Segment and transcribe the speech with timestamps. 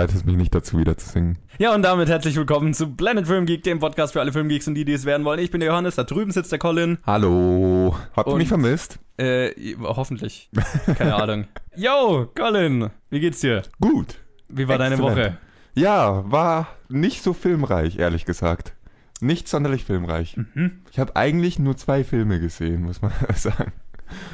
[0.00, 1.36] verleitest mich nicht dazu, wieder zu singen.
[1.58, 4.74] Ja, und damit herzlich willkommen zu Planet Film Geek, dem Podcast für alle Filmgeeks und
[4.74, 5.40] die, die es werden wollen.
[5.40, 6.96] Ich bin der Johannes, da drüben sitzt der Colin.
[7.04, 7.94] Hallo.
[8.16, 8.98] Habt ihr mich vermisst?
[9.18, 9.50] Äh,
[9.82, 10.48] hoffentlich.
[10.96, 11.48] Keine Ahnung.
[11.76, 13.60] Yo, Colin, wie geht's dir?
[13.78, 14.16] Gut.
[14.48, 15.18] Wie war deine Exzellent.
[15.18, 15.38] Woche?
[15.74, 18.72] Ja, war nicht so filmreich, ehrlich gesagt.
[19.20, 20.38] Nicht sonderlich filmreich.
[20.54, 20.80] Mhm.
[20.90, 23.74] Ich habe eigentlich nur zwei Filme gesehen, muss man sagen.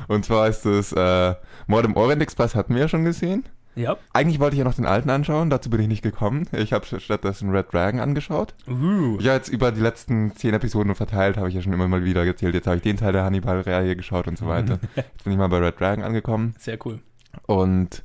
[0.06, 1.34] Und zwar ist es äh,
[1.66, 3.44] Mord im Orient Express hatten wir ja schon gesehen.
[3.76, 3.98] Ja.
[4.14, 6.48] Eigentlich wollte ich ja noch den alten anschauen, dazu bin ich nicht gekommen.
[6.52, 8.54] Ich habe stattdessen Red Dragon angeschaut.
[8.66, 9.18] Uh.
[9.20, 12.24] Ja, jetzt über die letzten zehn Episoden verteilt, habe ich ja schon immer mal wieder
[12.24, 12.54] gezählt.
[12.54, 14.78] Jetzt habe ich den Teil der Hannibal-Reihe geschaut und so weiter.
[14.96, 16.54] Jetzt bin ich mal bei Red Dragon angekommen.
[16.58, 17.00] Sehr cool.
[17.46, 18.02] Und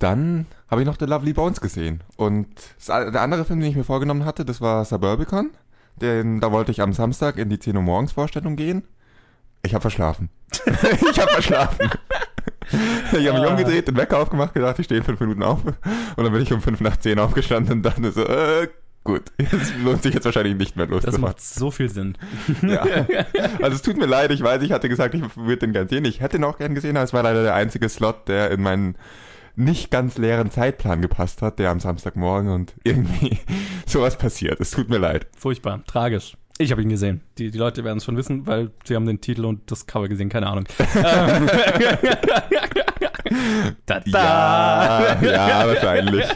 [0.00, 2.02] dann habe ich noch The Lovely Bones gesehen.
[2.16, 2.48] Und
[2.88, 5.50] der andere Film, den ich mir vorgenommen hatte, das war Suburbicon.
[6.00, 8.82] Den, da wollte ich am Samstag in die 10 Uhr morgens Vorstellung gehen.
[9.62, 10.28] Ich habe verschlafen.
[11.10, 11.88] ich habe verschlafen.
[12.70, 13.52] Ich habe mich Ah.
[13.52, 15.64] umgedreht, den Wecker aufgemacht, gedacht, ich stehe in fünf Minuten auf.
[15.64, 15.74] Und
[16.24, 18.68] dann bin ich um fünf nach zehn aufgestanden und dachte so, äh,
[19.04, 21.20] gut, es lohnt sich jetzt wahrscheinlich nicht mehr Das loszumachen.
[21.22, 22.16] macht so viel Sinn.
[22.62, 22.84] Ja.
[23.62, 26.04] Also es tut mir leid, ich weiß, ich hatte gesagt, ich würde den gern sehen.
[26.04, 28.62] Ich hätte ihn auch gern gesehen, aber es war leider der einzige Slot, der in
[28.62, 28.96] meinen
[29.56, 33.38] nicht ganz leeren Zeitplan gepasst hat, der am Samstagmorgen und irgendwie
[33.86, 34.58] sowas passiert.
[34.60, 35.26] Es tut mir leid.
[35.36, 36.36] Furchtbar, tragisch.
[36.58, 37.20] Ich habe ihn gesehen.
[37.38, 40.08] Die, die Leute werden es schon wissen, weil sie haben den Titel und das Cover
[40.08, 40.66] gesehen, keine Ahnung.
[43.86, 45.16] Da, da.
[45.22, 46.26] Ja, ja, wahrscheinlich.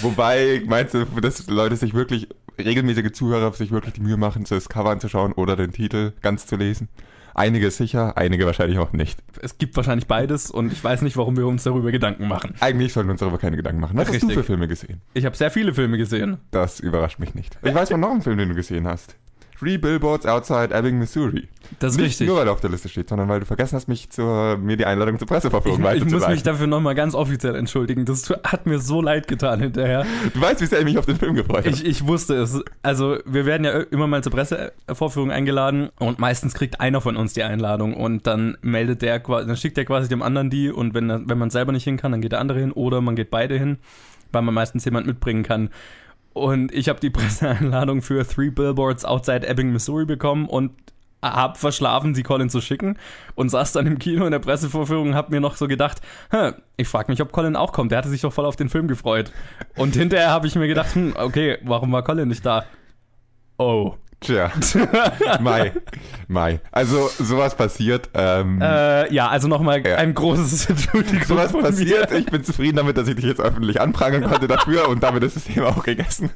[0.00, 4.68] Wobei, meinst du, dass Leute sich wirklich, regelmäßige Zuhörer sich wirklich die Mühe machen, das
[4.68, 6.88] Cover anzuschauen oder den Titel ganz zu lesen?
[7.34, 9.20] Einige sicher, einige wahrscheinlich auch nicht.
[9.42, 12.54] Es gibt wahrscheinlich beides und ich weiß nicht, warum wir uns darüber Gedanken machen.
[12.60, 13.96] Eigentlich sollten wir uns darüber keine Gedanken machen.
[13.96, 14.34] Was hast du Richtig.
[14.34, 15.00] für Filme gesehen?
[15.14, 16.38] Ich habe sehr viele Filme gesehen.
[16.52, 17.58] Das überrascht mich nicht.
[17.62, 19.16] Ich weiß noch einen Film, den du gesehen hast.
[19.58, 21.48] Three Billboards Outside Ebbing, Missouri.
[21.78, 22.26] Das ist nicht richtig.
[22.28, 24.76] nur, weil er auf der Liste steht, sondern weil du vergessen hast, mich zur, mir
[24.76, 28.04] die Einladung zur Ich, Presseverfügung ich muss mich dafür nochmal ganz offiziell entschuldigen.
[28.04, 30.04] Das hat mir so leid getan hinterher.
[30.32, 31.70] Du weißt, wie sehr ich mich auf den Film gefreut habe.
[31.70, 32.60] Ich, ich wusste es.
[32.82, 37.32] Also, wir werden ja immer mal zur Pressevorführung eingeladen und meistens kriegt einer von uns
[37.32, 40.94] die Einladung und dann meldet der quasi, dann schickt der quasi dem anderen die und
[40.94, 43.30] wenn, wenn man selber nicht hin kann, dann geht der andere hin oder man geht
[43.30, 43.78] beide hin,
[44.32, 45.70] weil man meistens jemand mitbringen kann.
[46.34, 50.72] Und ich habe die Presseeinladung für Three Billboards Outside Ebbing, Missouri bekommen und
[51.22, 52.98] hab verschlafen, sie Colin zu schicken
[53.34, 56.02] und saß dann im Kino in der Pressevorführung und hab mir noch so gedacht,
[56.76, 57.92] ich frage mich, ob Colin auch kommt.
[57.92, 59.32] Der hatte sich doch voll auf den Film gefreut.
[59.76, 62.64] Und hinterher habe ich mir gedacht, hm, okay, warum war Colin nicht da?
[63.56, 63.94] Oh.
[64.24, 64.50] Tja.
[65.40, 65.72] Mai.
[66.28, 66.60] Mai.
[66.72, 68.08] Also, sowas passiert.
[68.14, 69.96] Ähm, Äh, ja, also nochmal Ja.
[69.96, 72.10] ein großes Entschuldigung sowas passiert.
[72.10, 72.18] mir.
[72.18, 75.36] Ich bin zufrieden damit, dass ich dich jetzt öffentlich anprangern konnte dafür und damit ist
[75.36, 76.30] das Thema auch gegessen.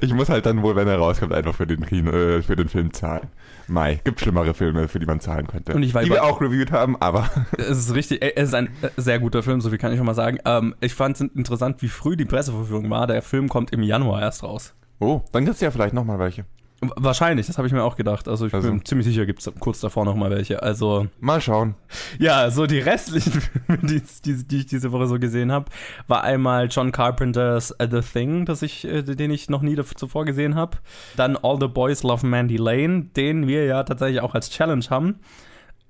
[0.00, 2.68] Ich muss halt dann wohl, wenn er rauskommt, einfach für den, Kino, äh, für den
[2.68, 3.28] Film zahlen.
[3.68, 4.00] Mai.
[4.02, 5.74] Gibt schlimmere Filme, für die man zahlen könnte.
[5.74, 7.28] Und ich war die wir auch reviewed haben, aber
[7.58, 10.06] Es ist richtig, es ist ein äh, sehr guter Film, so viel kann ich schon
[10.06, 10.38] mal sagen.
[10.44, 13.06] Ähm, ich fand es interessant, wie früh die Pressevorführung war.
[13.06, 14.74] Der Film kommt im Januar erst raus.
[15.00, 16.44] Oh, dann gibt's ja vielleicht nochmal welche.
[16.80, 18.28] Wahrscheinlich, das habe ich mir auch gedacht.
[18.28, 20.62] Also ich Also- bin ziemlich sicher, gibt es kurz davor noch mal welche.
[20.62, 21.74] Also Mal schauen.
[22.20, 23.32] Ja, so die restlichen
[23.66, 25.66] Filme, die, die, die ich diese Woche so gesehen habe,
[26.06, 30.24] war einmal John Carpenters uh, The Thing, das ich, äh, den ich noch nie zuvor
[30.24, 30.78] gesehen habe.
[31.16, 35.16] Dann All the Boys Love Mandy Lane, den wir ja tatsächlich auch als Challenge haben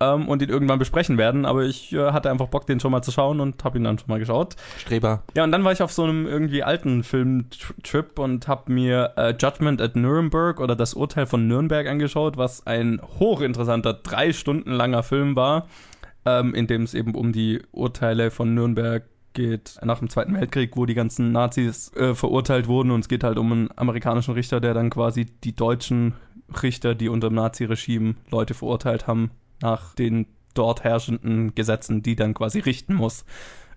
[0.00, 1.44] ähm, und ihn irgendwann besprechen werden.
[1.44, 3.98] Aber ich äh, hatte einfach Bock, den schon mal zu schauen und habe ihn dann
[3.98, 4.56] schon mal geschaut.
[4.78, 5.22] Streber.
[5.34, 9.34] Ja, und dann war ich auf so einem irgendwie alten Filmtrip und habe mir äh,
[9.38, 15.02] Judgment at Nuremberg oder das Urteil von Nürnberg angeschaut, was ein hochinteressanter, drei Stunden langer
[15.02, 15.66] Film war,
[16.24, 19.04] ähm, in dem es eben um die Urteile von Nürnberg
[19.34, 23.22] geht nach dem Zweiten Weltkrieg, wo die ganzen Nazis äh, verurteilt wurden und es geht
[23.22, 26.14] halt um einen amerikanischen Richter, der dann quasi die deutschen
[26.62, 29.30] Richter, die unter dem Naziregime Leute verurteilt haben,
[29.62, 33.24] nach den dort herrschenden Gesetzen, die dann quasi richten muss.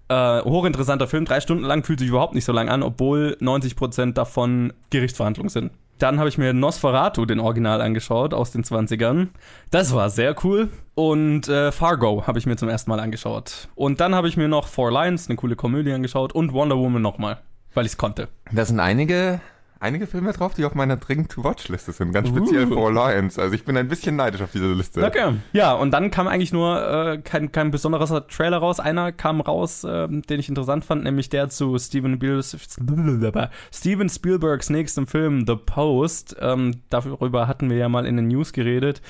[0.09, 4.13] Äh, hochinteressanter Film, drei Stunden lang, fühlt sich überhaupt nicht so lang an, obwohl 90%
[4.13, 5.71] davon Gerichtsverhandlungen sind.
[5.99, 9.27] Dann habe ich mir Nosferatu, den Original, angeschaut aus den 20ern.
[9.69, 10.69] Das war sehr cool.
[10.95, 13.69] Und äh, Fargo habe ich mir zum ersten Mal angeschaut.
[13.75, 17.03] Und dann habe ich mir noch Four Lions, eine coole Komödie, angeschaut und Wonder Woman
[17.03, 17.41] nochmal,
[17.75, 18.29] weil ich es konnte.
[18.51, 19.41] Da sind einige,
[19.81, 22.13] einige Filme drauf, die auf meiner Dringend-to-Watch-Liste sind.
[22.13, 22.75] Ganz speziell Uh.
[22.75, 23.37] Four Lions.
[23.37, 25.03] Also ich bin ein bisschen neidisch auf diese Liste.
[25.03, 25.33] Okay.
[25.53, 28.79] Ja, und dann kam eigentlich nur äh, kein, kein besonderer Trailer raus.
[28.79, 34.69] Einer kam raus, ähm, den ich interessant fand, nämlich der zu Steven, Biel Steven Spielbergs
[34.69, 36.35] nächstem Film The Post.
[36.39, 39.01] Ähm, darüber hatten wir ja mal in den News geredet.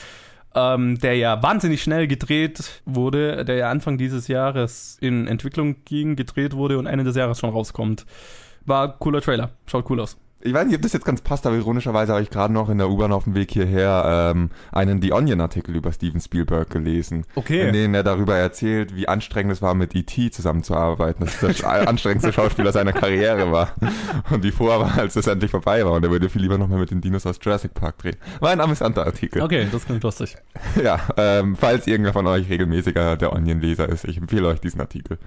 [0.53, 6.17] Ähm, der ja wahnsinnig schnell gedreht wurde, der ja Anfang dieses Jahres in Entwicklung ging,
[6.17, 8.06] gedreht wurde und Ende des Jahres schon rauskommt.
[8.65, 10.17] War cooler Trailer, schaut cool aus.
[10.43, 12.77] Ich weiß nicht, ob das jetzt ganz passt, aber ironischerweise habe ich gerade noch in
[12.77, 17.25] der U-Bahn auf dem Weg hierher ähm, einen The Onion-Artikel über Steven Spielberg gelesen.
[17.35, 17.67] Okay.
[17.67, 20.31] In dem er darüber erzählt, wie anstrengend es war, mit E.T.
[20.31, 21.25] zusammenzuarbeiten.
[21.25, 23.75] Dass das anstrengendste Schauspieler seiner Karriere war.
[24.29, 25.93] Und wie froh er war, als es endlich vorbei war.
[25.93, 28.15] Und er würde viel lieber nochmal mit den Dinos aus Jurassic Park drehen.
[28.39, 29.41] War ein amüsanter Artikel.
[29.41, 30.35] Okay, das klingt lustig.
[30.81, 35.17] Ja, ähm, falls irgendwer von euch regelmäßiger der Onion-Leser ist, ich empfehle euch diesen Artikel.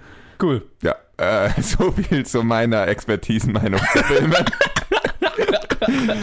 [0.42, 0.62] Cool.
[0.82, 4.44] Ja, äh, so viel zu meiner Expertisenmeinung zu Filmen.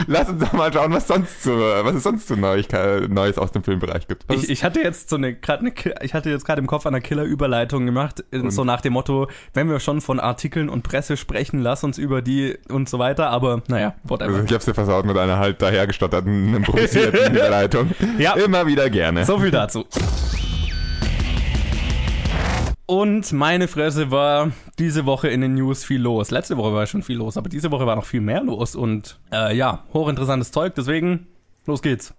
[0.08, 3.52] Lass uns doch mal schauen, was sonst so, was es sonst so Neuigkeit, Neues aus
[3.52, 4.26] dem Filmbereich gibt.
[4.32, 5.72] Ich, ich hatte jetzt so eine, grad eine
[6.02, 9.70] ich hatte jetzt gerade im Kopf eine Killer-Überleitung gemacht, in- so nach dem Motto, wenn
[9.70, 13.62] wir schon von Artikeln und Presse sprechen, lass uns über die und so weiter, aber
[13.68, 14.44] naja, also whatever.
[14.44, 17.92] ich hab's dir versaut mit einer halt dahergestotterten, improvisierten Überleitung.
[18.18, 18.34] Ja.
[18.34, 19.26] Immer wieder gerne.
[19.26, 19.86] So viel dazu.
[22.92, 26.30] Und meine Fresse war diese Woche in den News viel los.
[26.30, 29.18] Letzte Woche war schon viel los, aber diese Woche war noch viel mehr los und
[29.32, 31.28] äh, ja, hochinteressantes Zeug, deswegen
[31.66, 32.14] los geht's.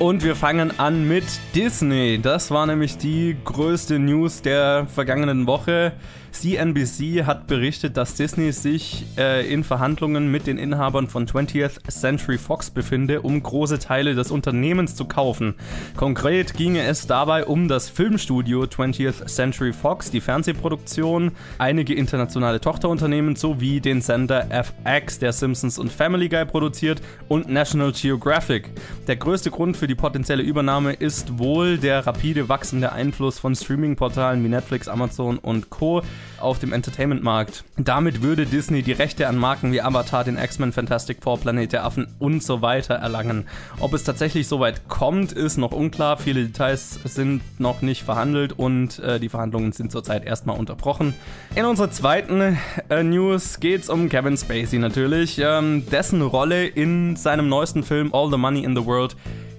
[0.00, 1.22] Und wir fangen an mit
[1.54, 2.18] Disney.
[2.20, 5.92] Das war nämlich die größte News der vergangenen Woche.
[6.40, 12.36] CNBC hat berichtet, dass Disney sich äh, in Verhandlungen mit den Inhabern von 20th Century
[12.36, 15.54] Fox befinde, um große Teile des Unternehmens zu kaufen.
[15.96, 23.36] Konkret ginge es dabei um das Filmstudio 20th Century Fox, die Fernsehproduktion, einige internationale Tochterunternehmen
[23.36, 28.70] sowie den Sender FX, der Simpsons und Family Guy produziert, und National Geographic.
[29.06, 34.44] Der größte Grund für die potenzielle Übernahme ist wohl der rapide wachsende Einfluss von Streaming-Portalen
[34.44, 36.02] wie Netflix, Amazon und Co.
[36.38, 37.64] auf dem Entertainment-Markt.
[37.76, 41.84] Damit würde Disney die Rechte an Marken wie Avatar, den X-Men, Fantastic Four, Planet der
[41.84, 43.46] Affen und so weiter erlangen.
[43.80, 46.16] Ob es tatsächlich so weit kommt, ist noch unklar.
[46.16, 51.14] Viele Details sind noch nicht verhandelt und äh, die Verhandlungen sind zurzeit erstmal unterbrochen.
[51.54, 52.58] In unserer zweiten
[52.88, 55.40] äh, News geht es um Kevin Spacey natürlich.
[55.42, 59.16] Ähm, dessen Rolle in seinem neuesten Film All the Money in the World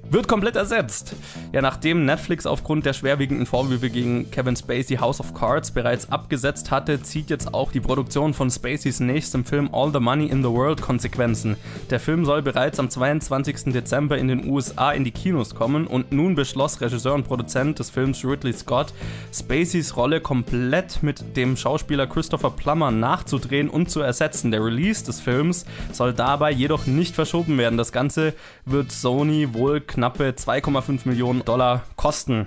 [0.10, 1.16] wird komplett ersetzt.
[1.52, 6.72] Ja, nachdem Netflix aufgrund der schwerwiegenden Vorwürfe gegen Kevin Spacey House of Cards bereits abgesetzt
[6.72, 10.50] hatte, zieht jetzt auch die Produktion von Spaceys nächstem Film All the Money in the
[10.50, 11.58] World Konsequenzen.
[11.90, 13.74] Der Film soll bereits am 22.
[13.74, 17.90] Dezember in den USA in die Kinos kommen und nun beschloss Regisseur und Produzent des
[17.90, 18.94] Films Ridley Scott,
[19.34, 24.52] Spaceys Rolle komplett mit dem Schauspieler Christopher Plummer nachzudrehen und zu ersetzen.
[24.52, 27.78] Der Release des Films soll dabei jedoch nicht verschoben werden.
[27.78, 28.34] Das Ganze
[28.66, 32.46] wird Sony wohl knappe 2,5 Millionen Dollar kosten.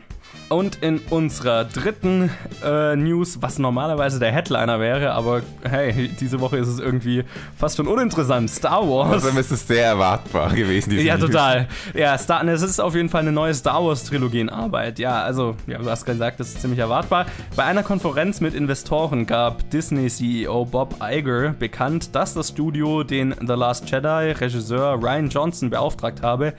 [0.48, 2.30] Und in unserer dritten
[2.64, 7.24] äh, News, was normalerweise der Headliner wäre, aber hey, diese Woche ist es irgendwie
[7.56, 8.48] fast schon uninteressant.
[8.50, 9.16] Star Wars.
[9.16, 11.26] Außerdem ist es sehr erwartbar gewesen, diese Ja, News.
[11.30, 11.66] total.
[11.94, 15.00] Ja, Star, es ist auf jeden Fall eine neue Star Wars Trilogie in Arbeit.
[15.00, 17.26] Ja, also, ja, du hast gesagt, das ist ziemlich erwartbar.
[17.56, 23.34] Bei einer Konferenz mit Investoren gab Disney CEO Bob Iger bekannt, dass das Studio den
[23.40, 26.54] The Last Jedi Regisseur Ryan Johnson beauftragt habe,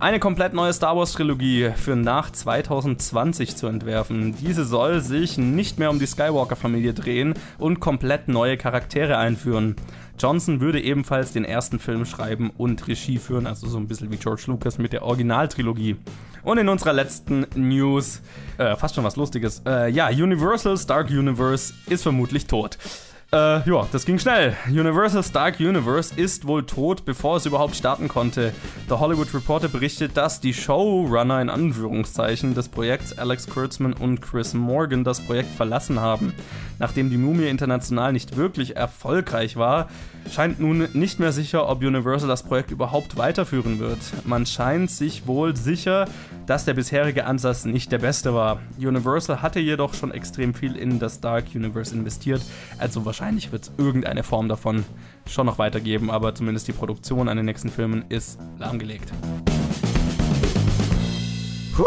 [0.00, 4.34] eine komplett neue Star Wars Trilogie für nach 2020 zu entwerfen.
[4.34, 9.76] Diese soll sich nicht mehr um die Skywalker-Familie drehen und komplett neue Charaktere einführen.
[10.18, 14.16] Johnson würde ebenfalls den ersten Film schreiben und Regie führen, also so ein bisschen wie
[14.16, 15.96] George Lucas mit der Originaltrilogie.
[16.42, 18.22] Und in unserer letzten News,
[18.56, 22.78] äh, fast schon was Lustiges, äh, ja, Universal's Dark Universe ist vermutlich tot.
[23.32, 24.56] Äh, ja, das ging schnell.
[24.66, 28.52] Universal's Dark Universe ist wohl tot, bevor es überhaupt starten konnte.
[28.88, 34.52] Der Hollywood Reporter berichtet, dass die Showrunner in Anführungszeichen des Projekts Alex Kurtzman und Chris
[34.52, 36.34] Morgan das Projekt verlassen haben.
[36.80, 39.88] Nachdem die Mumie international nicht wirklich erfolgreich war,
[40.30, 43.98] scheint nun nicht mehr sicher, ob Universal das Projekt überhaupt weiterführen wird.
[44.24, 46.06] Man scheint sich wohl sicher,
[46.46, 48.60] dass der bisherige Ansatz nicht der beste war.
[48.78, 52.42] Universal hatte jedoch schon extrem viel in das Dark Universe investiert,
[52.78, 54.84] also wahrscheinlich wird es irgendeine Form davon
[55.26, 59.12] schon noch weitergeben, aber zumindest die Produktion an den nächsten Filmen ist lahmgelegt.
[61.74, 61.84] Puh.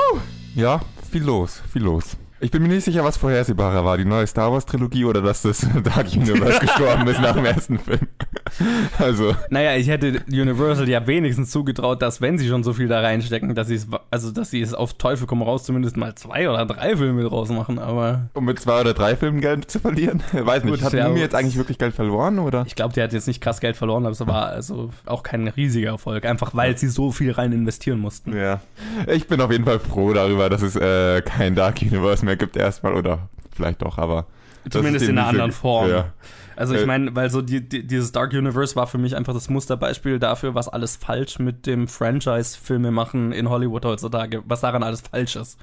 [0.55, 2.15] Ja, viel los, viel los.
[2.43, 5.43] Ich bin mir nicht sicher, was vorhersehbarer war, die neue Star Wars Trilogie oder dass
[5.43, 8.05] das Dark Universe gestorben ist nach dem ersten Film.
[8.99, 13.01] Also, Naja, ich hätte Universal ja wenigstens zugetraut, dass wenn sie schon so viel da
[13.01, 16.49] reinstecken, dass sie es, also dass sie es auf Teufel komm raus zumindest mal zwei
[16.49, 20.21] oder drei Filme draus machen, aber um mit zwei oder drei Filmen Geld zu verlieren?
[20.31, 20.73] Weiß nicht.
[20.73, 22.63] Gut, Hat ja, aber- jetzt eigentlich wirklich Geld verloren oder?
[22.67, 25.47] ich glaube, der hat jetzt nicht krass Geld verloren, aber es war also auch kein
[25.47, 28.35] riesiger Erfolg, einfach weil sie so viel rein investieren mussten.
[28.35, 28.61] Ja.
[29.07, 32.55] Ich bin auf jeden Fall froh darüber, dass es äh, kein Dark Universe mehr gibt
[32.55, 34.25] erstmal oder vielleicht doch, aber
[34.69, 35.89] Zumindest es in einer anderen Form.
[35.89, 36.13] Ja.
[36.55, 39.33] Also ich Äh, meine, weil so die, die, dieses Dark Universe war für mich einfach
[39.33, 44.83] das Musterbeispiel dafür, was alles falsch mit dem Franchise-Filme machen in Hollywood heutzutage, was daran
[44.83, 45.59] alles falsch ist.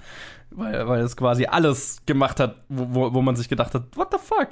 [0.51, 4.19] Weil, weil es quasi alles gemacht hat, wo, wo, man sich gedacht hat, what the
[4.19, 4.49] fuck?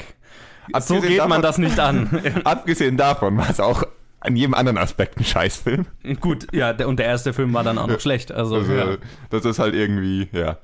[0.68, 2.21] So Abgesehen geht man davon- das nicht an.
[2.45, 3.83] Abgesehen davon war es auch
[4.21, 5.87] an jedem anderen Aspekt ein Scheißfilm.
[6.21, 8.33] Gut, ja, und der erste Film war dann auch noch schlecht.
[8.33, 8.97] Also, Also, ja.
[9.30, 10.59] das ist halt irgendwie, ja.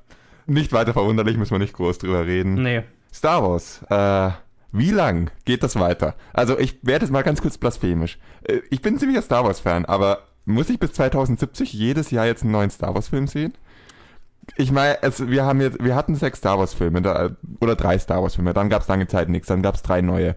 [0.47, 2.62] Nicht weiter verwunderlich, müssen wir nicht groß drüber reden.
[2.62, 2.83] Nee.
[3.12, 4.31] Star Wars, äh,
[4.75, 6.14] wie lang geht das weiter?
[6.33, 8.19] Also ich werde jetzt mal ganz kurz blasphemisch.
[8.43, 12.26] Äh, Ich bin ein ziemlicher Star Wars Fan, aber muss ich bis 2070 jedes Jahr
[12.26, 13.54] jetzt einen neuen Star Wars Film sehen?
[14.57, 17.99] Ich meine, es, wir haben jetzt, wir hatten sechs Star Wars Filme da, oder drei
[17.99, 20.37] Star Wars Filme, dann gab es lange Zeit nichts, dann gab es drei neue.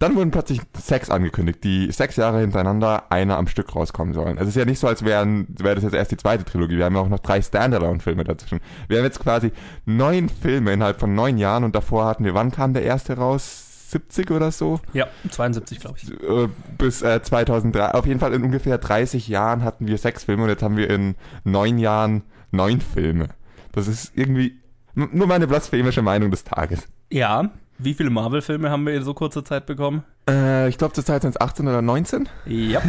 [0.00, 4.38] Dann wurden plötzlich sechs angekündigt, die sechs Jahre hintereinander einer am Stück rauskommen sollen.
[4.38, 6.78] Es ist ja nicht so, als wären, wäre das jetzt erst die zweite Trilogie.
[6.78, 8.60] Wir haben ja auch noch drei Standalone-Filme dazwischen.
[8.88, 9.52] Wir haben jetzt quasi
[9.84, 13.73] neun Filme innerhalb von neun Jahren und davor hatten wir, wann kam der erste raus?
[13.94, 14.80] 70 oder so?
[14.92, 16.10] Ja, 72, glaube ich.
[16.10, 17.94] Äh, Bis äh, 2003.
[17.94, 20.90] Auf jeden Fall in ungefähr 30 Jahren hatten wir sechs Filme und jetzt haben wir
[20.90, 23.28] in neun Jahren neun Filme.
[23.70, 24.60] Das ist irgendwie
[24.94, 26.88] nur meine blasphemische Meinung des Tages.
[27.10, 27.50] Ja.
[27.78, 30.04] Wie viele Marvel-Filme haben wir in so kurzer Zeit bekommen?
[30.28, 32.28] Äh, ich glaube, zur Zeit sind es 18 oder 19.
[32.46, 32.80] Ja.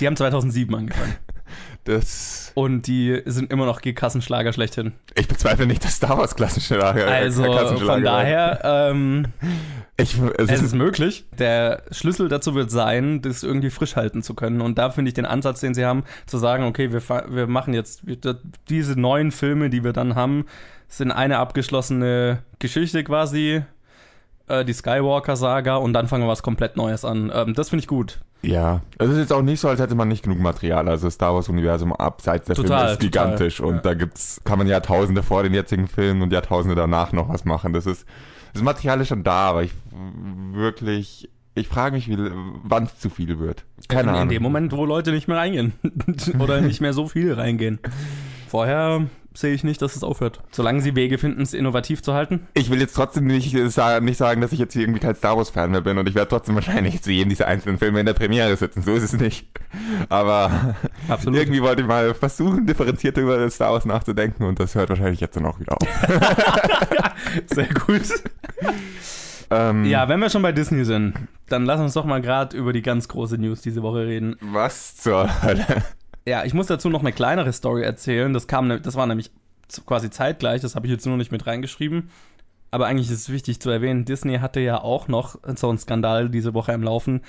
[0.00, 1.14] Die haben 2007 angefangen.
[1.84, 2.52] Das.
[2.54, 4.92] Und die sind immer noch Kassenschlager schlechthin.
[5.16, 7.08] Ich bezweifle nicht, dass Star Wars Klassenschlager.
[7.08, 9.26] Also Klassenschlager von daher, ähm,
[9.96, 11.24] Ich, es es ist, möglich.
[11.38, 14.60] Der Schlüssel dazu wird sein, das irgendwie frisch halten zu können.
[14.60, 17.74] Und da finde ich den Ansatz, den sie haben, zu sagen, okay, wir, wir machen
[17.74, 18.02] jetzt
[18.68, 20.46] diese neuen Filme, die wir dann haben,
[20.88, 23.62] sind eine abgeschlossene Geschichte quasi,
[24.46, 27.32] äh, die Skywalker-Saga, und dann fangen wir was komplett Neues an.
[27.34, 28.20] Ähm, das finde ich gut.
[28.42, 28.80] Ja.
[28.98, 30.88] Es ist jetzt auch nicht so, als hätte man nicht genug Material.
[30.88, 33.82] Also das Star Wars Universum abseits der Total, Filme ist gigantisch total, und ja.
[33.82, 37.72] da gibt's, kann man Jahrtausende vor den jetzigen Filmen und Jahrtausende danach noch was machen.
[37.72, 38.06] Das ist,
[38.52, 39.72] das Material ist schon da, aber ich
[40.52, 42.18] wirklich, ich frage mich, wie,
[42.64, 43.64] wann es zu viel wird.
[43.88, 44.22] Keine in, Ahnung.
[44.22, 45.72] In dem Moment, wo Leute nicht mehr reingehen.
[46.38, 47.78] Oder nicht mehr so viel reingehen.
[48.48, 50.40] Vorher sehe ich nicht, dass es aufhört.
[50.50, 52.46] Solange sie Wege finden, es innovativ zu halten.
[52.54, 55.14] Ich will jetzt trotzdem nicht, äh, sa- nicht sagen, dass ich jetzt hier irgendwie kein
[55.14, 58.06] Star Wars-Fan mehr bin und ich werde trotzdem wahrscheinlich zu jedem dieser einzelnen Filme in
[58.06, 58.82] der Premiere sitzen.
[58.82, 59.46] So ist es nicht.
[60.08, 60.74] Aber
[61.08, 61.38] Absolut.
[61.38, 65.36] irgendwie wollte ich mal versuchen, differenziert über Star Wars nachzudenken und das hört wahrscheinlich jetzt
[65.36, 65.88] dann auch wieder auf.
[67.46, 68.02] Sehr gut.
[69.50, 71.14] ähm, Ja, wenn wir schon bei Disney sind,
[71.48, 74.36] dann lass uns doch mal gerade über die ganz große News diese Woche reden.
[74.40, 75.66] Was zur Hölle?
[76.26, 78.32] Ja, ich muss dazu noch eine kleinere Story erzählen.
[78.32, 79.30] Das kam, ne- das war nämlich
[79.86, 80.60] quasi zeitgleich.
[80.60, 82.10] Das habe ich jetzt nur nicht mit reingeschrieben.
[82.70, 86.30] Aber eigentlich ist es wichtig zu erwähnen, Disney hatte ja auch noch so einen Skandal
[86.30, 87.20] diese Woche im Laufen,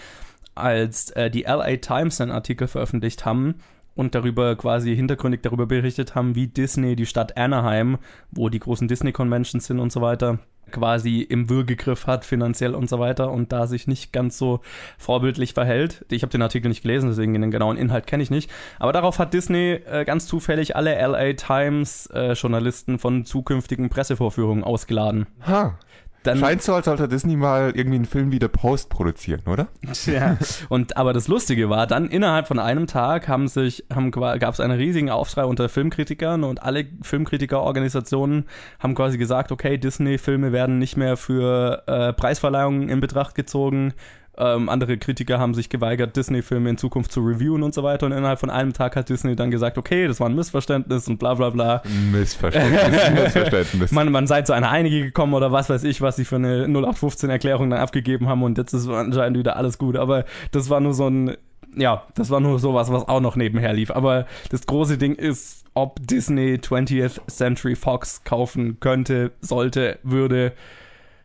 [0.56, 3.56] als äh, die LA Times einen Artikel veröffentlicht haben
[3.96, 7.98] und darüber quasi hintergründig darüber berichtet haben, wie Disney die Stadt Anaheim,
[8.32, 10.40] wo die großen Disney Conventions sind und so weiter,
[10.74, 14.60] quasi im Würgegriff hat, finanziell und so weiter und da sich nicht ganz so
[14.98, 16.06] vorbildlich verhält.
[16.10, 18.52] Ich habe den Artikel nicht gelesen, deswegen den genauen Inhalt kenne ich nicht.
[18.80, 24.66] Aber darauf hat Disney äh, ganz zufällig alle LA Times äh, Journalisten von zukünftigen Pressevorführungen
[24.66, 25.28] ausgeladen.
[25.48, 25.78] Ha.
[26.24, 29.68] Dann, Scheint so, als sollte Disney mal irgendwie einen Film wieder Post produzieren, oder?
[30.06, 30.38] Ja.
[30.70, 34.60] Und aber das Lustige war, dann innerhalb von einem Tag haben sich, haben, gab es
[34.60, 38.46] einen riesigen Aufschrei unter Filmkritikern und alle Filmkritikerorganisationen
[38.80, 43.94] haben quasi gesagt, okay, Disney-Filme werden nicht mehr für äh, Preisverleihungen in Betracht gezogen.
[44.36, 48.08] Ähm, andere Kritiker haben sich geweigert, Disney-Filme in Zukunft zu reviewen und so weiter.
[48.08, 51.20] Und innerhalb von einem Tag hat Disney dann gesagt, okay, das war ein Missverständnis und
[51.20, 51.84] bla bla bla.
[52.12, 53.92] Missverständnis, Missverständnis.
[53.92, 56.66] Man, man sei zu einer Einige gekommen oder was weiß ich, was sie für eine
[56.66, 59.98] 0815-Erklärung dann abgegeben haben und jetzt ist anscheinend wieder alles gut.
[59.98, 61.38] Aber das war nur so ein,
[61.76, 63.92] ja, das war nur sowas, was auch noch nebenher lief.
[63.92, 70.54] Aber das große Ding ist, ob Disney 20th Century Fox kaufen könnte, sollte, würde.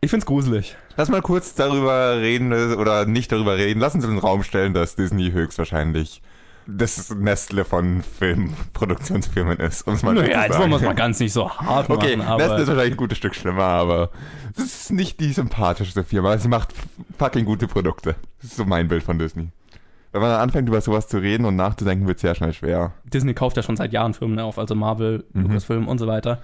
[0.01, 0.77] Ich find's gruselig.
[0.95, 3.79] Lass mal kurz darüber reden äh, oder nicht darüber reden.
[3.79, 6.21] Lass uns in den Raum stellen, dass Disney höchstwahrscheinlich
[6.67, 9.87] das Nestle von Filmproduktionsfirmen ist.
[9.87, 12.37] um's mal so Naja, jetzt wollen wir es mal ganz nicht so hart Okay, machen,
[12.37, 14.11] Nestle aber ist wahrscheinlich ein gutes Stück schlimmer, aber
[14.55, 16.37] es ist nicht die sympathischste Firma.
[16.37, 16.73] Sie macht
[17.17, 18.15] fucking gute Produkte.
[18.41, 19.49] Das ist so mein Bild von Disney.
[20.11, 22.93] Wenn man anfängt, über sowas zu reden und nachzudenken, wird es sehr schnell schwer.
[23.05, 25.43] Disney kauft ja schon seit Jahren Firmen auf, also Marvel, Mhm.
[25.43, 26.39] Lucasfilm und so weiter.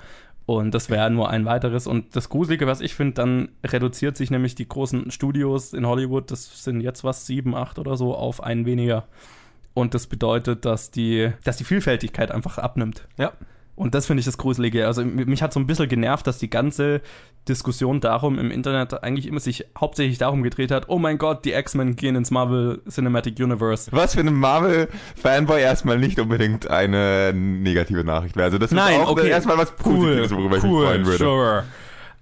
[0.46, 1.88] Und das wäre nur ein weiteres.
[1.88, 6.30] Und das Gruselige, was ich finde, dann reduziert sich nämlich die großen Studios in Hollywood,
[6.30, 9.08] das sind jetzt was, sieben, acht oder so, auf einen weniger.
[9.74, 13.08] Und das bedeutet, dass die, dass die Vielfältigkeit einfach abnimmt.
[13.18, 13.34] Ja.
[13.76, 14.88] Und das finde ich das Gruselige.
[14.88, 17.02] Also mich hat so ein bisschen genervt, dass die ganze
[17.48, 21.52] Diskussion darum im Internet eigentlich immer sich hauptsächlich darum gedreht hat, oh mein Gott, die
[21.52, 23.92] X-Men gehen ins Marvel Cinematic Universe.
[23.92, 28.46] Was für einen Marvel-Fanboy erstmal nicht unbedingt eine negative Nachricht wäre.
[28.46, 29.30] Also das ist Nein, auch okay.
[29.30, 31.18] erstmal was Positives, worüber ich mich freuen würde.
[31.18, 31.64] Sure.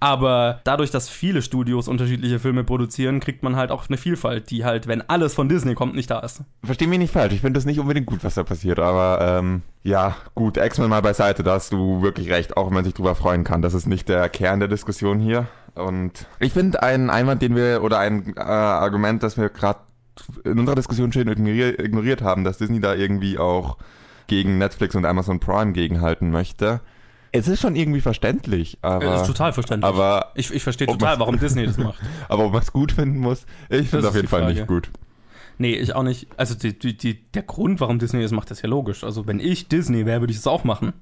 [0.04, 4.62] Aber dadurch, dass viele Studios unterschiedliche Filme produzieren, kriegt man halt auch eine Vielfalt, die
[4.62, 6.42] halt, wenn alles von Disney kommt, nicht da ist.
[6.62, 9.62] Versteh mich nicht falsch, ich finde das nicht unbedingt gut, was da passiert, aber ähm,
[9.82, 13.14] ja, gut, X-Men mal beiseite, da hast du wirklich recht, auch wenn man sich drüber
[13.14, 13.62] freuen kann.
[13.62, 15.46] Das ist nicht der Kern der Diskussion hier.
[15.74, 19.78] Und ich finde ein Einwand, den wir, oder ein äh, Argument, das wir gerade
[20.44, 23.78] in unserer Diskussion schön ignoriert, ignoriert haben, dass Disney da irgendwie auch
[24.26, 26.82] gegen Netflix und Amazon Prime gegenhalten möchte.
[27.36, 29.04] Es ist schon irgendwie verständlich, aber.
[29.06, 29.92] Das ist total verständlich.
[29.92, 31.98] Aber, ich, ich verstehe total, warum Disney das macht.
[32.28, 34.54] aber ob man es gut finden muss, ich finde es auf jeden Fall Frage.
[34.54, 34.88] nicht gut.
[35.58, 36.28] Nee, ich auch nicht.
[36.36, 39.02] Also die, die, die, der Grund, warum Disney das macht, ist ja logisch.
[39.02, 40.92] Also wenn ich Disney wäre, würde ich es auch machen.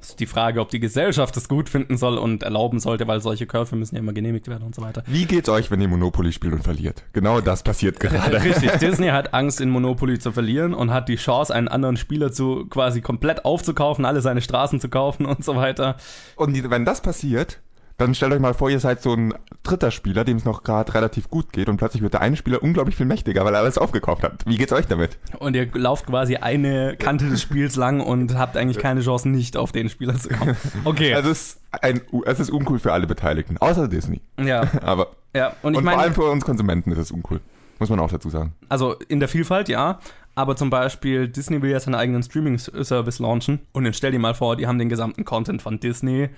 [0.00, 3.46] Ist die Frage, ob die Gesellschaft es gut finden soll und erlauben sollte, weil solche
[3.46, 5.02] Käufe müssen ja immer genehmigt werden und so weiter.
[5.06, 7.04] Wie geht's euch, wenn ihr Monopoly spielt und verliert?
[7.12, 8.42] Genau das passiert gerade.
[8.42, 12.32] Richtig, Disney hat Angst, in Monopoly zu verlieren und hat die Chance, einen anderen Spieler
[12.32, 15.96] zu quasi komplett aufzukaufen, alle seine Straßen zu kaufen und so weiter.
[16.36, 17.60] Und wenn das passiert,
[18.00, 20.94] dann stellt euch mal vor, ihr seid so ein dritter Spieler, dem es noch gerade
[20.94, 23.76] relativ gut geht und plötzlich wird der eine Spieler unglaublich viel mächtiger, weil er alles
[23.76, 24.42] aufgekauft hat.
[24.46, 25.18] Wie geht's euch damit?
[25.38, 29.56] Und ihr lauft quasi eine Kante des Spiels lang und habt eigentlich keine Chance, nicht
[29.58, 30.56] auf den Spieler zu kommen.
[30.84, 31.12] Okay.
[31.12, 34.22] Also es ist, ein, es ist uncool für alle Beteiligten, außer Disney.
[34.42, 35.48] ja, Aber ja.
[35.48, 37.40] Und ich und vor meine, allem für uns Konsumenten ist es uncool.
[37.78, 38.54] Muss man auch dazu sagen.
[38.68, 40.00] Also in der Vielfalt, ja.
[40.34, 43.60] Aber zum Beispiel, Disney will ja seinen eigenen Streaming-Service launchen.
[43.72, 46.30] Und dann stell dir mal vor, die haben den gesamten Content von Disney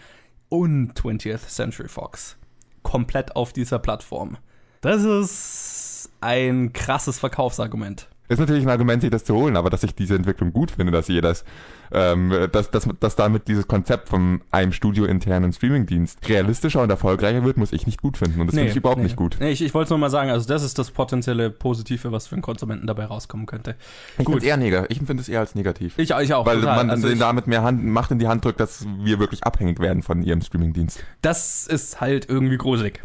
[0.52, 2.36] und 20th Century Fox
[2.82, 4.36] komplett auf dieser Plattform.
[4.82, 8.08] Das ist ein krasses Verkaufsargument.
[8.28, 10.92] Ist natürlich ein Argument, sich das zu holen, aber dass ich diese Entwicklung gut finde,
[10.92, 11.44] dass ihr das,
[11.90, 17.56] ähm, dass, dass, dass damit dieses Konzept von einem studiointernen Streamingdienst realistischer und erfolgreicher wird,
[17.56, 18.40] muss ich nicht gut finden.
[18.40, 19.04] Und das finde ich überhaupt nee.
[19.04, 19.36] nicht gut.
[19.40, 22.28] Nee, ich, ich wollte es nur mal sagen, also das ist das potenzielle Positive, was
[22.28, 23.74] für einen Konsumenten dabei rauskommen könnte.
[24.16, 24.90] Ich finde eher negativ.
[24.90, 25.98] Ich empfinde es eher als negativ.
[25.98, 26.46] Ich, ich auch.
[26.46, 26.76] Weil total.
[26.76, 29.80] man also ich, damit mehr Hand, Macht in die Hand drückt, dass wir wirklich abhängig
[29.80, 31.04] werden von ihrem Streamingdienst.
[31.22, 33.02] das ist halt irgendwie gruselig.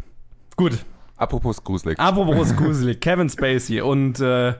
[0.56, 0.78] Gut,
[1.18, 1.98] Apropos gruselig.
[1.98, 4.54] Apropos gruselig, Kevin Spacey und äh,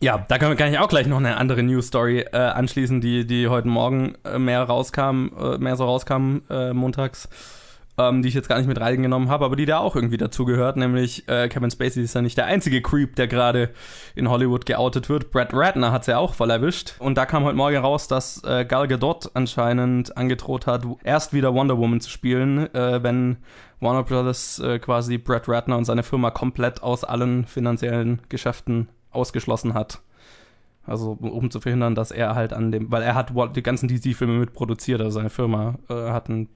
[0.00, 3.48] ja, da kann, kann ich auch gleich noch eine andere News-Story äh, anschließen, die, die
[3.48, 7.30] heute Morgen äh, mehr rauskam, äh, mehr so rauskam äh, montags,
[7.96, 10.76] ähm, die ich jetzt gar nicht mit reingenommen habe, aber die da auch irgendwie dazugehört,
[10.76, 13.70] nämlich äh, Kevin Spacey ist ja nicht der einzige Creep, der gerade
[14.14, 15.30] in Hollywood geoutet wird.
[15.30, 16.96] Brad Ratner hat's ja auch voll erwischt.
[16.98, 21.54] Und da kam heute Morgen raus, dass äh, Gal Gadot anscheinend angedroht hat, erst wieder
[21.54, 23.38] Wonder Woman zu spielen, äh, wenn
[23.80, 29.74] Warner Brothers äh, quasi Brad Ratner und seine Firma komplett aus allen finanziellen Geschäften ausgeschlossen
[29.74, 30.00] hat.
[30.86, 34.38] Also um zu verhindern, dass er halt an dem, weil er hat die ganzen DC-Filme
[34.38, 36.48] mitproduziert, also seine Firma äh, hat einen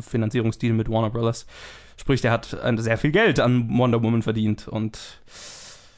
[0.00, 1.46] Finanzierungsdeal mit Warner Brothers.
[1.98, 5.20] Sprich, der hat äh, sehr viel Geld an Wonder Woman verdient und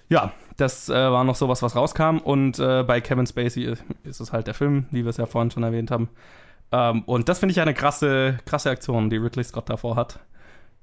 [0.09, 4.33] ja, das äh, war noch sowas, was rauskam und äh, bei Kevin Spacey ist es
[4.33, 6.09] halt der Film, wie wir es ja vorhin schon erwähnt haben.
[6.72, 10.18] Ähm, und das finde ich eine krasse, krasse Aktion, die Ridley Scott davor hat.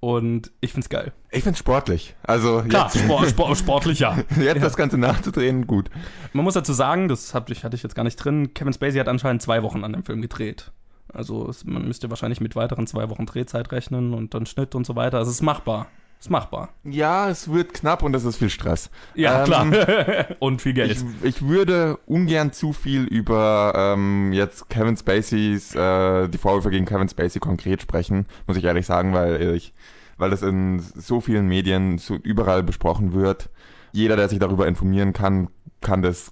[0.04, 1.14] Und ich finde es geil.
[1.32, 2.14] Ich finde es sportlich.
[2.24, 4.18] Also Klar, jetzt, Sport, Sport, sportlich ja.
[4.38, 5.90] jetzt das Ganze nachzudrehen, gut.
[6.34, 9.00] Man muss dazu sagen, das hab ich, hatte ich jetzt gar nicht drin, Kevin Spacey
[9.00, 10.74] hat anscheinend zwei Wochen an dem Film gedreht.
[11.08, 14.86] Also es, man müsste wahrscheinlich mit weiteren zwei Wochen Drehzeit rechnen und dann Schnitt und
[14.86, 15.20] so weiter.
[15.20, 15.88] Also es ist machbar.
[16.24, 16.70] Ist machbar.
[16.86, 18.90] Ja, es wird knapp und es ist viel Stress.
[19.14, 20.26] Ja, Ähm, klar.
[20.40, 20.92] und viel Geld.
[20.92, 26.86] Ich, ich würde ungern zu viel über ähm, jetzt Kevin Spaceys, äh, die Vorwürfe gegen
[26.86, 29.74] Kevin Spacey konkret sprechen, muss ich ehrlich sagen, weil ich,
[30.16, 33.50] weil das in so vielen Medien so überall besprochen wird.
[33.92, 35.50] Jeder, der sich darüber informieren kann,
[35.82, 36.32] kann das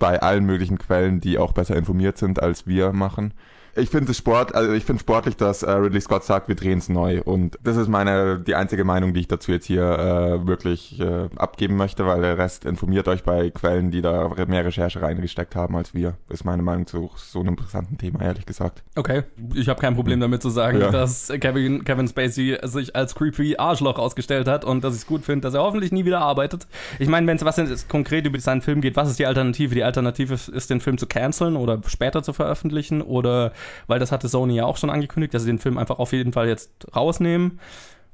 [0.00, 3.34] bei allen möglichen Quellen, die auch besser informiert sind als wir machen.
[3.78, 6.78] Ich finde es Sport, also ich finde sportlich, dass äh, Ridley Scott sagt, wir drehen
[6.78, 7.22] es neu.
[7.22, 11.28] Und das ist meine die einzige Meinung, die ich dazu jetzt hier äh, wirklich äh,
[11.36, 15.76] abgeben möchte, weil der Rest informiert euch bei Quellen, die da mehr Recherche reingesteckt haben
[15.76, 16.14] als wir.
[16.28, 18.82] Ist meine Meinung zu so einem interessanten Thema, ehrlich gesagt.
[18.96, 19.22] Okay,
[19.54, 20.90] ich habe kein Problem damit zu sagen, Ja.
[20.90, 25.24] dass Kevin, Kevin Spacey sich als creepy Arschloch ausgestellt hat und dass ich es gut
[25.24, 26.66] finde, dass er hoffentlich nie wieder arbeitet.
[26.98, 29.74] Ich meine, wenn es was jetzt konkret über seinen Film geht, was ist die Alternative?
[29.74, 33.52] Die Alternative ist, ist, den Film zu canceln oder später zu veröffentlichen oder,
[33.86, 36.32] weil das hatte Sony ja auch schon angekündigt, dass sie den Film einfach auf jeden
[36.32, 37.60] Fall jetzt rausnehmen.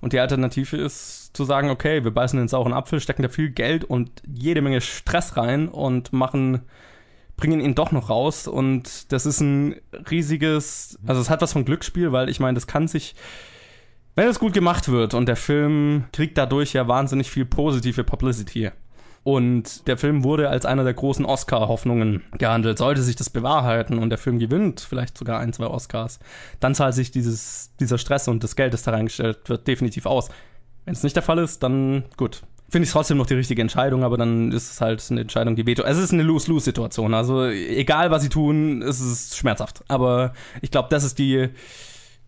[0.01, 3.51] Und die Alternative ist zu sagen, okay, wir beißen den sauren Apfel, stecken da viel
[3.51, 6.63] Geld und jede Menge Stress rein und machen
[7.37, 9.77] bringen ihn doch noch raus und das ist ein
[10.11, 13.15] riesiges, also es hat was von Glücksspiel, weil ich meine, das kann sich,
[14.15, 18.71] wenn es gut gemacht wird und der Film kriegt dadurch ja wahnsinnig viel positive Publicity.
[19.25, 22.77] Und der Film wurde als einer der großen Oscar-Hoffnungen gehandelt.
[22.77, 26.21] Sollte sich das bewahrheiten und der Film gewinnt vielleicht sogar ein, zwei Oscars,
[26.61, 30.29] dann zahlt sich dieses, dieser Stress und das Geld, das da reingestellt wird, definitiv aus.
[30.85, 32.43] Wenn es nicht der Fall ist, dann gut.
[32.69, 35.67] Finde ich trotzdem noch die richtige Entscheidung, aber dann ist es halt eine Entscheidung, die
[35.67, 35.85] veto.
[35.85, 37.15] Es ist eine Lose-Lose-Situation.
[37.15, 39.85] Also egal, was sie tun, es ist schmerzhaft.
[39.89, 41.49] Aber ich glaube, das ist die,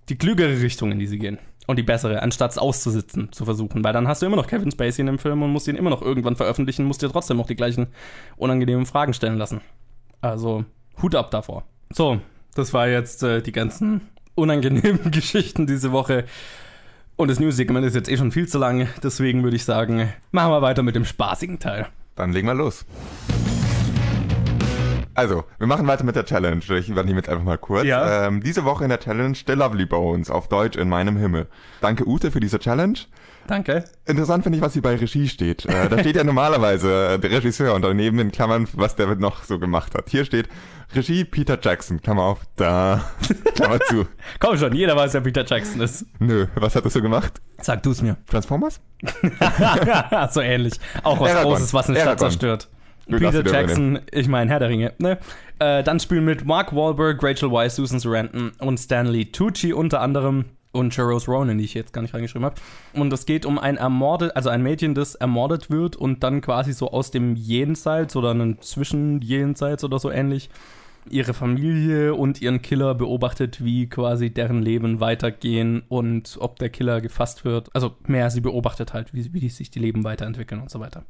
[0.09, 1.39] die klügere Richtung, in die sie gehen.
[1.67, 3.83] Und die bessere, anstatt es auszusitzen, zu versuchen.
[3.83, 5.91] Weil dann hast du immer noch Kevin Spacey in dem Film und musst ihn immer
[5.91, 7.89] noch irgendwann veröffentlichen, musst dir trotzdem noch die gleichen
[8.37, 9.61] unangenehmen Fragen stellen lassen.
[10.21, 10.65] Also,
[11.03, 11.65] Hut ab davor.
[11.91, 12.21] So,
[12.55, 14.01] das war jetzt äh, die ganzen
[14.35, 16.25] unangenehmen Geschichten diese Woche.
[17.17, 20.53] Und das News-Segment ist jetzt eh schon viel zu lang, deswegen würde ich sagen, machen
[20.53, 21.87] wir weiter mit dem spaßigen Teil.
[22.15, 22.85] Dann legen wir los.
[25.17, 26.63] Also, wir machen weiter mit der Challenge.
[26.79, 27.87] Ich übernehme jetzt einfach mal kurz.
[27.87, 28.27] Ja.
[28.27, 31.47] Ähm, diese Woche in der Challenge The Lovely Bones, auf Deutsch In meinem Himmel.
[31.81, 32.99] Danke Ute für diese Challenge.
[33.47, 33.85] Danke.
[34.05, 35.65] Interessant finde ich, was hier bei Regie steht.
[35.65, 39.45] Äh, da steht ja normalerweise äh, der Regisseur und daneben in Klammern, was der noch
[39.45, 40.11] so gemacht hat.
[40.11, 40.49] Hier steht
[40.95, 43.11] Regie Peter Jackson, Klammer auf, da,
[43.55, 44.07] Klammer zu.
[44.39, 46.05] Komm schon, jeder weiß, wer Peter Jackson ist.
[46.19, 47.41] Nö, was hat er so gemacht?
[47.63, 48.17] Sag du's mir.
[48.29, 48.81] Transformers?
[50.31, 50.75] so ähnlich.
[51.03, 51.53] Auch was Aragon.
[51.53, 52.31] Großes, was eine Stadt Aragon.
[52.31, 52.69] zerstört.
[53.07, 54.93] Peter Jackson, ich meine Herr der Ringe.
[54.99, 55.19] Ne?
[55.59, 60.47] Äh, dann spielen mit Mark Wahlberg, Rachel Weisz, Susan Sarandon und Stanley Tucci unter anderem
[60.73, 62.57] und Charles Ronan, die ich jetzt gar nicht reingeschrieben habe.
[62.93, 66.73] Und es geht um ein ermordet, also ein Mädchen, das ermordet wird und dann quasi
[66.73, 70.51] so aus dem Jenseits oder einem Zwischenjenseits oder so ähnlich
[71.09, 77.01] ihre Familie und ihren Killer beobachtet, wie quasi deren Leben weitergehen und ob der Killer
[77.01, 77.69] gefasst wird.
[77.75, 81.05] Also mehr, sie beobachtet halt, wie, wie sich die Leben weiterentwickeln und so weiter.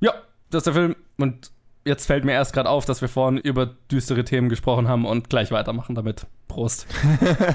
[0.00, 0.14] Ja,
[0.54, 1.50] das ist der Film und
[1.84, 5.28] jetzt fällt mir erst gerade auf, dass wir vorhin über düstere Themen gesprochen haben und
[5.28, 6.26] gleich weitermachen damit.
[6.48, 6.86] Prost.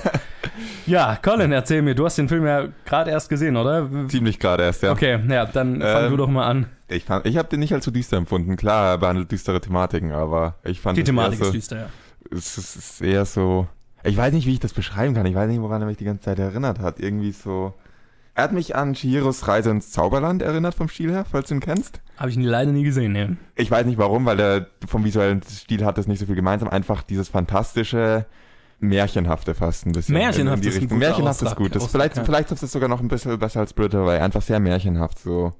[0.85, 3.89] ja, Colin, erzähl mir, du hast den Film ja gerade erst gesehen, oder?
[4.07, 4.91] Ziemlich gerade erst, ja.
[4.91, 6.65] Okay, ja, dann fang Ähm, du doch mal an.
[6.88, 8.55] Ich, fand- ich habe den nicht als so düster empfunden.
[8.55, 11.85] Klar, er behandelt düstere Thematiken, aber ich fand Die Thematik ist so, düster, ja.
[12.31, 13.67] es ist- es ist eher so.
[14.03, 15.25] Ich weiß nicht, wie ich das beschreiben kann.
[15.25, 16.99] Ich weiß nicht, woran er mich die ganze Zeit erinnert hat.
[16.99, 17.73] Irgendwie so.
[18.39, 21.60] Er hat mich an Chihiros Reise ins Zauberland erinnert vom Stil her, falls du ihn
[21.60, 21.99] kennst.
[22.15, 23.36] Habe ich leider nie gesehen, ne?
[23.56, 26.69] Ich weiß nicht warum, weil der vom visuellen Stil hat das nicht so viel gemeinsam.
[26.69, 28.25] Einfach dieses fantastische,
[28.80, 30.13] märchenhafte fast ein bisschen.
[30.13, 31.75] Märchenhaft ist ein guter Märchenhaft ist Ausdruck- gut.
[31.75, 32.23] Das, Ausdruck, vielleicht, ja.
[32.23, 34.19] vielleicht ist es sogar noch ein bisschen besser als Brit Away.
[34.19, 35.52] Einfach sehr märchenhaft so.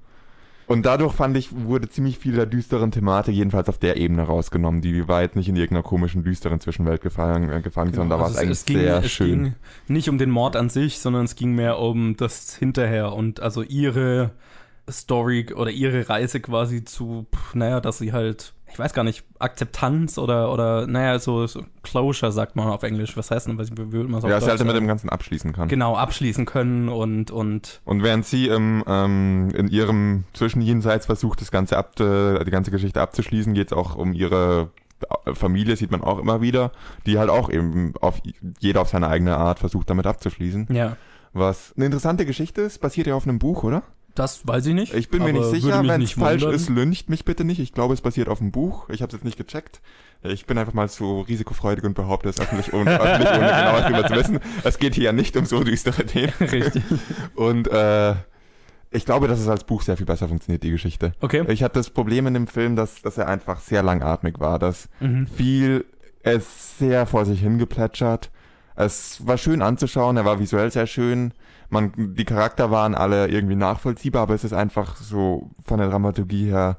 [0.70, 4.82] Und dadurch fand ich, wurde ziemlich viel der düsteren Thematik jedenfalls auf der Ebene rausgenommen.
[4.82, 8.30] Die war jetzt nicht in irgendeiner komischen, düsteren Zwischenwelt gefangen, äh, gefangen sondern da war
[8.30, 9.44] es Also eigentlich ging, sehr es schön.
[9.44, 9.56] ging
[9.88, 13.64] nicht um den Mord an sich, sondern es ging mehr um das Hinterher und also
[13.64, 14.30] ihre
[14.88, 20.18] Story oder ihre Reise quasi zu, naja, dass sie halt, ich weiß gar nicht, Akzeptanz
[20.18, 23.18] oder, oder naja, so, so Closure sagt man auf Englisch.
[23.18, 25.54] Was heißt denn, was würde man so ja, dass er halt mit dem Ganzen abschließen
[25.54, 25.68] kann.
[25.68, 31.52] Genau, abschließen können und, und Und während sie im, ähm, in ihrem Zwischenjenseits versucht, das
[31.52, 34.70] Ganze ab, die ganze Geschichte abzuschließen, geht es auch um ihre
[35.34, 36.72] Familie, sieht man auch immer wieder,
[37.06, 38.22] die halt auch eben auf
[38.60, 40.68] jeder auf seine eigene Art versucht, damit abzuschließen.
[40.72, 40.98] ja,
[41.34, 43.84] Was eine interessante Geschichte ist, basiert ja auf einem Buch, oder?
[44.20, 44.94] Das weiß ich nicht.
[44.94, 46.56] Ich bin mir nicht sicher, wenn es falsch wundern.
[46.56, 47.60] ist, lüncht mich bitte nicht.
[47.60, 48.90] Ich glaube, es basiert auf einem Buch.
[48.90, 49.82] Ich habe es jetzt nicht gecheckt.
[50.24, 54.08] Ich bin einfach mal so risikofreudig und behaupte es öffentlich, ohne, öffentlich, ohne genaues darüber
[54.08, 54.40] zu wissen.
[54.64, 56.34] Es geht hier ja nicht um so düstere Themen.
[56.42, 56.84] Richtig.
[57.36, 58.16] Und äh,
[58.92, 61.14] ich glaube, dass es als Buch sehr viel besser funktioniert, die Geschichte.
[61.22, 61.46] Okay.
[61.48, 64.90] Ich hatte das Problem in dem Film, dass, dass er einfach sehr langatmig war, dass
[65.00, 65.28] Mhm.
[65.28, 65.86] viel,
[66.24, 68.30] ist sehr vor sich hingeplätschert.
[68.76, 71.34] Es war schön anzuschauen, er war visuell sehr schön.
[71.70, 76.50] Man, die Charakter waren alle irgendwie nachvollziehbar, aber es ist einfach so von der Dramaturgie
[76.50, 76.78] her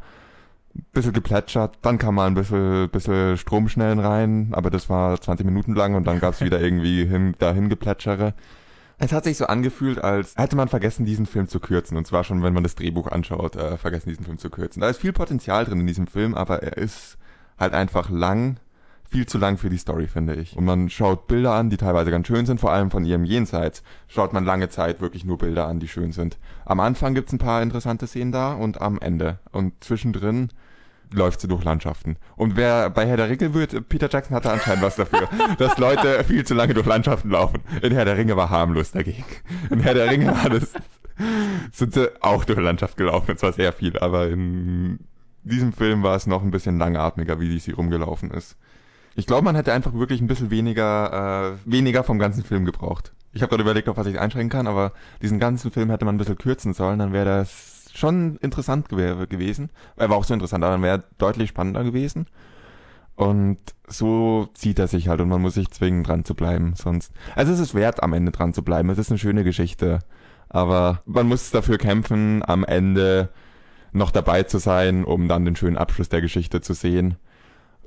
[0.75, 1.79] ein bisschen geplätschert.
[1.83, 6.07] Dann kam mal ein bisschen, bisschen Stromschnellen rein, aber das war 20 Minuten lang und
[6.07, 8.35] dann gab es wieder irgendwie hin, dahin geplätschere.
[8.99, 11.97] Es hat sich so angefühlt, als hätte man vergessen, diesen Film zu kürzen.
[11.97, 14.83] Und zwar schon, wenn man das Drehbuch anschaut, äh, vergessen, diesen Film zu kürzen.
[14.83, 17.17] Da ist viel Potenzial drin in diesem Film, aber er ist
[17.59, 18.59] halt einfach lang,
[19.11, 20.57] viel zu lang für die Story, finde ich.
[20.57, 23.83] Und man schaut Bilder an, die teilweise ganz schön sind, vor allem von ihrem Jenseits.
[24.07, 26.39] Schaut man lange Zeit wirklich nur Bilder an, die schön sind.
[26.65, 29.41] Am Anfang gibt's ein paar interessante Szenen da und am Ende.
[29.51, 30.51] Und zwischendrin
[31.13, 32.19] läuft sie durch Landschaften.
[32.37, 36.23] Und wer bei Herr der Ringe wird, Peter Jackson hatte anscheinend was dafür, dass Leute
[36.23, 37.61] viel zu lange durch Landschaften laufen.
[37.83, 39.25] In Herr der Ringe war harmlos dagegen.
[39.71, 40.73] In Herr der Ringe war das,
[41.73, 45.01] sind sie auch durch Landschaft gelaufen, zwar sehr viel, aber in
[45.43, 48.57] diesem Film war es noch ein bisschen langatmiger, wie sie rumgelaufen ist.
[49.21, 53.13] Ich glaube, man hätte einfach wirklich ein bisschen weniger, äh, weniger vom ganzen Film gebraucht.
[53.35, 56.15] Ich habe gerade überlegt, auf was ich einschränken kann, aber diesen ganzen Film hätte man
[56.15, 59.69] ein bisschen kürzen sollen, dann wäre das schon interessant gew gewesen.
[59.97, 62.29] Er war auch so interessant, aber dann wäre deutlich spannender gewesen.
[63.15, 66.73] Und so zieht er sich halt und man muss sich zwingen, dran zu bleiben.
[66.75, 67.13] Sonst.
[67.37, 68.89] Also es ist wert, am Ende dran zu bleiben.
[68.89, 69.99] Es ist eine schöne Geschichte.
[70.49, 73.29] Aber man muss dafür kämpfen, am Ende
[73.93, 77.17] noch dabei zu sein, um dann den schönen Abschluss der Geschichte zu sehen.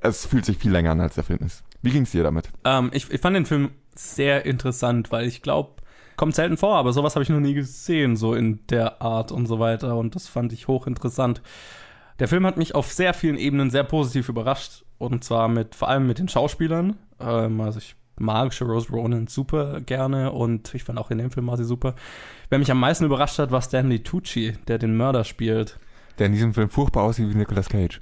[0.03, 1.63] Es fühlt sich viel länger an, als der Film ist.
[1.81, 2.49] Wie ging's dir damit?
[2.65, 5.81] Ähm, ich, ich fand den Film sehr interessant, weil ich glaube,
[6.17, 9.47] kommt selten vor, aber sowas habe ich noch nie gesehen, so in der Art und
[9.47, 9.97] so weiter.
[9.97, 11.41] Und das fand ich hochinteressant.
[12.19, 14.83] Der Film hat mich auf sehr vielen Ebenen sehr positiv überrascht.
[14.97, 16.97] Und zwar mit, vor allem mit den Schauspielern.
[17.19, 21.47] Ähm, also ich mag Rose Ronan super gerne und ich fand auch in dem Film
[21.47, 21.95] war sie super.
[22.49, 25.79] Wer mich am meisten überrascht hat, war Stanley Tucci, der den Mörder spielt.
[26.19, 28.01] Der in diesem Film furchtbar aussieht wie Nicolas Cage.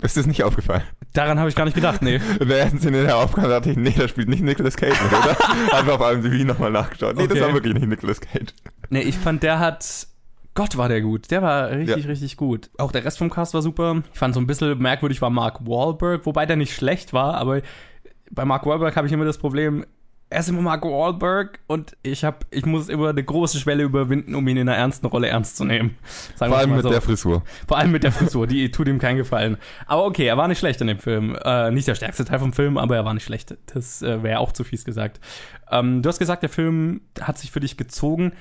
[0.00, 0.82] Ist das nicht aufgefallen?
[1.12, 2.20] Daran habe ich gar nicht gedacht, nee.
[2.40, 5.12] In der ersten Szene der Aufgabe dachte ich, nee, da spielt nicht Nicolas Cage mit,
[5.12, 5.36] oder?
[5.76, 7.16] Einfach auf IMDb nochmal nachgeschaut.
[7.16, 7.46] Nee, das Okay.
[7.46, 8.54] war wirklich nicht Nicolas Cage.
[8.90, 10.06] Nee, ich fand, der hat.
[10.54, 11.30] Gott, war der gut.
[11.30, 12.08] Der war richtig, Ja.
[12.10, 12.70] richtig gut.
[12.78, 14.02] Auch der Rest vom Cast war super.
[14.12, 17.60] Ich fand so ein bisschen merkwürdig war Mark Wahlberg, wobei der nicht schlecht war, aber
[18.30, 19.84] bei Mark Wahlberg habe ich immer das Problem,
[20.30, 24.34] er ist immer Mark Wahlberg und ich habe, ich muss immer eine große Schwelle überwinden,
[24.34, 25.96] um ihn in einer ernsten Rolle ernst zu nehmen.
[26.36, 26.90] Sagen Vor allem mit so.
[26.90, 27.42] der Frisur.
[27.66, 29.56] Vor allem mit der Frisur, die tut ihm keinen Gefallen.
[29.86, 31.36] Aber okay, er war nicht schlecht in dem Film.
[31.42, 33.56] Äh, nicht der stärkste Teil vom Film, aber er war nicht schlecht.
[33.72, 35.18] Das äh, wäre auch zu fies gesagt.
[35.70, 38.32] Ähm, du hast gesagt, der Film hat sich für dich gezogen.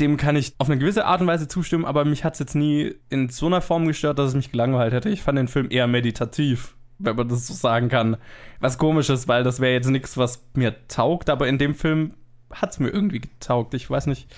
[0.00, 2.54] Dem kann ich auf eine gewisse Art und Weise zustimmen, aber mich hat es jetzt
[2.54, 5.08] nie in so einer Form gestört, dass es mich gelangweilt hätte.
[5.10, 8.16] Ich fand den Film eher meditativ, wenn man das so sagen kann.
[8.60, 12.14] Was komisch ist, weil das wäre jetzt nichts, was mir taugt, aber in dem Film
[12.50, 13.74] hat es mir irgendwie getaugt.
[13.74, 14.28] Ich weiß nicht.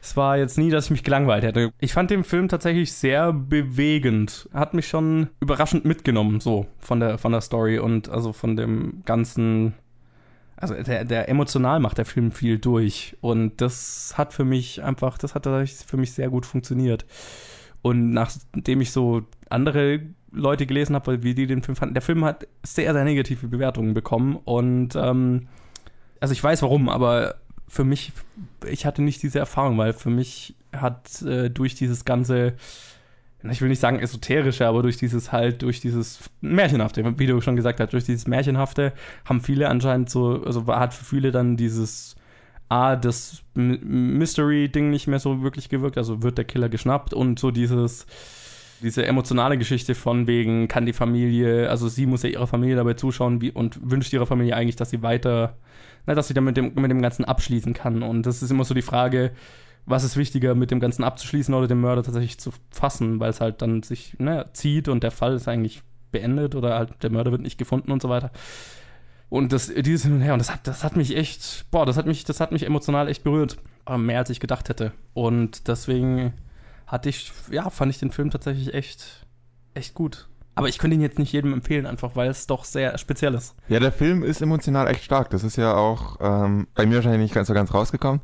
[0.00, 1.72] Es war jetzt nie, dass ich mich gelangweilt hätte.
[1.80, 4.48] Ich fand den Film tatsächlich sehr bewegend.
[4.52, 9.02] Hat mich schon überraschend mitgenommen, so von der, von der Story und also von dem
[9.04, 9.74] ganzen.
[10.56, 13.16] Also der, der emotional macht der Film viel durch.
[13.20, 17.04] Und das hat für mich einfach, das hat für mich sehr gut funktioniert.
[17.82, 20.00] Und nachdem ich so andere
[20.32, 23.94] Leute gelesen habe, wie die den Film fanden, der Film hat sehr, sehr negative Bewertungen
[23.94, 24.36] bekommen.
[24.44, 25.48] Und ähm,
[26.20, 27.36] also ich weiß warum, aber
[27.66, 28.12] für mich,
[28.66, 32.54] ich hatte nicht diese Erfahrung, weil für mich hat äh, durch dieses ganze,
[33.48, 37.56] ich will nicht sagen esoterische, aber durch dieses halt, durch dieses Märchenhafte, wie du schon
[37.56, 38.92] gesagt hast, durch dieses Märchenhafte
[39.24, 42.16] haben viele anscheinend so, also hat für viele dann dieses
[42.68, 47.50] A, das Mystery-Ding nicht mehr so wirklich gewirkt, also wird der Killer geschnappt und so
[47.50, 48.06] dieses,
[48.82, 52.94] diese emotionale Geschichte von wegen, kann die Familie, also sie muss ja ihrer Familie dabei
[52.94, 55.56] zuschauen wie, und wünscht ihrer Familie eigentlich, dass sie weiter,
[56.06, 58.02] na, dass sie dann mit dem, mit dem Ganzen abschließen kann.
[58.02, 59.32] Und das ist immer so die Frage,
[59.86, 63.40] was ist wichtiger, mit dem Ganzen abzuschließen oder den Mörder tatsächlich zu fassen, weil es
[63.40, 67.32] halt dann sich ne, zieht und der Fall ist eigentlich beendet oder halt der Mörder
[67.32, 68.30] wird nicht gefunden und so weiter.
[69.30, 71.96] Und das, dieses Hin und Her, und das hat, das hat mich echt, boah, das
[71.96, 73.58] hat mich, das hat mich emotional echt berührt.
[73.84, 74.92] Aber mehr als ich gedacht hätte.
[75.14, 76.32] Und deswegen
[76.88, 79.26] hatte ich, ja, fand ich den Film tatsächlich echt,
[79.74, 80.28] echt gut.
[80.54, 83.54] Aber ich könnte ihn jetzt nicht jedem empfehlen, einfach weil es doch sehr speziell ist.
[83.68, 85.30] Ja, der Film ist emotional echt stark.
[85.30, 88.22] Das ist ja auch ähm, bei mir wahrscheinlich nicht ganz so ganz rausgekommen.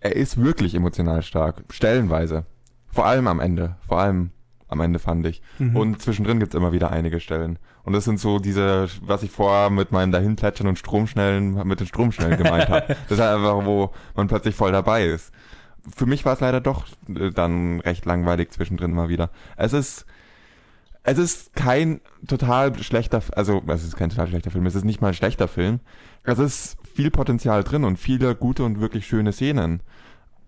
[0.00, 1.64] Er ist wirklich emotional stark.
[1.68, 2.46] Stellenweise.
[2.86, 3.76] Vor allem am Ende.
[3.86, 4.30] Vor allem
[4.68, 5.42] am Ende fand ich.
[5.58, 5.76] Mhm.
[5.76, 7.58] Und zwischendrin gibt's immer wieder einige Stellen.
[7.82, 11.86] Und das sind so diese, was ich vorher mit meinem Dahinplätschern und Stromschnellen, mit den
[11.86, 12.96] Stromschnellen gemeint habe.
[13.08, 15.32] Das ist einfach, wo man plötzlich voll dabei ist.
[15.94, 19.30] Für mich war es leider doch äh, dann recht langweilig zwischendrin immer wieder.
[19.56, 20.06] Es ist,
[21.02, 25.00] es ist kein total schlechter, also es ist kein total schlechter Film, es ist nicht
[25.00, 25.80] mal ein schlechter Film.
[26.24, 29.80] Es ist viel Potenzial drin und viele gute und wirklich schöne Szenen.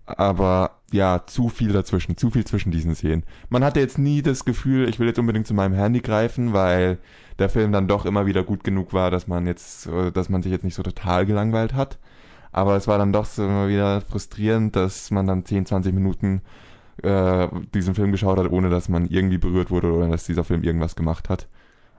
[0.05, 3.23] Aber ja, zu viel dazwischen, zu viel zwischen diesen Szenen.
[3.49, 6.97] Man hatte jetzt nie das Gefühl, ich will jetzt unbedingt zu meinem Handy greifen, weil
[7.37, 10.41] der Film dann doch immer wieder gut genug war, dass man jetzt, äh, dass man
[10.41, 11.99] sich jetzt nicht so total gelangweilt hat.
[12.51, 16.41] Aber es war dann doch so immer wieder frustrierend, dass man dann 10, 20 Minuten
[17.03, 20.63] äh, diesen Film geschaut hat, ohne dass man irgendwie berührt wurde oder dass dieser Film
[20.63, 21.47] irgendwas gemacht hat.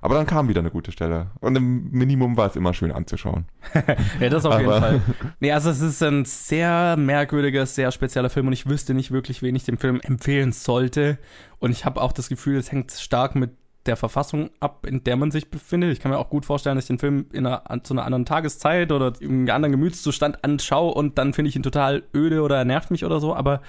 [0.03, 1.27] Aber dann kam wieder eine gute Stelle.
[1.41, 3.45] Und im Minimum war es immer schön anzuschauen.
[4.21, 5.01] Ja, das auf jeden Fall.
[5.41, 9.43] Nee, also es ist ein sehr merkwürdiger, sehr spezieller Film und ich wüsste nicht wirklich,
[9.43, 11.19] wen ich dem Film empfehlen sollte.
[11.59, 13.51] Und ich habe auch das Gefühl, es hängt stark mit
[13.91, 15.93] der Verfassung ab, in der man sich befindet.
[15.93, 18.25] Ich kann mir auch gut vorstellen, dass ich den Film in einer, zu einer anderen
[18.25, 22.57] Tageszeit oder in einem anderen Gemütszustand anschaue und dann finde ich ihn total öde oder
[22.57, 23.35] er nervt mich oder so.
[23.35, 23.61] Aber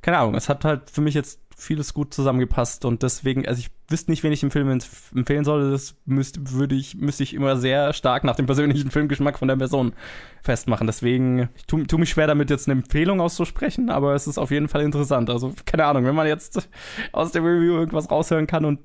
[0.00, 3.70] keine Ahnung, es hat halt für mich jetzt vieles gut zusammengepasst und deswegen, also ich
[3.88, 5.72] wüsste nicht, wen ich den Film empf- empfehlen sollte.
[5.72, 9.56] Das müsste, würde ich, müsste ich immer sehr stark nach dem persönlichen Filmgeschmack von der
[9.56, 9.92] Person
[10.40, 10.86] festmachen.
[10.86, 14.52] Deswegen, ich tue tu mich schwer damit, jetzt eine Empfehlung auszusprechen, aber es ist auf
[14.52, 15.30] jeden Fall interessant.
[15.30, 16.68] Also, keine Ahnung, wenn man jetzt
[17.10, 18.78] aus der Review irgendwas raushören kann und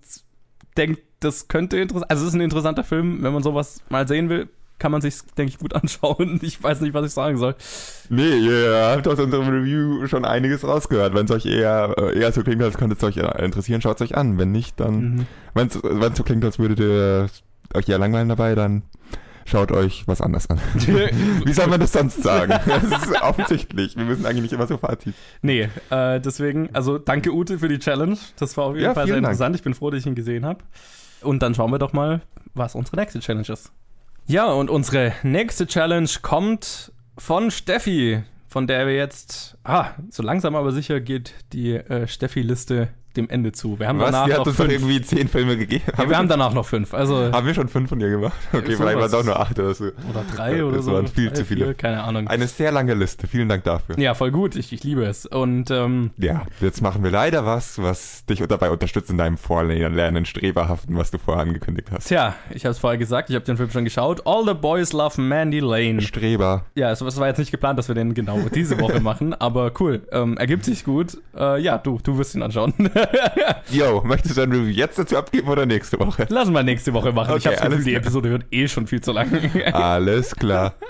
[0.77, 4.29] denkt, das könnte interessant, also es ist ein interessanter Film, wenn man sowas mal sehen
[4.29, 6.39] will, kann man sich, denke ich, gut anschauen.
[6.41, 7.55] Ich weiß nicht, was ich sagen soll.
[8.09, 11.13] Nee, ihr habt aus unserem Review schon einiges rausgehört.
[11.13, 14.01] Wenn es euch eher, äh, eher so klingt, als könnte es euch interessieren, schaut es
[14.01, 14.38] euch an.
[14.38, 15.25] Wenn nicht, dann, Mhm.
[15.53, 15.73] wenn es
[16.17, 17.27] so klingt, als würdet ihr
[17.73, 18.81] euch eher langweilen dabei, dann
[19.45, 20.60] schaut euch was anderes an.
[21.45, 22.53] Wie soll man das sonst sagen?
[22.65, 23.95] Das ist offensichtlich.
[23.95, 25.13] Wir müssen eigentlich nicht immer so Fazit.
[25.41, 28.17] Nee, äh, deswegen, also danke Ute für die Challenge.
[28.38, 29.25] Das war auf jeden Ja, Fall sehr Dank.
[29.25, 29.56] interessant.
[29.56, 30.60] Ich bin froh, dass ich ihn gesehen habe.
[31.21, 32.21] Und dann schauen wir doch mal,
[32.53, 33.71] was unsere nächste Challenge ist.
[34.27, 40.56] Ja, und unsere nächste Challenge kommt von Steffi, von der wir jetzt Ah, so langsam
[40.56, 43.80] aber sicher geht die äh, Steffi-Liste dem Ende zu.
[43.80, 44.12] Wir haben Was?
[44.12, 44.73] danach Die hat noch uns doch fünf.
[44.76, 45.84] irgendwie zehn Filme gegeben.
[45.97, 46.93] Ja, wir haben danach noch fünf.
[46.93, 48.34] Also haben wir schon fünf von dir gemacht?
[48.52, 49.86] Okay, vielleicht waren es auch nur acht oder so.
[49.86, 50.93] oder drei oder Das so.
[50.93, 51.65] waren viel Drei, zu viele.
[51.65, 52.28] vier, keine Ahnung.
[52.28, 53.28] Eine sehr lange Liste.
[53.28, 53.97] Vielen Dank dafür.
[53.99, 54.56] Ja, voll gut.
[54.56, 55.26] Ich, ich liebe es.
[55.26, 60.26] Und ähm, Ja, jetzt machen wir leider was, was dich dabei unterstützt in deinem Vorlernen,
[60.26, 62.08] Streberhaften, was du vorher angekündigt hast.
[62.08, 64.21] tja, ich habe es vorher gesagt, ich habe den Film schon geschaut.
[64.26, 66.02] All the Boys Love Mandy Lane.
[66.02, 66.65] Streber.
[66.76, 69.71] Ja, es, es war jetzt nicht geplant, dass wir den genau diese Woche machen, aber
[69.80, 70.02] cool.
[70.12, 71.17] Ähm, ergibt sich gut.
[71.38, 72.73] Äh, ja, du, du wirst ihn anschauen.
[73.71, 76.25] Yo, möchtest du ein Review jetzt dazu abgeben oder nächste Woche?
[76.29, 77.35] Lass mal nächste Woche machen.
[77.37, 77.95] ich Okay, habe das Gefühl, die.
[77.95, 79.29] Episode wird eh schon viel zu lang.
[79.73, 80.73] Alles klar.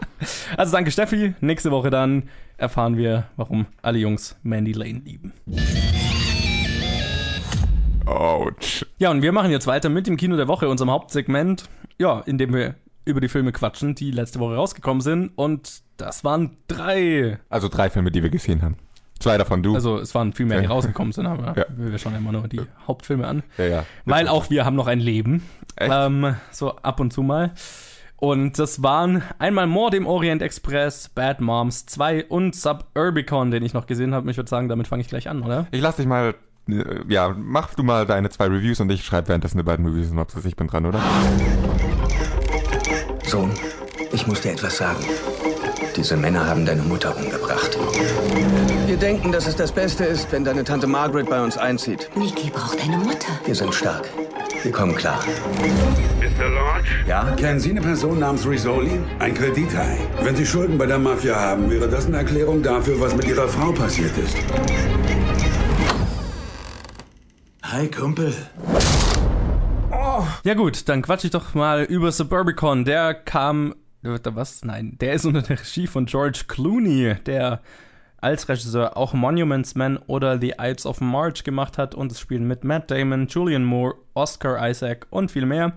[0.56, 1.34] Also danke Steffi.
[1.42, 5.34] Nächste Woche dann erfahren wir, warum alle Jungs Mandy Lane lieben.
[8.06, 8.86] Autsch.
[9.00, 11.66] Ja, und wir machen jetzt weiter mit dem Kino der Woche, unserem Hauptsegment,
[12.00, 15.32] ja, in dem wir über die Filme quatschen, die letzte Woche rausgekommen sind.
[15.36, 17.40] Und das waren drei.
[17.50, 18.78] Also drei Filme, die wir gesehen haben.
[19.24, 19.74] Zwei davon du.
[19.74, 21.66] Also es waren viel mehr, die rausgekommen sind, aber Ja.
[21.76, 23.42] wir schauen immer nur die Hauptfilme an.
[23.58, 23.86] ja, ja.
[24.04, 25.48] Weil auch wir haben noch ein Leben.
[25.78, 25.92] Echt?
[25.94, 27.52] Ähm, so ab und zu mal.
[28.18, 33.74] Und das waren einmal Mord im Orient Express, Bad Moms 2 und Suburbicon, den ich
[33.74, 34.30] noch gesehen habe.
[34.30, 35.68] Ich würde sagen, damit fange ich gleich an, oder?
[35.72, 36.36] Ich lass dich mal,
[36.70, 40.12] äh, ja, mach du mal deine zwei Reviews und ich schreibe währenddessen die beiden Reviews
[40.12, 41.00] und ob ich bin dran, oder?
[43.26, 43.52] Sohn,
[44.12, 45.00] ich muss dir etwas sagen.
[45.96, 47.78] Diese Männer haben deine Mutter umgebracht.
[48.94, 52.12] Wir denken, dass es das Beste ist, wenn deine Tante Margaret bei uns einzieht.
[52.16, 53.40] Niki braucht eine Mutter.
[53.44, 54.08] Wir sind stark.
[54.62, 55.20] Wir kommen klar.
[56.20, 56.48] Mr.
[56.48, 56.92] Lodge?
[57.08, 57.24] Ja?
[57.36, 59.02] Kennen Sie eine Person namens Risoli?
[59.18, 59.98] Ein Kredithai.
[60.22, 63.48] Wenn Sie Schulden bei der Mafia haben, wäre das eine Erklärung dafür, was mit Ihrer
[63.48, 64.38] Frau passiert ist.
[67.64, 68.32] Hi, Kumpel.
[70.44, 72.86] Ja gut, dann quatsch ich doch mal über Suburbicon.
[72.86, 74.64] Der kam, was?
[74.64, 77.64] Nein, der ist unter der Regie von George Clooney, der
[78.24, 82.48] als Regisseur auch Monuments Men oder The Ides of March gemacht hat und es spielen
[82.48, 85.74] mit Matt Damon, Julian Moore, Oscar Isaac und viel mehr.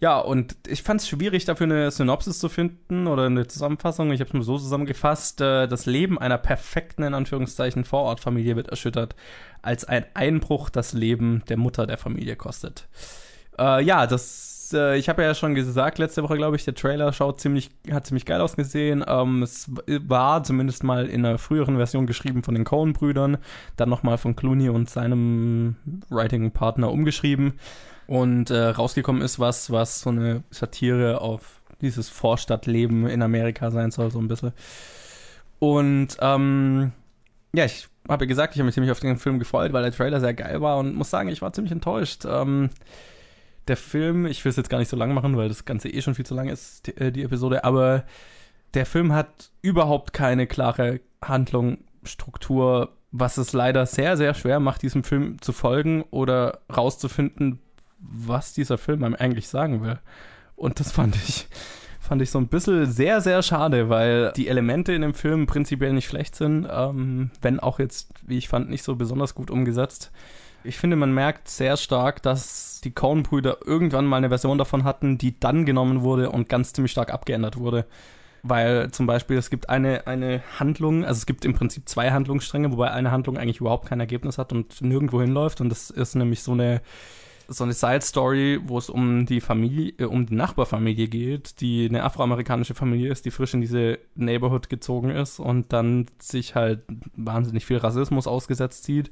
[0.00, 4.10] Ja, und ich fand es schwierig, dafür eine Synopsis zu finden oder eine Zusammenfassung.
[4.12, 5.40] Ich habe es mal so zusammengefasst.
[5.40, 9.14] Äh, das Leben einer perfekten, in Anführungszeichen, Vorortfamilie wird erschüttert,
[9.62, 12.88] als ein Einbruch das Leben der Mutter der Familie kostet.
[13.58, 17.12] Äh, ja, das, äh, ich habe ja schon gesagt, letzte Woche, glaube ich, der Trailer
[17.12, 19.04] schaut ziemlich, hat ziemlich geil ausgesehen.
[19.06, 23.38] Ähm, es war zumindest mal in einer früheren Version geschrieben von den Coen-Brüdern,
[23.76, 25.76] dann nochmal von Clooney und seinem
[26.08, 27.54] Writing-Partner umgeschrieben.
[28.06, 33.90] Und äh, rausgekommen ist was, was so eine Satire auf dieses Vorstadtleben in Amerika sein
[33.90, 34.52] soll, so ein bisschen.
[35.58, 36.92] Und ähm,
[37.54, 39.92] ja, ich habe ja gesagt, ich habe mich ziemlich auf den Film gefreut, weil der
[39.92, 42.24] Trailer sehr geil war und muss sagen, ich war ziemlich enttäuscht.
[42.26, 42.70] Ähm,
[43.68, 46.02] der Film, ich will es jetzt gar nicht so lang machen, weil das Ganze eh
[46.02, 48.04] schon viel zu lang ist, die, äh, die Episode, aber
[48.74, 54.82] der Film hat überhaupt keine klare Handlung, Struktur, was es leider sehr, sehr schwer macht,
[54.82, 57.60] diesem Film zu folgen oder rauszufinden,
[57.98, 59.98] was dieser Film einem eigentlich sagen will.
[60.54, 61.48] Und das fand ich,
[62.00, 65.92] fand ich so ein bisschen sehr, sehr schade, weil die Elemente in dem Film prinzipiell
[65.92, 70.12] nicht schlecht sind, ähm, wenn auch jetzt, wie ich fand, nicht so besonders gut umgesetzt.
[70.64, 75.18] Ich finde, man merkt sehr stark, dass die Coen-Brüder irgendwann mal eine Version davon hatten,
[75.18, 77.84] die dann genommen wurde und ganz ziemlich stark abgeändert wurde.
[78.44, 82.70] Weil zum Beispiel es gibt eine, eine Handlung, also es gibt im Prinzip zwei Handlungsstränge,
[82.70, 85.60] wobei eine Handlung eigentlich überhaupt kein Ergebnis hat und nirgendwo hinläuft.
[85.60, 86.80] Und das ist nämlich so eine,
[87.48, 92.04] so eine Side-Story, wo es um die Familie, äh, um die Nachbarfamilie geht, die eine
[92.04, 96.82] afroamerikanische Familie ist, die frisch in diese Neighborhood gezogen ist und dann sich halt
[97.16, 99.10] wahnsinnig viel Rassismus ausgesetzt sieht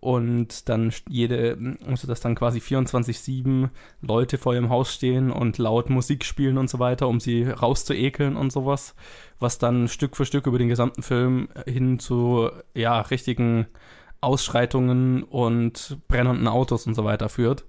[0.00, 3.68] und dann jede, also dass dann quasi 24-7
[4.00, 8.36] Leute vor ihrem Haus stehen und laut Musik spielen und so weiter, um sie rauszuekeln
[8.36, 8.94] und sowas,
[9.38, 13.66] was dann Stück für Stück über den gesamten Film hin zu, ja, richtigen
[14.22, 17.64] Ausschreitungen und brennenden Autos und so weiter führt.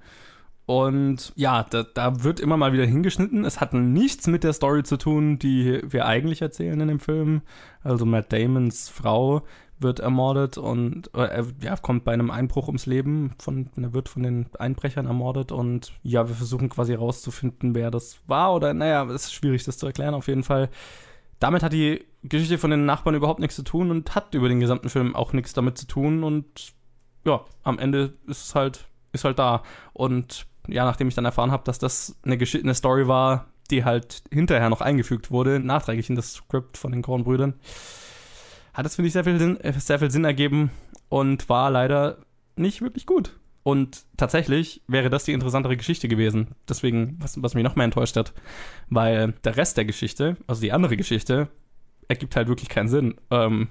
[0.66, 3.44] Und ja, da, da wird immer mal wieder hingeschnitten.
[3.44, 7.42] Es hat nichts mit der Story zu tun, die wir eigentlich erzählen in dem Film.
[7.84, 9.44] Also Matt Damons Frau
[9.82, 13.34] wird ermordet und äh, er ja, kommt bei einem Einbruch ums Leben.
[13.40, 18.20] Von, er wird von den Einbrechern ermordet und ja, wir versuchen quasi rauszufinden, wer das
[18.28, 18.54] war.
[18.54, 20.70] Oder naja, es ist schwierig, das zu erklären auf jeden Fall.
[21.40, 24.60] Damit hat die Geschichte von den Nachbarn überhaupt nichts zu tun und hat über den
[24.60, 26.24] gesamten Film auch nichts damit zu tun.
[26.24, 26.74] Und
[27.26, 29.64] ja, am Ende ist es halt, ist halt da.
[29.94, 33.84] Und ja, nachdem ich dann erfahren habe, dass das eine, Gesch eine Story war, die
[33.86, 37.56] halt hinterher noch eingefügt wurde, nachträglich in das Skript von den Kornbrüdern,
[38.74, 40.72] hat es, finde ich, sehr viel, Sinn, äh, sehr viel Sinn ergeben
[41.10, 42.18] und war leider
[42.56, 43.38] nicht wirklich gut.
[43.64, 46.56] Und tatsächlich wäre das die interessantere Geschichte gewesen.
[46.68, 48.34] Deswegen, was, was mich noch mehr enttäuscht hat,
[48.90, 51.48] weil der Rest der Geschichte, also die andere Geschichte,
[52.08, 53.16] ergibt halt wirklich keinen Sinn.
[53.30, 53.68] Ähm,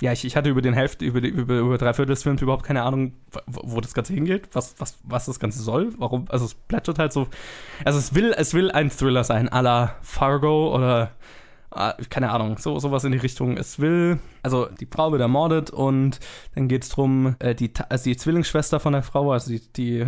[0.00, 2.42] ja, ich, ich hatte über den Hälfte, über, die, über, über drei Viertel des Films
[2.42, 3.14] überhaupt keine Ahnung,
[3.46, 6.98] wo, wo das Ganze hingeht, was, was, was das Ganze soll, warum, also es plätschert
[6.98, 7.28] halt so,
[7.84, 11.12] also es will, es will ein Thriller sein, à la Fargo oder,
[12.10, 13.56] keine Ahnung, so, sowas in die Richtung.
[13.56, 16.20] Es will, also die Frau wird ermordet und
[16.54, 20.06] dann geht es darum, äh, die, also die Zwillingsschwester von der Frau, also die, die,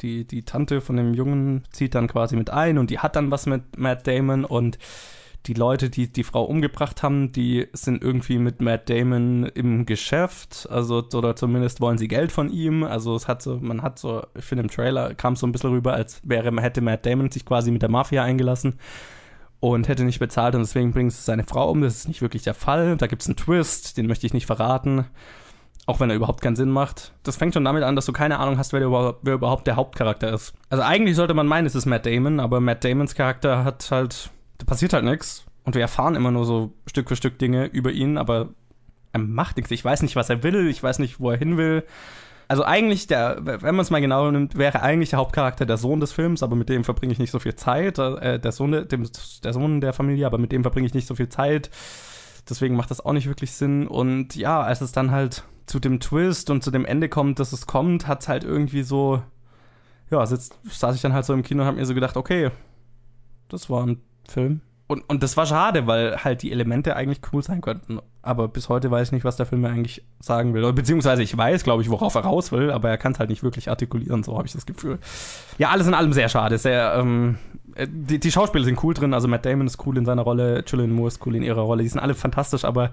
[0.00, 3.30] die, die Tante von dem Jungen zieht dann quasi mit ein und die hat dann
[3.30, 4.78] was mit Matt Damon und
[5.46, 10.66] die Leute, die die Frau umgebracht haben, die sind irgendwie mit Matt Damon im Geschäft,
[10.70, 12.82] also oder zumindest wollen sie Geld von ihm.
[12.82, 15.52] Also es hat so, man hat so, ich finde im Trailer kam es so ein
[15.52, 18.74] bisschen rüber, als wäre hätte Matt Damon sich quasi mit der Mafia eingelassen
[19.60, 21.80] und hätte nicht bezahlt und deswegen bringt es seine Frau um.
[21.82, 22.96] Das ist nicht wirklich der Fall.
[22.96, 25.06] Da gibt es einen Twist, den möchte ich nicht verraten.
[25.86, 27.12] Auch wenn er überhaupt keinen Sinn macht.
[27.22, 29.76] Das fängt schon damit an, dass du keine Ahnung hast, wer, überhaupt, wer überhaupt der
[29.76, 30.52] Hauptcharakter ist.
[30.68, 34.30] Also eigentlich sollte man meinen, es ist Matt Damon, aber Matt Damons Charakter hat halt
[34.58, 35.44] da passiert halt nichts.
[35.64, 38.50] Und wir erfahren immer nur so Stück für Stück Dinge über ihn, aber
[39.12, 39.70] er macht nichts.
[39.72, 41.84] Ich weiß nicht, was er will, ich weiß nicht, wo er hin will.
[42.48, 45.98] Also eigentlich, der, wenn man es mal genau nimmt, wäre eigentlich der Hauptcharakter der Sohn
[45.98, 47.98] des Films, aber mit dem verbringe ich nicht so viel Zeit.
[47.98, 49.10] Äh, der, Sohn, dem,
[49.42, 51.70] der Sohn der Familie, aber mit dem verbringe ich nicht so viel Zeit.
[52.48, 53.88] Deswegen macht das auch nicht wirklich Sinn.
[53.88, 57.52] Und ja, als es dann halt zu dem Twist und zu dem Ende kommt, dass
[57.52, 59.22] es kommt, hat es halt irgendwie so,
[60.10, 62.50] ja, sitzt, saß ich dann halt so im Kino und habe mir so gedacht, okay,
[63.48, 64.60] das war ein Film.
[64.86, 67.98] Und, und das war schade, weil halt die Elemente eigentlich cool sein könnten.
[68.26, 70.72] Aber bis heute weiß ich nicht, was der Film mir eigentlich sagen will.
[70.72, 73.42] Beziehungsweise ich weiß, glaube ich, worauf er raus will, aber er kann es halt nicht
[73.42, 74.98] wirklich artikulieren, so habe ich das Gefühl.
[75.58, 76.58] Ja, alles in allem sehr schade.
[76.58, 77.38] Sehr, ähm,
[77.86, 80.90] die, die Schauspieler sind cool drin, also Matt Damon ist cool in seiner Rolle, Julian
[80.90, 82.90] Moore ist cool in ihrer Rolle, die sind alle fantastisch, aber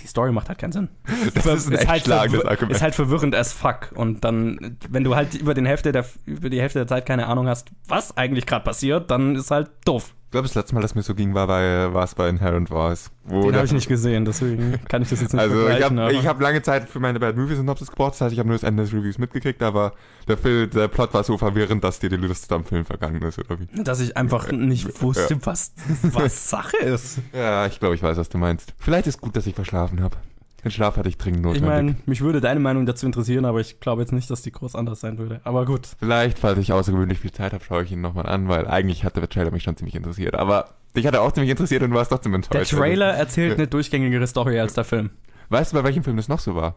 [0.00, 0.88] die Story macht halt keinen Sinn.
[1.34, 2.70] Das ist, ein ist, halt Argument.
[2.70, 3.92] ist halt verwirrend as fuck.
[3.94, 7.26] Und dann, wenn du halt über, den Hälfte der, über die Hälfte der Zeit keine
[7.26, 10.14] Ahnung hast, was eigentlich gerade passiert, dann ist halt doof.
[10.28, 12.70] Ich glaube, das letzte Mal, dass mir so ging, war bei, war es bei Inherent
[12.70, 13.10] Wars.
[13.30, 16.40] Den habe ich nicht gesehen, deswegen kann ich das jetzt nicht Also ich habe hab
[16.42, 18.82] lange Zeit für meine Bad Movie Synopsis gebraucht, das heißt, ich habe nur das Ende
[18.82, 19.94] des Reviews mitgekriegt, aber
[20.28, 23.38] der, Film, der Plot war so verwirrend, dass dir die Lust am Film vergangen ist,
[23.38, 23.82] oder wie?
[23.82, 25.40] Dass ich einfach nicht wusste, ja.
[25.44, 25.72] was,
[26.02, 27.20] was Sache ist.
[27.32, 28.74] Ja, ich glaube, ich weiß, was du meinst.
[28.76, 30.18] Vielleicht ist gut, dass ich verschlafen habe.
[30.64, 31.62] Den Schlaf hatte ich dringend notwendig.
[31.62, 34.50] Ich meine, mich würde deine Meinung dazu interessieren, aber ich glaube jetzt nicht, dass die
[34.50, 35.40] groß anders sein würde.
[35.44, 35.88] Aber gut.
[35.98, 39.16] Vielleicht, falls ich außergewöhnlich viel Zeit habe, schaue ich ihn nochmal an, weil eigentlich hat
[39.16, 40.34] der Trailer mich schon ziemlich interessiert.
[40.34, 42.72] Aber dich hat er auch ziemlich interessiert und du warst trotzdem enttäuscht.
[42.72, 45.10] Der Trailer erzählt eine durchgängigere Story als der Film.
[45.48, 46.74] Weißt du, bei welchem Film das noch so war?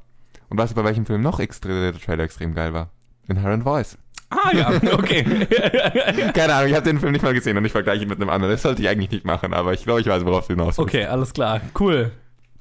[0.50, 2.92] Und weißt du, bei welchem Film noch extra, der Trailer extrem geil war?
[3.28, 3.98] Inherent Voice.
[4.30, 5.24] Ah ja, okay.
[6.34, 8.30] Keine Ahnung, ich habe den Film nicht mal gesehen und ich vergleiche ihn mit einem
[8.30, 8.54] anderen.
[8.54, 10.80] Das sollte ich eigentlich nicht machen, aber ich glaube, ich weiß, worauf du hinaus willst.
[10.80, 11.62] Okay, alles klar.
[11.78, 12.12] Cool.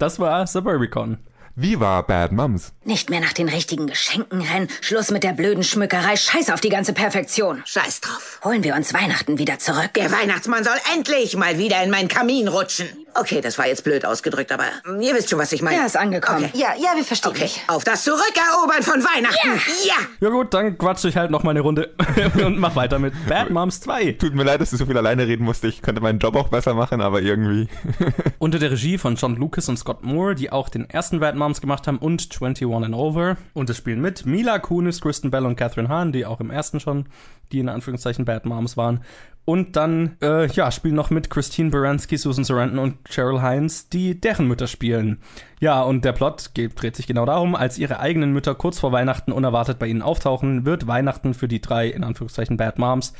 [0.00, 1.18] Das war Suburbicon.
[1.56, 2.72] Wie war Bad Mums?
[2.84, 4.68] Nicht mehr nach den richtigen Geschenken rennen.
[4.80, 6.16] Schluss mit der blöden Schmückerei.
[6.16, 7.62] Scheiß auf die ganze Perfektion.
[7.66, 8.40] Scheiß drauf.
[8.42, 9.92] Holen wir uns Weihnachten wieder zurück.
[9.94, 12.88] Der Weihnachtsmann soll endlich mal wieder in meinen Kamin rutschen.
[13.14, 14.64] Okay, das war jetzt blöd ausgedrückt, aber
[15.00, 15.76] ihr wisst schon, was ich meine.
[15.76, 16.44] Ja, ist angekommen.
[16.44, 16.58] Okay.
[16.58, 17.42] Ja, ja, wir verstehen okay.
[17.42, 17.62] dich.
[17.66, 19.48] Auf das Zurückerobern von Weihnachten.
[19.48, 19.54] Ja.
[19.86, 19.94] ja.
[20.20, 21.94] Ja gut, dann quatsch ich halt noch mal eine Runde
[22.44, 24.12] und mach weiter mit Bad Moms 2.
[24.12, 25.68] Tut mir leid, dass du so viel alleine reden musste.
[25.68, 27.68] Ich könnte meinen Job auch besser machen, aber irgendwie.
[28.38, 31.60] Unter der Regie von John Lucas und Scott Moore, die auch den ersten Bad Moms
[31.60, 33.36] gemacht haben und 21 and Over.
[33.54, 36.80] Und es spielen mit Mila Kunis, Kristen Bell und Catherine Hahn, die auch im ersten
[36.80, 37.06] schon,
[37.52, 39.00] die in Anführungszeichen Bad Moms waren.
[39.44, 44.20] Und dann, äh, ja, spielen noch mit Christine Baranski, Susan Sarandon und Cheryl Hines, die
[44.20, 45.18] deren Mütter spielen.
[45.60, 48.92] Ja, und der Plot geht, dreht sich genau darum, als ihre eigenen Mütter kurz vor
[48.92, 53.14] Weihnachten unerwartet bei ihnen auftauchen, wird Weihnachten für die drei, in Anführungszeichen, Bad Moms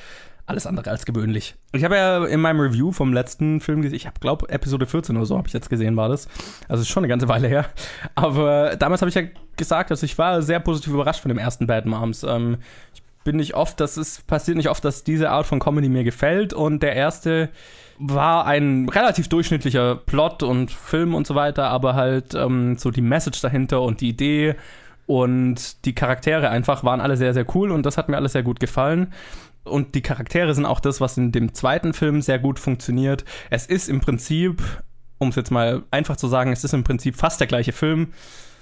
[0.50, 1.54] alles andere als gewöhnlich.
[1.72, 5.16] Ich habe ja in meinem Review vom letzten Film gesehen, ich habe glaube Episode 14
[5.16, 6.28] oder so habe ich jetzt gesehen, war das.
[6.68, 7.66] Also ist schon eine ganze Weile her.
[8.16, 9.22] Aber damals habe ich ja
[9.56, 12.24] gesagt, dass ich war sehr positiv überrascht von dem ersten Bad Moms.
[12.24, 12.58] Ähm,
[13.24, 16.52] bin nicht oft, das ist passiert nicht oft, dass diese Art von Comedy mir gefällt
[16.52, 17.50] und der erste
[17.98, 23.02] war ein relativ durchschnittlicher Plot und Film und so weiter, aber halt ähm, so die
[23.02, 24.54] Message dahinter und die Idee
[25.06, 28.42] und die Charaktere einfach waren alle sehr, sehr cool und das hat mir alles sehr
[28.42, 29.12] gut gefallen
[29.64, 33.24] und die Charaktere sind auch das, was in dem zweiten Film sehr gut funktioniert.
[33.50, 34.62] Es ist im Prinzip,
[35.18, 38.12] um es jetzt mal einfach zu sagen, es ist im Prinzip fast der gleiche Film.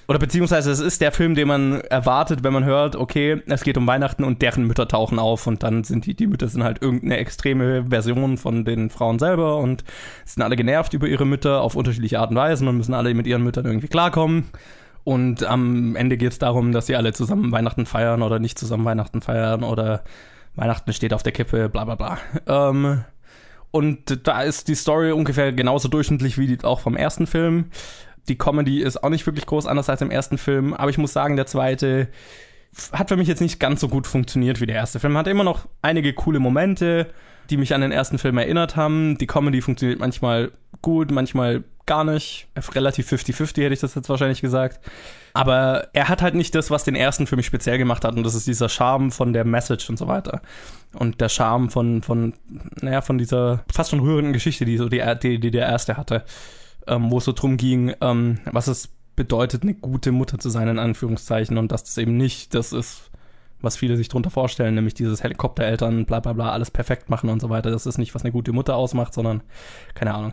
[0.09, 3.77] Oder beziehungsweise es ist der Film, den man erwartet, wenn man hört, okay, es geht
[3.77, 6.81] um Weihnachten und deren Mütter tauchen auf und dann sind die, die Mütter sind halt
[6.81, 9.85] irgendeine extreme Version von den Frauen selber und
[10.25, 13.27] sind alle genervt über ihre Mütter auf unterschiedliche Art und Weise und müssen alle mit
[13.27, 14.47] ihren Müttern irgendwie klarkommen.
[15.05, 18.87] Und am Ende geht es darum, dass sie alle zusammen Weihnachten feiern oder nicht zusammen
[18.87, 20.05] Weihnachten feiern oder
[20.55, 22.19] Weihnachten steht auf der Kippe, bla bla bla.
[22.47, 23.05] Ähm,
[23.71, 27.67] und da ist die Story ungefähr genauso durchschnittlich wie die auch vom ersten Film.
[28.29, 31.13] Die Comedy ist auch nicht wirklich groß anders als im ersten Film, aber ich muss
[31.13, 32.09] sagen, der zweite
[32.93, 35.17] hat für mich jetzt nicht ganz so gut funktioniert wie der erste Film.
[35.17, 37.07] Hat immer noch einige coole Momente,
[37.51, 39.17] die mich an den ersten Film erinnert haben.
[39.19, 40.53] Die Comedy funktioniert manchmal
[40.83, 42.47] gut, manchmal gar nicht.
[42.75, 44.81] Relativ 50-50 hätte ich das jetzt wahrscheinlich gesagt.
[45.33, 48.15] Aber er hat halt nicht das, was den ersten für mich speziell gemacht hat.
[48.15, 50.43] Und das ist dieser Charme von der Message und so weiter.
[50.93, 52.35] Und der Charme von, von,
[52.81, 56.25] naja, von dieser fast schon rührenden Geschichte, die so die, die, die der erste hatte.
[56.89, 60.69] Ähm, wo es so drum ging, ähm, was es bedeutet, eine gute Mutter zu sein,
[60.69, 61.59] in Anführungszeichen.
[61.59, 63.11] Und dass das eben nicht das ist,
[63.61, 67.41] was viele sich darunter vorstellen, nämlich dieses Helikoptereltern, bla bla bla, alles perfekt machen und
[67.41, 67.71] so weiter.
[67.71, 69.43] Das ist nicht, was eine gute Mutter ausmacht, sondern
[69.95, 70.33] keine Ahnung.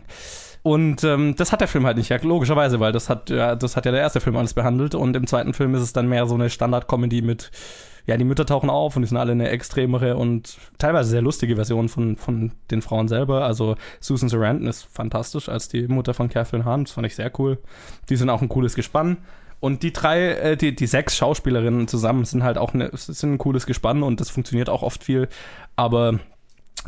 [0.66, 3.76] Und ähm, das hat der Film halt nicht, ja, logischerweise, weil das hat, ja, das
[3.76, 4.96] hat ja der erste Film alles behandelt.
[4.96, 7.52] Und im zweiten Film ist es dann mehr so eine Standard-Comedy mit,
[8.04, 11.54] ja, die Mütter tauchen auf und die sind alle eine extremere und teilweise sehr lustige
[11.54, 13.44] Version von, von den Frauen selber.
[13.44, 17.30] Also Susan Sarandon ist fantastisch als die Mutter von Catherine Hahn, das fand ich sehr
[17.38, 17.58] cool.
[18.08, 19.18] Die sind auch ein cooles Gespann.
[19.60, 23.38] Und die drei, äh, die, die sechs Schauspielerinnen zusammen sind halt auch eine, sind ein
[23.38, 25.28] cooles Gespann und das funktioniert auch oft viel.
[25.76, 26.18] Aber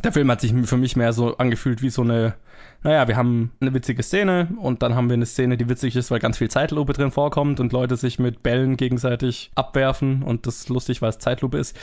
[0.03, 2.35] der Film hat sich für mich mehr so angefühlt wie so eine,
[2.83, 6.11] naja, wir haben eine witzige Szene und dann haben wir eine Szene, die witzig ist,
[6.11, 10.59] weil ganz viel Zeitlupe drin vorkommt und Leute sich mit Bällen gegenseitig abwerfen und das
[10.61, 11.77] ist lustig, weil es Zeitlupe ist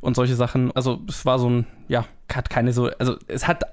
[0.00, 0.70] und solche Sachen.
[0.72, 3.64] Also es war so ein, ja, hat keine so, also es hat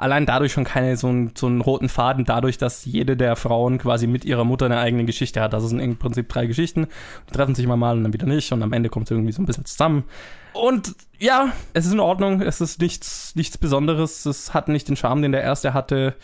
[0.00, 3.78] allein dadurch schon keine so, einen, so einen roten Faden, dadurch, dass jede der Frauen
[3.78, 5.54] quasi mit ihrer Mutter eine eigene Geschichte hat.
[5.54, 6.86] Also sind im Prinzip drei Geschichten,
[7.28, 9.32] die treffen sich mal mal und dann wieder nicht und am Ende kommt es irgendwie
[9.32, 10.04] so ein bisschen zusammen.
[10.52, 14.96] Und ja, es ist in Ordnung, es ist nichts, nichts Besonderes, es hat nicht den
[14.96, 16.14] Charme, den der erste hatte.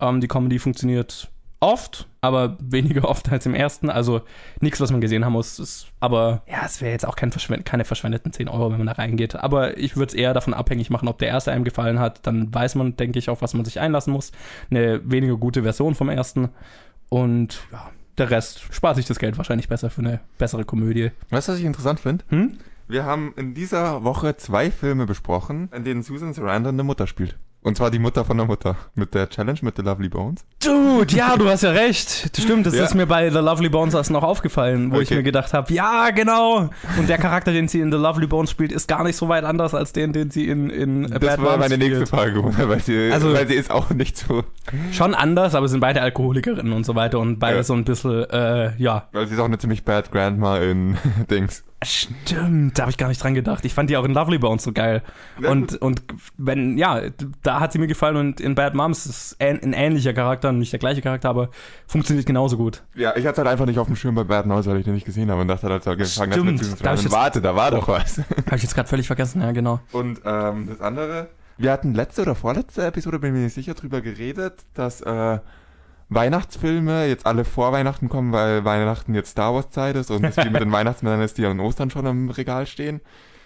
[0.00, 1.28] Ähm, die Comedy funktioniert
[1.60, 3.90] oft, aber weniger oft als im ersten.
[3.90, 4.22] Also
[4.60, 5.58] nichts, was man gesehen haben muss.
[5.58, 8.86] Ist, aber ja, es wäre jetzt auch kein verschwend keine verschwendeten 10 Euro, wenn man
[8.86, 9.36] da reingeht.
[9.36, 12.26] Aber ich würde es eher davon abhängig machen, ob der erste einem gefallen hat.
[12.26, 14.32] Dann weiß man, denke ich, auf was man sich einlassen muss.
[14.70, 16.50] Eine weniger gute Version vom ersten.
[17.08, 21.10] Und ja, der Rest spart sich das Geld wahrscheinlich besser für eine bessere Komödie.
[21.30, 22.24] Weißt du, was ich interessant finde?
[22.28, 22.58] Hm?
[22.88, 27.36] Wir haben in dieser Woche zwei Filme besprochen, in denen Susan Sarandon eine Mutter spielt.
[27.60, 28.76] Und zwar die Mutter von der Mutter.
[28.94, 30.44] Mit der Challenge mit The Lovely Bones.
[30.64, 32.36] Dude, ja, du hast ja recht.
[32.36, 32.84] Das stimmt, das Ja.
[32.84, 35.16] ist mir bei The Lovely Bones erst noch aufgefallen, wo ich Okay.
[35.16, 36.70] mir gedacht habe, ja, genau.
[36.98, 39.42] Und der Charakter, den sie in The Lovely Bones spielt, ist gar nicht so weit
[39.44, 42.08] anders als den, den sie in, in Das Bad war Moms meine nächste spielt.
[42.08, 44.44] Frage, weil sie, Also- weil sie ist auch nicht so,
[44.92, 47.62] Schon anders, aber sind beide Alkoholikerinnen und so weiter und beide Ja.
[47.64, 49.08] so ein bisschen, äh, ja.
[49.12, 50.96] weil sie ist auch eine ziemlich bad Grandma in
[51.30, 51.64] Dings.
[51.84, 53.64] Stimmt, da habe ich gar nicht dran gedacht.
[53.64, 55.02] Ich fand die auch in Lovely Bones so geil.
[55.40, 56.02] Ja, und, und
[56.36, 57.02] wenn, ja,
[57.44, 60.80] da hat sie mir gefallen und in Bad Moms ist ein, ähnlicher Charakter, nicht der
[60.80, 61.50] gleiche Charakter, aber
[61.86, 62.82] funktioniert genauso gut.
[62.96, 64.94] Ja, ich hatte halt einfach nicht auf dem Schirm bei Bad Mouse, weil ich den
[64.94, 67.54] nicht gesehen habe und dachte halt, er angefangen hat mit ich Sarandon, jetzt- warte, da
[67.54, 68.18] war doch was.
[68.18, 69.78] Habe ich jetzt gerade völlig vergessen, ja, genau.
[69.92, 74.00] Und ähm, das andere, wir hatten letzte oder vorletzte Episode, bin mir nicht sicher, drüber
[74.00, 75.38] geredet, dass äh,
[76.10, 80.36] Weihnachtsfilme jetzt alle vor Weihnachten kommen, weil Weihnachten jetzt Star Wars Zeit ist und es
[80.36, 83.00] wie mit den Weihnachtsmännern ist, die an Ostern schon im Regal stehen.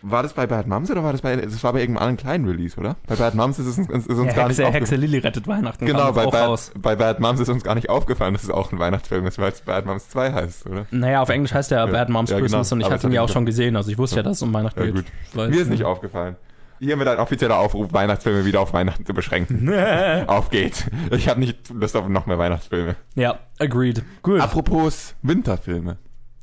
[0.05, 2.49] War das bei Bad Moms oder war das bei, das war bei irgendeinem anderen kleinen
[2.49, 2.97] Release, oder?
[3.07, 4.73] Bei Bad Moms ist es uns, ist uns Ja, gar nicht Hexe, aufgefallen.
[4.73, 5.87] Hexe Lilly rettet Weihnachten.
[5.87, 6.73] Genau, bei Bad, raus.
[6.77, 9.53] bei Bad Moms ist uns gar nicht aufgefallen, dass es auch ein Weihnachtsfilm ist, weil
[9.53, 10.87] es Bad Moms 2 heißt, oder?
[10.91, 12.47] Naja, auf Englisch heißt der Ja, Bad Moms ja, genau.
[12.47, 13.77] Christmas und ich hatte ihn ja auch schon gesehen.
[13.77, 15.05] Also ich wusste ja, dass es um Weihnachten Ja, geht.
[15.35, 16.35] Mir ist nicht aufgefallen.
[16.83, 19.73] Hiermit ein offizieller Aufruf, Weihnachtsfilme wieder auf Weihnachten zu beschränken.
[20.27, 20.85] auf geht's.
[21.13, 22.97] Ich habe nicht Lust auf noch mehr Weihnachtsfilme.
[23.15, 24.03] Ja, agreed.
[24.23, 24.41] Gut.
[24.41, 25.99] Apropos Winterfilme.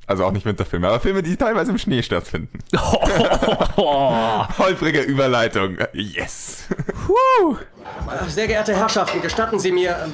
[0.08, 2.60] Also auch nicht Winterfilme, aber Filme, die teilweise im Schnee stattfinden.
[3.82, 4.46] Oh.
[4.58, 5.78] Holprige Überleitung.
[5.94, 6.68] Yes.
[8.28, 10.10] Sehr geehrte Herrschaften, gestatten Sie mir.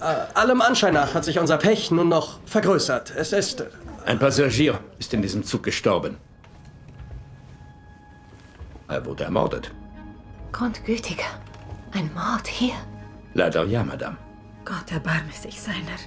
[0.00, 3.12] Äh, allem Anschein nach hat sich unser Pech nun noch vergrößert.
[3.16, 3.64] Es ist.
[4.06, 6.16] Ein Passagier ist in diesem Zug gestorben.
[8.90, 9.70] Er wurde ermordet.
[10.52, 11.30] Grundgütiger.
[11.92, 12.74] Ein Mord hier.
[13.34, 14.16] Leider ja, Madame.
[14.64, 15.98] Gott erbarme sich seiner.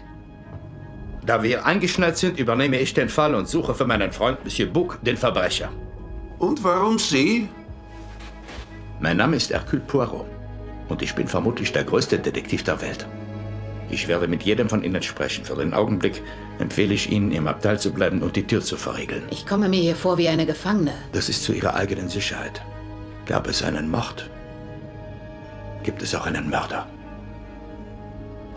[1.25, 4.99] Da wir eingeschneit sind, übernehme ich den Fall und suche für meinen Freund Monsieur Bouc
[5.01, 5.69] den Verbrecher.
[6.39, 7.47] Und warum Sie?
[8.99, 10.25] Mein Name ist Hercule Poirot
[10.89, 13.07] und ich bin vermutlich der größte Detektiv der Welt.
[13.89, 15.45] Ich werde mit jedem von Ihnen sprechen.
[15.45, 16.21] Für den Augenblick
[16.59, 19.23] empfehle ich Ihnen, im Abteil zu bleiben und die Tür zu verriegeln.
[19.29, 20.93] Ich komme mir hier vor wie eine Gefangene.
[21.11, 22.61] Das ist zu Ihrer eigenen Sicherheit.
[23.25, 24.29] Gab es einen Mord,
[25.83, 26.85] gibt es auch einen Mörder.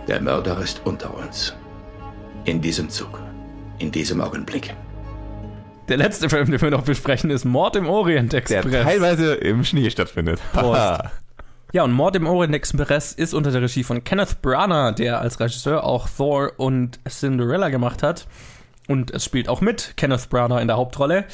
[0.08, 1.54] Der Mörder ist unter uns.
[2.44, 3.20] In diesem Zug.
[3.78, 4.74] In diesem Augenblick.
[5.88, 8.64] Der letzte Film, den wir noch besprechen, ist Mord im Orient Der Express.
[8.84, 10.40] teilweise im Schnee stattfindet.
[10.52, 11.02] Prost.
[11.72, 15.38] Ja, und Mord im Orient Express ist unter der Regie von Kenneth Branagh, der als
[15.38, 18.26] Regisseur auch Thor und Cinderella gemacht hat.
[18.88, 21.24] Und es spielt auch mit Kenneth Branagh in der Hauptrolle.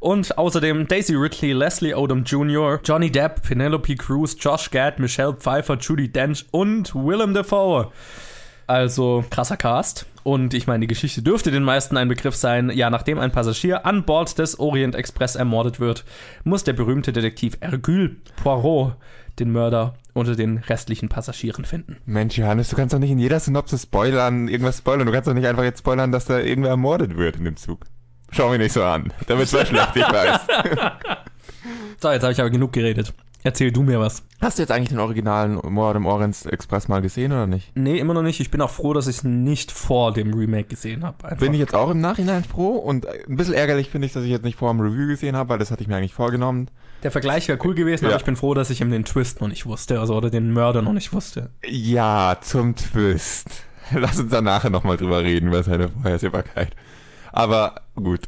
[0.00, 5.76] Und außerdem Daisy Ridley, Leslie Odom Jr., Johnny Depp, Penelope Cruz, Josh Gad, Michelle Pfeiffer,
[5.76, 7.92] Judy Dench und Willem Dafoe.
[8.66, 10.06] Also krasser Cast.
[10.22, 12.70] Und ich meine, die Geschichte dürfte den meisten ein Begriff sein.
[12.70, 16.04] Ja, nachdem ein Passagier an Bord des Orient Express ermordet wird,
[16.44, 18.96] muss der berühmte Detektiv Hercule Poirot
[19.38, 21.98] den Mörder unter den restlichen Passagieren finden.
[22.06, 25.06] Mensch, Johannes, du kannst doch nicht in jeder Synopsis spoilern, irgendwas spoilern.
[25.06, 27.84] Du kannst doch nicht einfach jetzt spoilern, dass da irgendwer ermordet wird in dem Zug.
[28.32, 29.12] Schau mich nicht so an.
[29.26, 30.40] Damit war schlecht, ich weiß.
[32.00, 33.12] So, jetzt habe ich aber genug geredet.
[33.42, 34.22] Erzähl du mir was.
[34.42, 37.74] Hast du jetzt eigentlich den originalen Mord im Orient Express mal gesehen oder nicht?
[37.74, 38.38] Nee, immer noch nicht.
[38.40, 41.36] Ich bin auch froh, dass ich es nicht vor dem Remake gesehen habe.
[41.36, 44.30] Bin ich jetzt auch im Nachhinein froh und ein bisschen ärgerlich finde ich, dass ich
[44.30, 46.68] jetzt nicht vor dem Review gesehen habe, weil das hatte ich mir eigentlich vorgenommen.
[47.02, 48.10] Der Vergleich wäre cool gewesen, Ja.
[48.10, 50.52] aber ich bin froh, dass ich ihm den Twist noch nicht wusste, also oder den
[50.52, 51.48] Mörder noch nicht wusste.
[51.66, 53.48] Ja, zum Twist.
[53.94, 56.76] Lass uns da nachher nochmal drüber reden, über seine Vorhersehbarkeit.
[57.32, 58.20] Aber gut.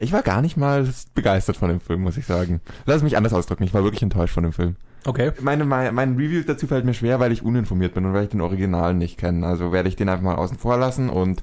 [0.00, 2.60] Ich war gar nicht mal begeistert von dem Film, muss ich sagen.
[2.86, 3.64] Lass mich anders ausdrücken.
[3.64, 4.76] Ich war wirklich enttäuscht von dem Film.
[5.04, 5.32] Okay.
[5.40, 8.30] Meine, mein, mein Review dazu fällt mir schwer, weil ich uninformiert bin und weil ich
[8.30, 9.46] den Originalen nicht kenne.
[9.46, 11.42] Also werde ich den einfach mal außen vor lassen und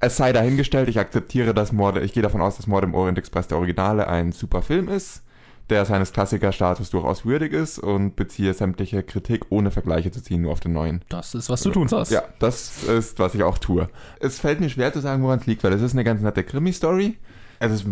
[0.00, 3.18] es sei dahingestellt, ich akzeptiere das Mord, ich gehe davon aus, dass Mord im Orient
[3.18, 5.22] Express der Originale ein super Film ist,
[5.70, 10.52] der seines Klassikerstatus durchaus würdig ist und beziehe sämtliche Kritik ohne Vergleiche zu ziehen, nur
[10.52, 11.02] auf den neuen.
[11.08, 12.12] Das ist, was du tun sollst.
[12.12, 13.88] Ja, das ist, was ich auch tue.
[14.20, 16.44] Es fällt mir schwer zu sagen, woran es liegt, weil es ist eine ganz nette
[16.44, 17.16] Krimi-Story.
[17.60, 17.86] Es ist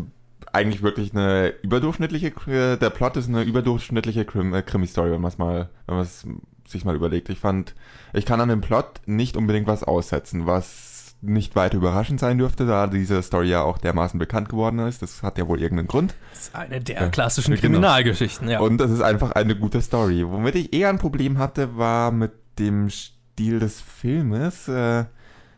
[0.53, 2.33] eigentlich wirklich eine überdurchschnittliche,
[2.77, 6.27] der Plot ist eine überdurchschnittliche äh, Krimi-Story, wenn man es mal, wenn man es
[6.67, 7.31] sich mal überlegt.
[7.31, 7.75] Ich fand,
[8.13, 10.92] ich kann an dem Plot nicht unbedingt was aussetzen, was
[11.23, 15.03] nicht weiter überraschend sein dürfte, da diese Story ja auch dermaßen bekannt geworden ist.
[15.03, 16.15] Das hat ja wohl irgendeinen Grund.
[16.33, 17.61] Das ist eine der klassischen genau.
[17.61, 18.59] Kriminalgeschichten, ja.
[18.59, 20.25] Und das ist einfach eine gute Story.
[20.29, 25.05] Womit ich eher ein Problem hatte, war mit dem Stil des Filmes, äh,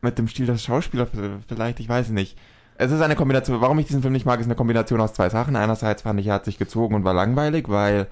[0.02, 1.08] mit dem Stil des Schauspielers
[1.48, 2.38] vielleicht, ich weiß nicht.
[2.76, 5.30] Es ist eine Kombination, warum ich diesen Film nicht mag, ist eine Kombination aus zwei
[5.30, 5.56] Sachen.
[5.56, 8.08] Einerseits fand ich, er hat sich gezogen und war langweilig, weil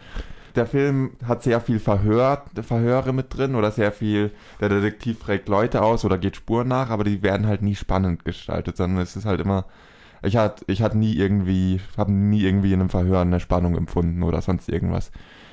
[0.57, 4.31] der Film hat sehr viel Verhör, Verhöre mit drin oder sehr viel,
[4.61, 8.25] der Detektiv fragt Leute aus oder geht Spuren nach, aber die werden halt nie spannend
[8.25, 9.67] gestaltet, sondern es ist halt immer,
[10.23, 14.23] ich hatte ich hatte nie irgendwie, habe nie irgendwie in einem Verhör eine Spannung empfunden
[14.23, 15.11] oder sonst irgendwas.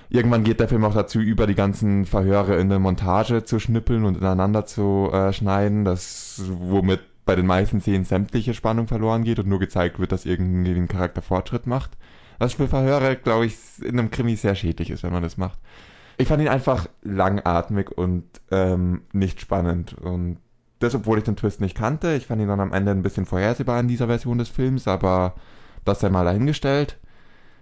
[0.10, 4.06] Irgendwann geht der Film auch dazu über, die ganzen Verhöre in der Montage zu schnippeln
[4.06, 9.38] und ineinander zu äh, schneiden, das, womit bei den meisten Szenen sämtliche Spannung verloren geht
[9.38, 11.92] und nur gezeigt wird, dass irgendwie ein Charakter Fortschritt macht.
[12.40, 15.60] Was für Verhöre, glaube ich, in einem Krimi sehr schädlich ist, wenn man das macht.
[16.18, 19.94] Ich fand ihn einfach langatmig und ähm, nicht spannend.
[19.94, 20.38] Und
[20.80, 22.16] das, obwohl ich den Twist nicht kannte.
[22.16, 25.36] Ich fand ihn dann am Ende ein bisschen vorhersehbar in dieser Version des Films, aber
[25.86, 26.98] das sei mal dahingestellt.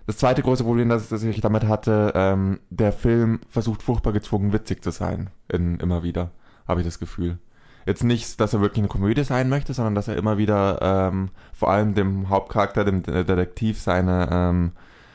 [0.06, 4.54] Das zweite große Problem, das, das ich damit hatte, ähm, der Film versucht furchtbar gezwungen
[4.54, 5.30] witzig zu sein.
[5.50, 6.32] In, immer wieder,
[6.68, 7.40] habe ich das Gefühl.
[7.88, 11.30] Jetzt nicht, dass er wirklich eine Komödie sein möchte, sondern dass er immer wieder ähm,
[11.54, 14.72] vor allem dem Hauptcharakter, dem De- Detektiv, seine ähm,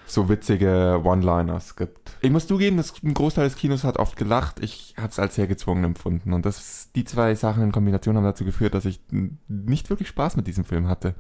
[0.06, 2.16] so witzige One-Liners gibt.
[2.22, 4.58] Ich muss zugeben, das, ein Großteil des Kinos hat oft gelacht.
[4.60, 6.32] Ich habe es als sehr gezwungen empfunden.
[6.32, 9.00] Und das, die zwei Sachen in Kombination haben dazu geführt, dass ich
[9.48, 11.14] nicht wirklich Spaß mit diesem Film hatte.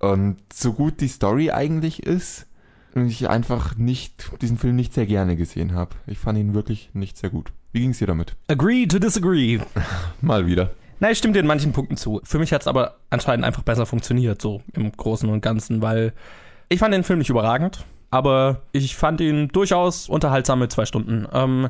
[0.00, 2.46] Und so gut die Story eigentlich ist,
[2.96, 5.96] ich einfach nicht, diesen Film nicht sehr gerne gesehen habe.
[6.06, 7.52] Ich fand ihn wirklich nicht sehr gut.
[7.74, 8.36] Wie ging's dir damit?
[8.46, 9.58] Agree to disagree.
[10.20, 10.70] Mal wieder.
[11.00, 12.20] Na, ich stimme dir in manchen Punkten zu.
[12.22, 16.12] Für mich hat es aber anscheinend einfach besser funktioniert, so im Großen und Ganzen, weil
[16.68, 21.26] ich fand den Film nicht überragend, aber ich fand ihn durchaus unterhaltsam mit zwei Stunden.
[21.32, 21.68] Ähm,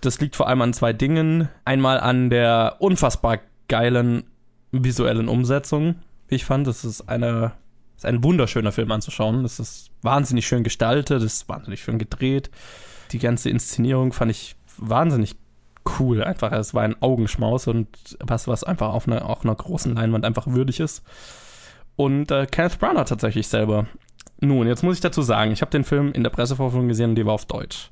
[0.00, 1.48] das liegt vor allem an zwei Dingen.
[1.64, 4.22] Einmal an der unfassbar geilen
[4.70, 5.96] visuellen Umsetzung,
[6.28, 6.68] wie ich fand.
[6.68, 7.50] Das ist eine
[7.96, 9.42] ist ein wunderschöner Film anzuschauen.
[9.42, 12.48] Das ist wahnsinnig schön gestaltet, das ist wahnsinnig schön gedreht.
[13.10, 15.36] Die ganze Inszenierung fand ich wahnsinnig
[15.98, 16.22] cool.
[16.22, 17.88] Einfach, es war ein Augenschmaus und
[18.20, 21.02] was, was einfach auf einer, auf einer großen Leinwand einfach würdig ist.
[21.96, 23.86] Und äh, Kenneth Branagh tatsächlich selber.
[24.40, 27.16] Nun, jetzt muss ich dazu sagen, ich habe den Film in der Pressevorführung gesehen und
[27.16, 27.90] die war auf Deutsch.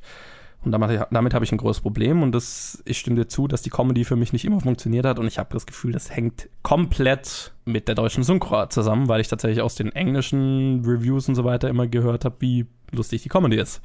[0.62, 3.62] Und damit, damit habe ich ein großes Problem und das, ich stimme dir zu, dass
[3.62, 6.50] die Comedy für mich nicht immer funktioniert hat und ich habe das Gefühl, das hängt
[6.62, 11.44] komplett mit der deutschen Synchro zusammen, weil ich tatsächlich aus den englischen Reviews und so
[11.44, 13.80] weiter immer gehört habe, wie lustig die Comedy ist.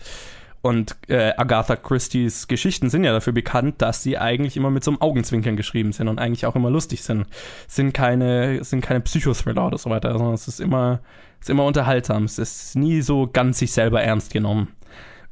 [0.66, 4.90] Und äh, Agatha Christie's Geschichten sind ja dafür bekannt, dass sie eigentlich immer mit so
[4.90, 7.28] einem Augenzwinkern geschrieben sind und eigentlich auch immer lustig sind.
[7.68, 11.02] Sind keine, sind keine Psychothriller oder so weiter, sondern es ist immer,
[11.40, 12.24] ist immer unterhaltsam.
[12.24, 14.70] Es ist nie so ganz sich selber ernst genommen.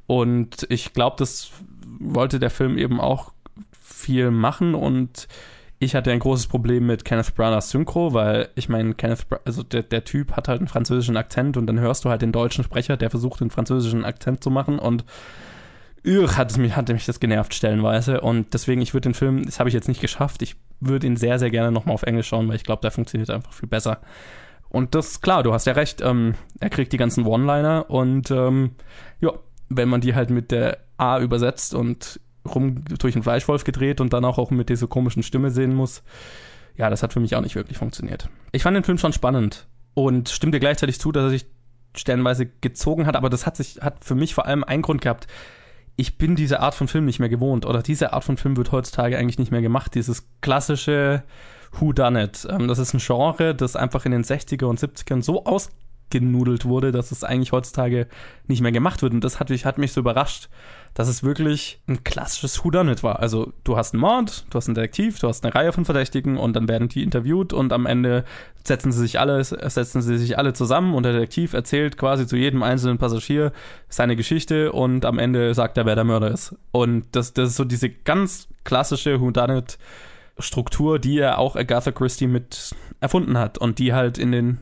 [0.06, 1.50] Und ich glaube, das
[2.00, 3.34] wollte der Film eben auch
[3.72, 5.28] viel machen und
[5.84, 9.64] ich hatte ein großes Problem mit Kenneth Branaghs Synchro, weil ich meine, Kenneth, Bra also
[9.64, 12.64] der, der Typ hat halt einen französischen Akzent und dann hörst du halt den deutschen
[12.64, 15.06] Sprecher, der versucht, den französischen Akzent zu machen und
[16.06, 19.46] Ugh, hat es mich, hatte mich das genervt stellenweise und deswegen, ich würde den Film,
[19.46, 22.28] das habe ich jetzt nicht geschafft, ich würde ihn sehr, sehr gerne nochmal auf Englisch
[22.28, 24.02] schauen, weil ich glaube, der funktioniert einfach viel besser.
[24.68, 28.72] Und das, klar, du hast ja recht, ähm, er kriegt die ganzen One-Liner und ähm,
[29.22, 29.32] ja,
[29.70, 34.14] wenn man die halt mit der A übersetzt und rum durch einen Fleischwolf gedreht und
[34.14, 36.04] dann auch, mit dieser komischen Stimme sehen muss,
[36.76, 38.30] ja, das hat für mich auch nicht wirklich funktioniert.
[38.52, 41.46] Ich fand den Film schon spannend und stimme dir gleichzeitig zu, dass er sich
[41.96, 45.28] stellenweise gezogen hat, aber das hat sich, hat für mich vor allem einen Grund gehabt.
[45.96, 48.72] ich bin diese Art von Film nicht mehr gewohnt oder diese Art von Film wird
[48.72, 49.94] heutzutage eigentlich nicht mehr gemacht.
[49.94, 51.24] Dieses klassische
[51.80, 52.48] Who Done It.
[52.50, 56.92] Ähm, das ist ein Genre, das einfach in den 60er und 70ern so ausgenudelt wurde,
[56.92, 58.08] dass es eigentlich heutzutage
[58.48, 59.14] nicht mehr gemacht wird.
[59.14, 60.50] Und das hat mich, hat mich so überrascht,
[60.94, 63.20] dass es wirklich ein klassisches Who Done It war.
[63.20, 66.38] Also du hast einen Mord, du hast einen Detektiv, du hast eine Reihe von Verdächtigen
[66.38, 68.24] und dann werden die interviewt und am Ende
[68.64, 72.36] setzen sie sich alle, setzen sie sich alle zusammen und der Detektiv erzählt quasi zu
[72.36, 73.52] jedem einzelnen Passagier
[73.90, 76.56] seine Geschichte und am Ende sagt er, wer der Mörder ist.
[76.72, 79.78] Und das, das ist so diese ganz klassische Who Done It
[80.40, 84.58] Struktur, die ja auch Agatha Christie mit erfunden hat und die halt in den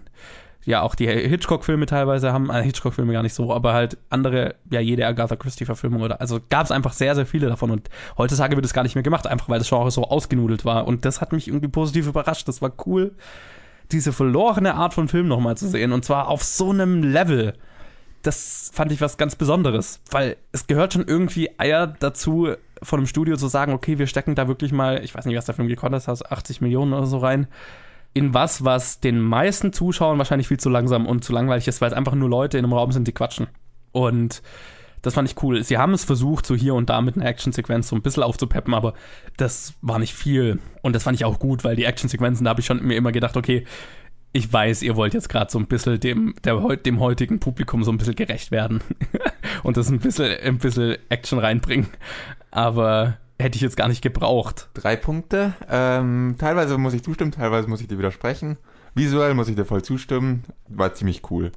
[0.66, 4.80] ja auch die Hitchcock-Filme teilweise haben, äh, Hitchcock-Filme gar nicht so, aber halt andere, ja
[4.80, 8.66] jede Agatha Christie-Verfilmung oder, also gab es einfach sehr, sehr viele davon und heutzutage wird
[8.66, 11.34] es gar nicht mehr gemacht, einfach weil das Genre so ausgenudelt war und das hat
[11.34, 13.16] mich irgendwie positiv überrascht, das war cool,
[13.92, 17.54] diese verlorene Art von Film nochmal zu sehen und zwar auf so einem Level,
[18.22, 22.50] das fand ich was ganz Besonderes, weil es gehört schon irgendwie Eier dazu,
[22.84, 25.46] von einem Studio zu sagen, okay, wir stecken da wirklich mal, ich weiß nicht, was
[25.46, 27.48] der Film gekostet hat, 80 Millionen oder so rein,
[28.14, 31.90] in was, was den meisten Zuschauern wahrscheinlich viel zu langsam und zu langweilig ist, weil
[31.90, 33.48] es einfach nur Leute in einem Raum sind, die quatschen.
[33.92, 34.42] Und
[35.02, 35.64] das fand ich cool.
[35.64, 38.74] Sie haben es versucht, so hier und da mit einer Actionsequenz so ein bisschen aufzupeppen,
[38.74, 38.94] aber
[39.38, 40.60] das war nicht viel.
[40.82, 43.12] Und das fand ich auch gut, weil die Actionsequenzen, da habe ich schon mir immer
[43.12, 43.66] gedacht, okay,
[44.34, 47.92] ich weiß, ihr wollt jetzt gerade so ein bisschen dem, der, dem heutigen Publikum so
[47.92, 48.82] ein bisschen gerecht werden
[49.64, 51.88] und das ein bisschen, ein bisschen Action reinbringen.
[52.50, 54.70] Aber hätte ich jetzt gar nicht gebraucht.
[54.74, 55.54] Drei Punkte.
[55.70, 58.58] Ähm, teilweise muss ich zustimmen, teilweise muss ich dir widersprechen.
[58.96, 60.44] Visuell muss ich dir voll zustimmen.
[60.68, 61.52] War ziemlich cool.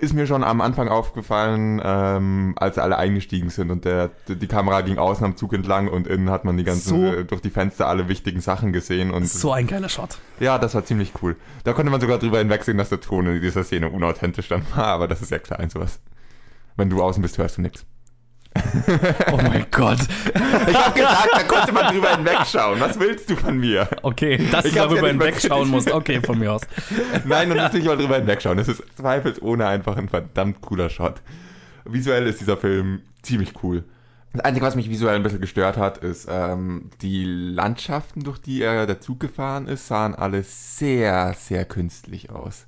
[0.00, 4.80] Ist mir schon am Anfang aufgefallen, ähm, als alle eingestiegen sind und der, die Kamera
[4.80, 7.50] ging außen am Zug entlang und innen hat man die ganzen, So- äh, durch die
[7.50, 10.16] Fenster alle wichtigen Sachen gesehen und So ein geiler Shot.
[10.38, 11.36] ja, das war ziemlich cool.
[11.64, 14.86] Da konnte man sogar drüber hinwegsehen, dass der Ton in dieser Szene unauthentisch dann war,
[14.86, 16.00] aber das ist ja klar, sowas.
[16.76, 17.84] Wenn du außen bist, hörst du nichts.
[19.32, 19.98] Oh mein Gott.
[20.68, 22.80] Ich hab gesagt, da konnte man drüber hinwegschauen.
[22.80, 23.88] Was willst du von mir?
[24.02, 25.90] Okay, dass Ich du ja darüber nicht mal hinwegschauen musst.
[25.90, 26.62] Okay, von mir aus.
[27.24, 28.58] Nein, und natürlich mal drüber hinwegschauen.
[28.58, 31.22] Es ist zweifelsohne einfach ein verdammt cooler Shot.
[31.84, 33.84] Visuell ist dieser Film ziemlich cool.
[34.32, 38.62] Das Einzige, was mich visuell ein bisschen gestört hat, ist, ähm, die Landschaften, durch die
[38.62, 42.66] er der Zug gefahren ist, sahen alle sehr, sehr künstlich aus.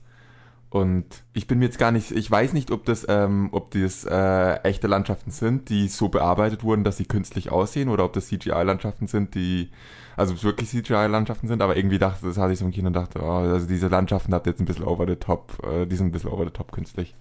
[0.72, 1.04] Und
[1.34, 4.54] ich bin mir jetzt gar nicht, ich weiß nicht, ob das, ähm, ob das äh,
[4.62, 9.06] echte Landschaften sind, die so bearbeitet wurden, dass sie künstlich aussehen, oder ob das CGI-Landschaften
[9.06, 9.68] sind, die,
[10.16, 13.20] also wirklich CGI-Landschaften sind, aber irgendwie dachte, das hatte ich so im Kino und dachte,
[13.22, 16.06] oh, also diese Landschaften habt ihr jetzt ein bisschen over the top, äh, die sind
[16.06, 17.14] ein bisschen over the top künstlich.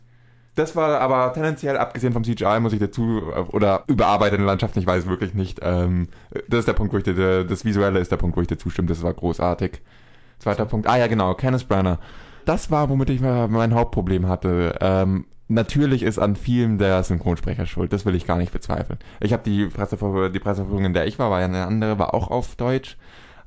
[0.56, 4.88] Das war aber tendenziell, abgesehen vom CGI, muss ich dazu, äh, oder überarbeitete Landschaften, ich
[4.88, 6.08] weiß wirklich nicht, ähm,
[6.47, 8.58] das ist der Punkt, wo ich dir, das Visuelle ist der Punkt, wo ich dir
[8.58, 9.82] zustimme, das war großartig.
[10.39, 11.99] Zweiter Punkt, ah ja genau, Kenneth Branagh.
[12.46, 14.78] Das war, womit ich mein Hauptproblem hatte.
[14.82, 19.00] Ähm, natürlich ist an vielen der Synchronsprecher schuld, das will ich gar nicht bezweifeln.
[19.20, 22.14] Ich habe die Pressever die Presseverführung, in der ich war, war ja eine andere, war
[22.14, 22.98] auch auf Deutsch.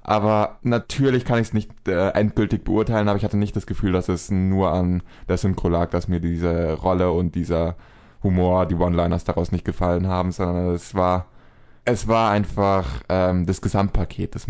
[0.07, 3.93] Aber natürlich kann ich es nicht äh, endgültig beurteilen, aber ich hatte nicht das Gefühl,
[3.93, 7.77] dass es nur an der Synchro lag, dass mir diese Rolle und dieser
[8.23, 11.27] Humor, die One-Liners daraus nicht gefallen haben, sondern es war,
[11.87, 14.35] es war einfach ähm, das Gesamtpaket.
[14.35, 14.47] Das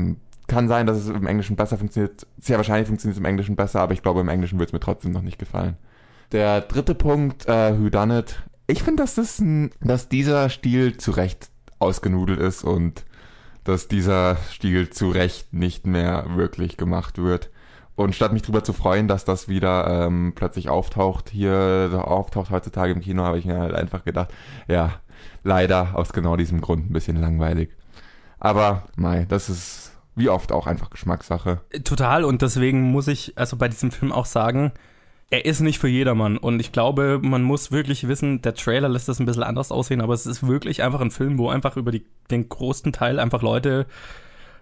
[0.47, 2.27] kann sein, dass es im Englischen besser funktioniert.
[2.39, 4.81] Sehr wahrscheinlich funktioniert es im Englischen besser, aber ich glaube, im Englischen wird es mir
[4.81, 5.77] trotzdem noch nicht gefallen.
[6.33, 8.43] Der dritte Punkt, äh, Who Done It.
[8.67, 9.43] Ich finde, dass, das
[9.81, 13.05] dass dieser Stil zu Recht ausgenudelt ist und
[13.65, 17.51] dass dieser Stil zu Recht nicht mehr wirklich gemacht wird.
[17.97, 22.93] Und statt mich drüber zu freuen, dass das wieder ähm, plötzlich auftaucht, hier auftaucht heutzutage
[22.93, 24.33] im Kino, habe ich mir halt einfach gedacht,
[24.67, 24.95] ja,
[25.45, 27.71] leider aus genau diesem Grund ein bisschen langweilig.
[28.41, 29.84] Aber, mei, das ist
[30.17, 31.61] wie oft auch einfach Geschmackssache.
[31.85, 34.73] Total und deswegen muss ich also bei diesem Film auch sagen,
[35.31, 39.09] er ist nicht für jedermann und ich glaube, man muss wirklich wissen, der Trailer lässt
[39.09, 41.91] das ein bisschen anders aussehen, aber es ist wirklich einfach ein Film, wo einfach über
[41.91, 43.87] die, den größten Teil einfach Leute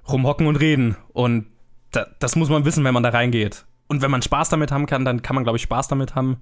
[0.08, 1.46] rumhocken und reden und
[1.92, 3.66] da, das muss man wissen, wenn man da reingeht.
[3.86, 6.38] Und wenn man Spaß damit haben kann, dann kann man, glaube ich, Spaß damit haben.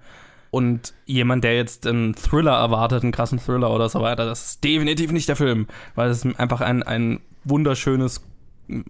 [0.50, 4.64] Und jemand, der jetzt einen Thriller erwartet, einen krassen Thriller oder so weiter, das ist
[4.64, 8.24] definitiv nicht der Film, weil es einfach ein, ein wunderschönes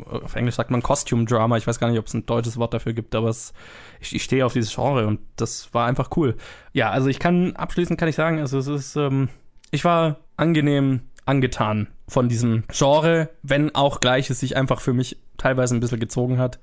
[0.06, 1.56] auf Englisch sagt man Costume Drama.
[1.56, 3.52] Ich weiß gar nicht, ob es ein deutsches Wort dafür gibt, aber es,
[4.00, 6.36] ich, ich stehe auf dieses Genre und das war einfach cool.
[6.72, 9.28] Ja, also ich kann abschließend kann ich sagen, also es ist, ähm,
[9.70, 15.18] ich war angenehm angetan von diesem Genre, wenn auch gleich es sich einfach für mich
[15.36, 16.58] teilweise ein bisschen gezogen hat.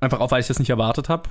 [0.00, 1.28] Einfach auch, weil ich das nicht erwartet habe.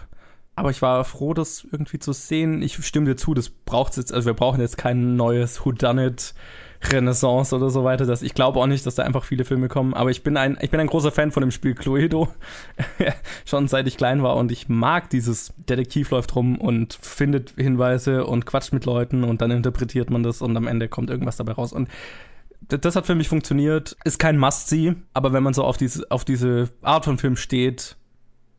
[0.55, 2.61] Aber ich war froh, das irgendwie zu sehen.
[2.61, 6.34] Ich stimme dir zu, das braucht jetzt, also wir brauchen jetzt kein neues Whodunit
[6.84, 8.06] Renaissance oder so weiter.
[8.06, 10.58] Das, ich glaube auch nicht, dass da einfach viele Filme kommen, aber ich bin ein,
[10.62, 12.30] ich bin ein großer Fan von dem Spiel Cluedo.
[13.46, 18.26] Schon seit ich klein war und ich mag dieses Detektiv läuft rum und findet Hinweise
[18.26, 21.54] und quatscht mit Leuten und dann interpretiert man das und am Ende kommt irgendwas dabei
[21.54, 21.74] raus.
[21.74, 21.90] Und
[22.68, 23.96] Das hat für mich funktioniert.
[24.04, 27.96] Ist kein Must-See, aber wenn man so auf diese, auf diese Art von Film steht,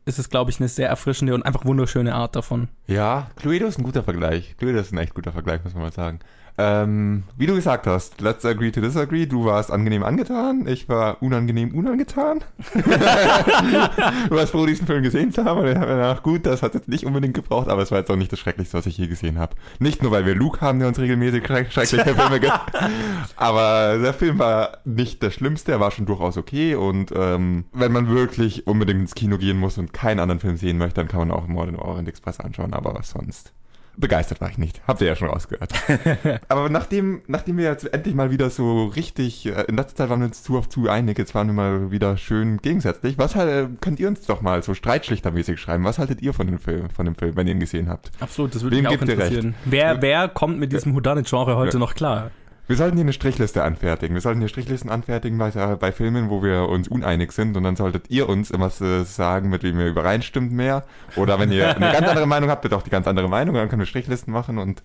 [0.05, 2.67] ist es, glaube ich, eine sehr erfrischende und einfach wunderschöne Art davon.
[2.87, 4.55] Ja, Cluedo ist ein guter Vergleich.
[4.57, 6.19] Cluedo ist ein echt guter Vergleich, muss man mal sagen.
[6.61, 9.25] Ähm, wie du gesagt hast, let's agree to disagree.
[9.25, 12.43] Du warst angenehm angetan, ich war unangenehm unangetan.
[12.73, 15.61] du warst froh, diesen Film gesehen zu haben.
[15.61, 17.99] Und ich habe mir gedacht, gut, das hat jetzt nicht unbedingt gebraucht, aber es war
[17.99, 19.55] jetzt auch nicht das Schrecklichste, was ich je gesehen habe.
[19.79, 22.59] Nicht nur, weil wir Luke haben, der uns regelmäßig schreck schreckliche Filme gibt.
[23.37, 26.75] Aber der Film war nicht der schlimmste, er war schon durchaus okay.
[26.75, 30.77] Und ähm, wenn man wirklich unbedingt ins Kino gehen muss und keinen anderen Film sehen
[30.77, 33.53] möchte, dann kann man auch Mord in Orient Express anschauen, aber was sonst.
[33.99, 34.81] Begeistert war ich nicht.
[34.87, 35.73] Habt ihr ja schon rausgehört.
[36.47, 40.21] Aber nachdem, nachdem wir jetzt endlich mal wieder so richtig, äh, in letzter Zeit waren
[40.21, 43.17] wir uns zu oft zu einig, jetzt waren wir mal wieder schön gegensätzlich.
[43.17, 45.83] Was halt, äh, könnt ihr uns doch mal so streitschlichtermäßig schreiben?
[45.83, 48.11] Was haltet ihr von dem Film, von dem Film, wenn ihr ihn gesehen habt?
[48.21, 49.55] Absolut, das würde Wem mich auch interessieren.
[49.65, 51.79] Wer, wer kommt mit diesem Houdanet-Genre heute Ja.
[51.79, 52.31] noch klar?
[52.69, 54.13] Wir sollten hier eine Strichliste anfertigen.
[54.13, 57.57] Wir sollten hier Strichlisten anfertigen bei, äh, bei Filmen, wo wir uns uneinig sind.
[57.57, 60.83] Und dann solltet ihr uns immer sagen, mit wem ihr übereinstimmt mehr.
[61.15, 63.55] Oder wenn ihr eine ganz andere Meinung habt, bitte auch die ganz andere Meinung.
[63.55, 64.59] Dann können wir Strichlisten machen.
[64.59, 64.83] Und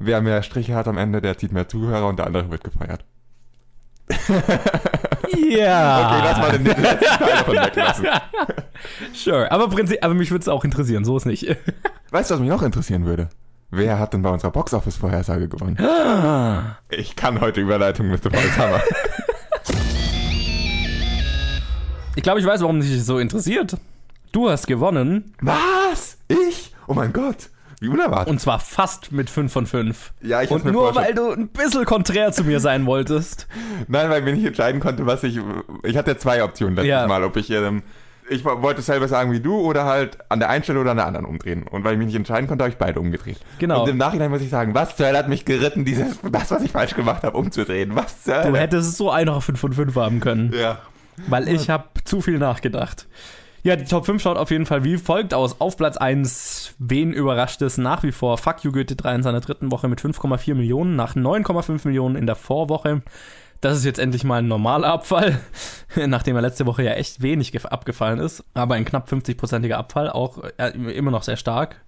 [0.00, 3.04] wer mehr Striche hat am Ende, der zieht mehr Zuhörer und der andere wird gefeiert.
[5.36, 6.06] Ja.
[6.06, 8.06] Okay, lass mal den letzten Teil davon weglassen.
[9.12, 11.44] Sure, aber, Prinzip, aber mich würde es auch interessieren, so ist nicht.
[12.10, 13.30] Weißt du, was mich noch interessieren würde?
[13.76, 15.76] Wer hat denn bei unserer Box-Office-Vorhersage gewonnen?
[16.90, 18.80] Ich kann heute Überleitung mit dem Holzhammer.
[22.14, 23.76] Ich glaube, ich weiß, warum dich so interessiert.
[24.30, 26.18] Du hast gewonnen Was?
[26.28, 26.72] Ich?
[26.86, 27.48] Oh mein Gott.
[27.80, 28.28] Wie unerwartet.
[28.28, 30.12] und zwar fast mit 5 von 5.
[30.22, 33.48] Ja, ich Und nur weil du ein bisschen konträr zu mir sein wolltest.
[33.88, 35.40] Nein, weil ich mir nicht entscheiden konnte, was ich.
[35.82, 37.06] Ich hatte zwei Optionen letztes Ja.
[37.08, 37.50] Mal, ob ich.
[37.50, 37.82] Ähm,
[38.30, 40.96] ich wo- wollte selber sagen wie du oder halt an der einen Stelle oder an
[40.96, 41.64] der anderen umdrehen.
[41.68, 43.38] Und weil ich mich nicht entscheiden konnte, habe ich beide umgedreht.
[43.58, 43.82] Genau.
[43.82, 46.62] Und im Nachhinein muss ich sagen, was zur Hölle hat mich geritten, dieses, das, was
[46.62, 47.94] ich falsch gemacht habe, umzudrehen.
[47.94, 48.58] Was zur Du Hölle?
[48.58, 50.52] hättest es so einfach 5 von 5 haben können.
[50.58, 50.78] Ja.
[51.28, 53.06] Weil ich habe zu viel nachgedacht.
[53.62, 55.60] Ja, die Top 5 schaut auf jeden Fall wie folgt aus.
[55.60, 58.36] Auf Platz 1, wen überrascht es nach wie vor?
[58.36, 62.26] Fuck You Goethe 3 in seiner dritten Woche mit 5,4 Millionen, nach 9,5 Millionen in
[62.26, 63.00] der Vorwoche.
[63.64, 65.40] Das ist jetzt endlich mal ein normaler Abfall,
[65.96, 68.44] nachdem er letzte Woche ja echt wenig gef- abgefallen ist.
[68.52, 71.80] Aber ein knapp 50-prozentiger Abfall, auch äh, immer noch sehr stark.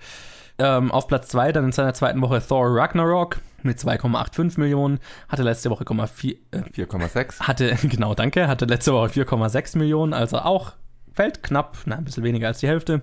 [0.58, 5.42] Ähm, auf Platz 2 dann in seiner zweiten Woche Thor Ragnarok mit 2,85 Millionen, hatte
[5.42, 7.40] letzte Woche 4, äh, 4,6.
[7.40, 10.72] hatte, genau, danke, hatte letzte Woche 4,6 Millionen, also auch
[11.12, 13.02] fällt knapp, na, ein bisschen weniger als die Hälfte.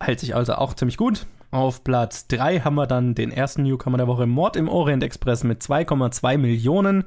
[0.00, 1.26] Hält sich also auch ziemlich gut.
[1.50, 5.44] Auf Platz 3 haben wir dann den ersten Newcomer der Woche, Mord im Orient Express
[5.44, 7.04] mit 2,2 Millionen.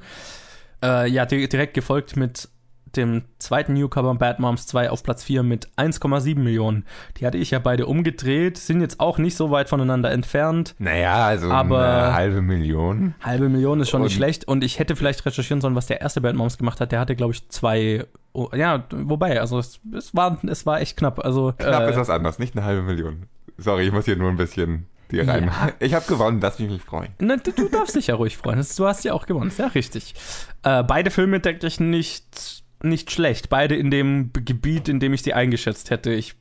[0.86, 2.50] Äh, ja, di direkt gefolgt mit
[2.96, 6.86] dem zweiten Newcomer Bad Moms 2 auf Platz 4 mit 1,7 Millionen.
[7.18, 10.76] Die hatte ich ja beide umgedreht, sind jetzt auch nicht so weit voneinander entfernt.
[10.80, 13.14] Naja, also Aber- eine halbe Million.
[13.22, 16.00] Halbe Million ist schon nicht Und- schlecht und ich hätte vielleicht recherchieren sollen, was der
[16.00, 16.94] erste Bad Moms gemacht hat.
[16.94, 18.06] Der hatte, glaube ich, zwei.
[18.32, 21.20] Oh, ja, wobei, also es, es, war, es war echt knapp.
[21.20, 23.24] Also, Knapp äh, ist was anderes, nicht eine halbe Million.
[23.58, 25.46] Sorry, ich muss hier nur ein bisschen dir rein.
[25.46, 25.72] Ja.
[25.80, 27.10] Ich habe gewonnen, lass mich nicht freuen.
[27.20, 28.66] Ne, du, du darfst dich ja ruhig freuen.
[28.78, 29.50] Du hast ja auch gewonnen.
[29.50, 30.16] Ist ja richtig.
[30.64, 33.50] Äh, beide Filme denke ich nicht, nicht schlecht.
[33.50, 36.12] Beide in dem Gebiet, in dem ich sie eingeschätzt hätte.
[36.12, 36.36] Ich,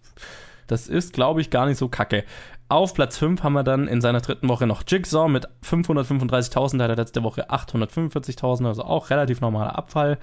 [0.67, 2.25] das ist, glaube ich, gar nicht so kacke.
[2.69, 6.79] Auf Platz 5 haben wir dann in seiner dritten Woche noch Jigsaw mit 535.000.
[6.79, 10.19] Da hat er letzte Woche 845.000, also auch relativ normaler Abfall.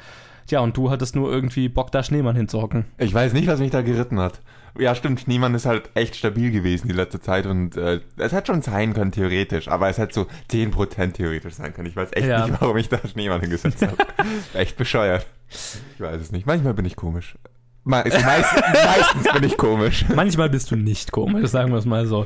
[0.48, 2.86] Tja, und du hattest nur irgendwie Bock, da Schneemann hinzuhocken.
[2.98, 4.42] Ich weiß nicht, was mich da geritten hat.
[4.80, 8.48] Ja, stimmt, Schneemann ist halt echt stabil gewesen die letzte Zeit und äh, es hätte
[8.54, 11.88] schon sein können, theoretisch, aber es hätte so 10% theoretisch sein können.
[11.90, 12.48] Ich weiß echt Ja.
[12.48, 13.98] nicht, warum ich da Schneemann hingesetzt habe.
[14.54, 15.26] echt bescheuert.
[15.50, 16.46] Ich weiß es nicht.
[16.46, 17.36] Manchmal bin ich komisch.
[17.84, 20.06] Me so meist meistens bin ich komisch.
[20.14, 22.26] Manchmal bist du nicht komisch, sagen wir es mal so.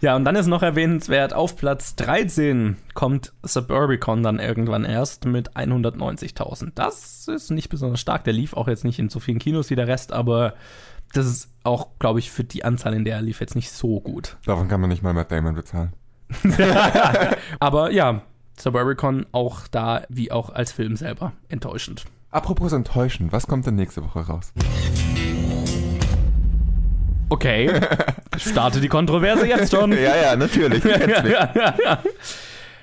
[0.00, 5.56] Ja, und dann ist noch erwähnenswert, auf Platz 13 kommt Suburbicon dann irgendwann erst mit
[5.56, 6.70] 190.000.
[6.76, 8.24] Das ist nicht besonders stark.
[8.24, 10.54] Der lief auch jetzt nicht in so vielen Kinos wie der Rest, aber
[11.12, 14.00] das ist auch, glaube ich, für die Anzahl, in der er lief, jetzt nicht so
[14.00, 14.36] gut.
[14.44, 15.92] Davon kann man nicht mal Matt Damon bezahlen.
[17.60, 18.22] Aber ja,
[18.58, 22.04] Suburbicon auch da, wie auch als Film selber, enttäuschend.
[22.30, 24.52] Apropos enttäuschend, was kommt denn nächste Woche raus?
[27.30, 27.70] Okay,
[28.36, 29.92] starte die Kontroverse jetzt schon.
[29.92, 30.82] ja, ja, natürlich.
[30.82, 31.34] du kennst mich.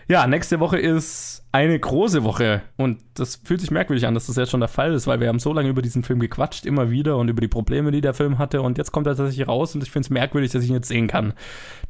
[0.07, 2.61] Ja, nächste Woche ist eine große Woche.
[2.77, 5.27] Und das fühlt sich merkwürdig an, dass das jetzt schon der Fall ist, weil wir
[5.27, 8.13] haben so lange über diesen Film gequatscht, immer wieder und über die Probleme, die der
[8.13, 8.61] Film hatte.
[8.61, 10.89] Und jetzt kommt er tatsächlich raus und ich finde es merkwürdig, dass ich ihn jetzt
[10.89, 11.33] sehen kann.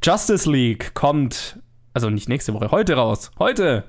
[0.02, 1.58] Justice League kommt,
[1.92, 3.30] also nicht nächste Woche, heute raus.
[3.38, 3.84] Heute!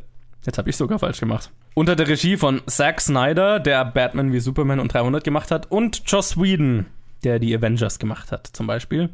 [0.45, 1.51] Jetzt habe ich sogar falsch gemacht.
[1.73, 6.01] Unter der Regie von Zack Snyder, der Batman wie Superman und 300 gemacht hat, und
[6.05, 6.85] Joss Whedon,
[7.23, 9.09] der die Avengers gemacht hat, zum Beispiel.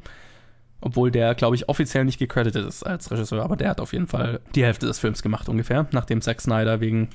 [0.86, 4.08] Obwohl der, glaube ich, offiziell nicht gecredited ist als Regisseur, aber der hat auf jeden
[4.08, 7.08] Fall die Hälfte des Films gemacht ungefähr, nachdem Zack Snyder wegen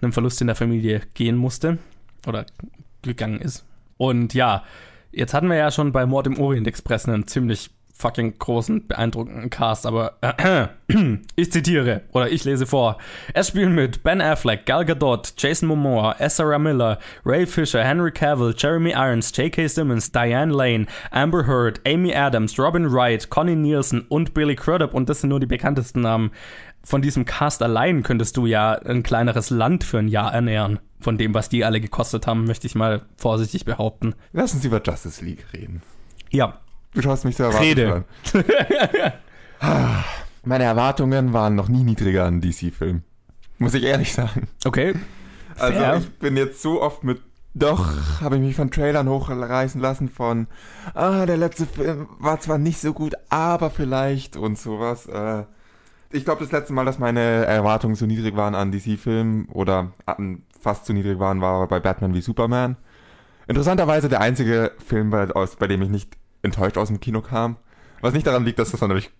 [0.00, 1.76] einem Verlust in der Familie gehen musste
[2.26, 2.46] oder
[3.02, 3.66] gegangen ist.
[3.98, 4.64] Und ja,
[5.12, 9.50] jetzt hatten wir ja schon bei Mord im Orient Express einen ziemlich fucking großen, beeindruckenden
[9.50, 10.66] Cast, aber äh,
[11.36, 12.98] ich zitiere oder ich lese vor.
[13.32, 18.54] Es spielen mit Ben Affleck, Gal Gadot, Jason Momoa, Ezra Miller, Ray Fisher, Henry Cavill,
[18.56, 19.68] Jeremy Irons, J.K.
[19.68, 25.08] Simmons, Diane Lane, Amber Heard, Amy Adams, Robin Wright, Connie Nielsen und Billy Crudup und
[25.08, 26.32] das sind nur die bekanntesten Namen.
[26.82, 30.80] Von diesem Cast allein könntest du ja ein kleineres Land für ein Jahr ernähren.
[31.00, 34.14] Von dem, was die alle gekostet haben, möchte ich mal vorsichtig behaupten.
[34.32, 35.82] Lass uns über Justice League reden.
[36.30, 36.60] Ja,
[36.94, 38.04] Du schaust mich so erwartet Rede.
[40.44, 43.02] Meine Erwartungen waren noch nie niedriger an DC-Film.
[43.58, 44.48] Muss ich ehrlich sagen.
[44.64, 44.94] okay.
[45.58, 45.96] Also Fair.
[45.98, 47.20] ich bin jetzt so oft mit
[47.56, 50.48] doch, habe ich mich von Trailern hochreißen lassen von,
[50.92, 55.06] ah, der letzte Film war zwar nicht so gut, aber vielleicht und sowas.
[55.06, 55.44] Äh,
[56.10, 60.42] ich glaube, das letzte Mal, dass meine Erwartungen so niedrig waren an DC-Filmen oder an,
[60.60, 62.76] fast zu niedrig waren, war bei Batman wie Superman.
[63.46, 67.56] Interessanterweise der einzige Film, bei, aus, bei dem ich nicht enttäuscht aus dem Kino kam.
[68.00, 69.10] Was nicht daran liegt, dass das natürlich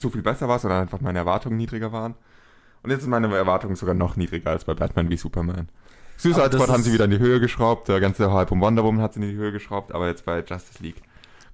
[0.00, 2.14] so viel besser war, sondern einfach meine Erwartungen niedriger waren.
[2.82, 5.68] Und jetzt sind meine Erwartungen sogar noch niedriger als bei Batman wie Superman.
[6.16, 9.02] Suicide Squad haben sie wieder in die Höhe geschraubt, der ganze Hype um Wonder Woman
[9.02, 11.02] hat sie in die Höhe geschraubt, aber jetzt bei Justice League,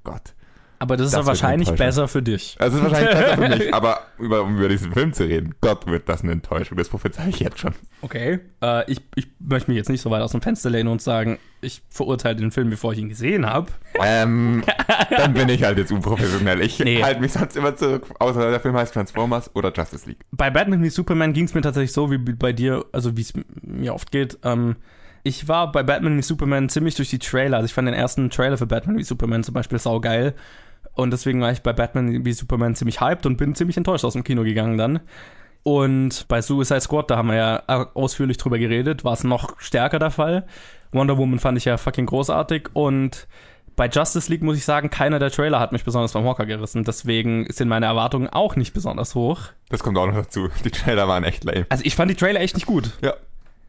[0.04, 0.34] Gott.
[0.82, 2.56] Aber das ist Das ja wahrscheinlich besser für dich.
[2.58, 5.54] Also es ist wahrscheinlich besser für mich, aber über, um über diesen Film zu reden,
[5.60, 7.74] Gott wird das eine Enttäuschung, das prophezei ich jetzt schon.
[8.00, 8.40] Okay.
[8.62, 11.38] Äh, ich, ich möchte mich jetzt nicht so weit aus dem Fenster lehnen und sagen,
[11.60, 13.70] ich verurteile den Film, bevor ich ihn gesehen habe.
[14.02, 14.64] Ähm,
[15.10, 16.62] dann bin ich halt jetzt unprofessionell.
[16.62, 17.02] Ich Nee.
[17.02, 20.24] halte mich sonst immer zurück, außer der Film heißt Transformers oder Justice League.
[20.32, 23.34] Bei Batman wie Superman ging es mir tatsächlich so wie bei dir, also wie es
[23.60, 24.38] mir oft geht.
[24.44, 24.76] Ähm,
[25.24, 27.58] ich war bei Batman wie Superman ziemlich durch die Trailer.
[27.58, 30.32] Also ich fand den ersten Trailer für Batman wie Superman zum Beispiel saugeil.
[31.00, 34.12] Und deswegen war ich bei Batman wie Superman ziemlich hyped und bin ziemlich enttäuscht aus
[34.12, 35.00] dem Kino gegangen dann.
[35.62, 39.98] Und bei Suicide Squad, da haben wir ja ausführlich drüber geredet, war es noch stärker
[39.98, 40.46] der Fall.
[40.92, 43.28] Wonder Woman fand ich ja fucking großartig und
[43.76, 46.84] bei Justice League muss ich sagen, keiner der Trailer hat mich besonders vom Hocker gerissen.
[46.84, 49.40] Deswegen sind meine Erwartungen auch nicht besonders hoch.
[49.70, 50.50] Das kommt auch noch dazu.
[50.64, 51.64] Die Trailer waren echt lame.
[51.70, 52.90] Also ich fand die Trailer echt nicht gut.
[53.00, 53.14] Ja.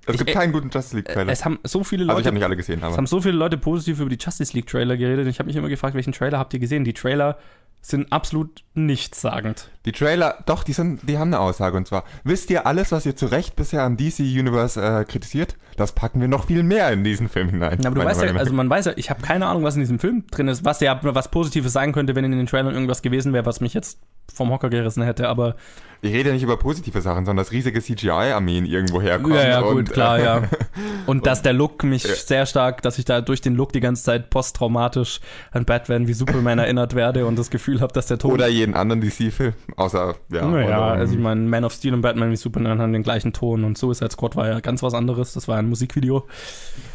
[0.05, 1.31] Es gibt Ich- keinen guten Justice League Trailer.
[1.31, 3.21] Es haben so viele also ich Leute, habe nicht alle gesehen, es aber haben so
[3.21, 5.27] viele Leute positiv über die Justice League Trailer geredet.
[5.27, 6.83] Ich habe mich immer gefragt, welchen Trailer habt ihr gesehen?
[6.83, 7.37] Die Trailer
[7.83, 9.69] sind absolut nichtssagend.
[9.85, 13.07] die Trailer, doch, die sind, die haben eine Aussage und zwar, wisst ihr alles, was
[13.07, 15.55] ihr zu Recht bisher am DC Universe äh, kritisiert?
[15.77, 17.79] Das packen wir noch viel mehr in diesen Film hinein.
[17.81, 19.79] Ja, aber du weißt ja, also man weiß ja, ich habe keine Ahnung, was in
[19.81, 23.01] diesem Film drin ist, was ja was Positives sein könnte, wenn in den Trailern irgendwas
[23.01, 23.99] gewesen wäre, was mich jetzt
[24.31, 25.27] vom Hocker gerissen hätte.
[25.27, 25.55] Aber
[26.03, 29.35] ich rede ja nicht über positive Sachen, sondern dass riesige CGI-Armeen irgendwo herkommen.
[29.35, 30.41] ja, ja, und, gut, klar, äh, ja.
[31.05, 32.15] Und dass der Look mich Ja.
[32.15, 35.19] sehr stark, dass ich da durch den Look die ganze Zeit posttraumatisch
[35.51, 38.73] an Batman wie Superman erinnert werde und das Gefühl habe, dass der Ton Oder jeden
[38.75, 40.47] anderen DC-Film, außer, ja.
[40.47, 43.33] Naja, oder, also ich meine, Man of Steel und Batman wie Superman haben den gleichen
[43.33, 45.33] Ton und Suicide Squad war ja ganz was anderes.
[45.33, 46.25] Das war ein Musikvideo.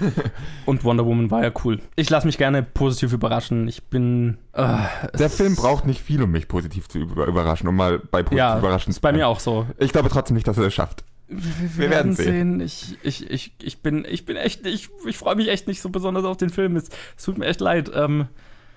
[0.66, 1.80] und Wonder Woman war ja cool.
[1.96, 3.68] Ich lasse mich gerne positiv überraschen.
[3.68, 4.38] Ich bin.
[4.52, 4.78] Äh,
[5.18, 8.38] Der Film braucht nicht viel, um mich positiv zu über überraschen, um mal bei positiv
[8.38, 9.66] ja, überraschen ist bei mir auch so.
[9.78, 11.04] Ich glaube trotzdem nicht, dass er es schafft.
[11.28, 12.60] Wir, werden sehen.
[12.60, 15.88] Ich, ich, ich, ich bin, ich bin echt, ich, ich freue mich echt nicht so
[15.88, 16.76] besonders auf den Film.
[16.76, 17.90] Es, es tut mir echt leid.
[17.94, 18.28] Ähm,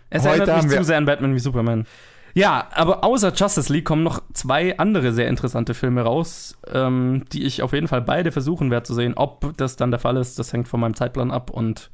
[0.09, 1.85] es Heute erinnert mich wir- zu sehr an Batman wie Superman.
[2.33, 7.43] Ja, aber außer Justice League kommen noch zwei andere sehr interessante Filme raus, ähm, die
[7.43, 9.13] ich auf jeden Fall beide versuchen werde zu sehen.
[9.15, 11.89] Ob das dann der Fall ist, das hängt von meinem Zeitplan ab und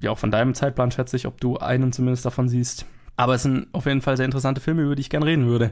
[0.00, 2.86] ja auch von deinem Zeitplan schätze ich, ob du einen zumindest davon siehst.
[3.22, 5.70] Aber es sind auf jeden Fall sehr interessante Filme, über die ich gerne reden würde.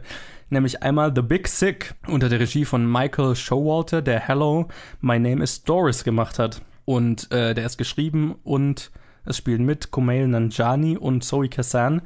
[0.50, 4.68] Nämlich einmal The Big Sick unter der Regie von Michael Showalter, der Hello,
[5.00, 6.62] My Name is Doris gemacht hat.
[6.84, 8.92] Und äh, der ist geschrieben und
[9.24, 12.02] es spielen mit Kumail Nanjiani und Zoe Kazan.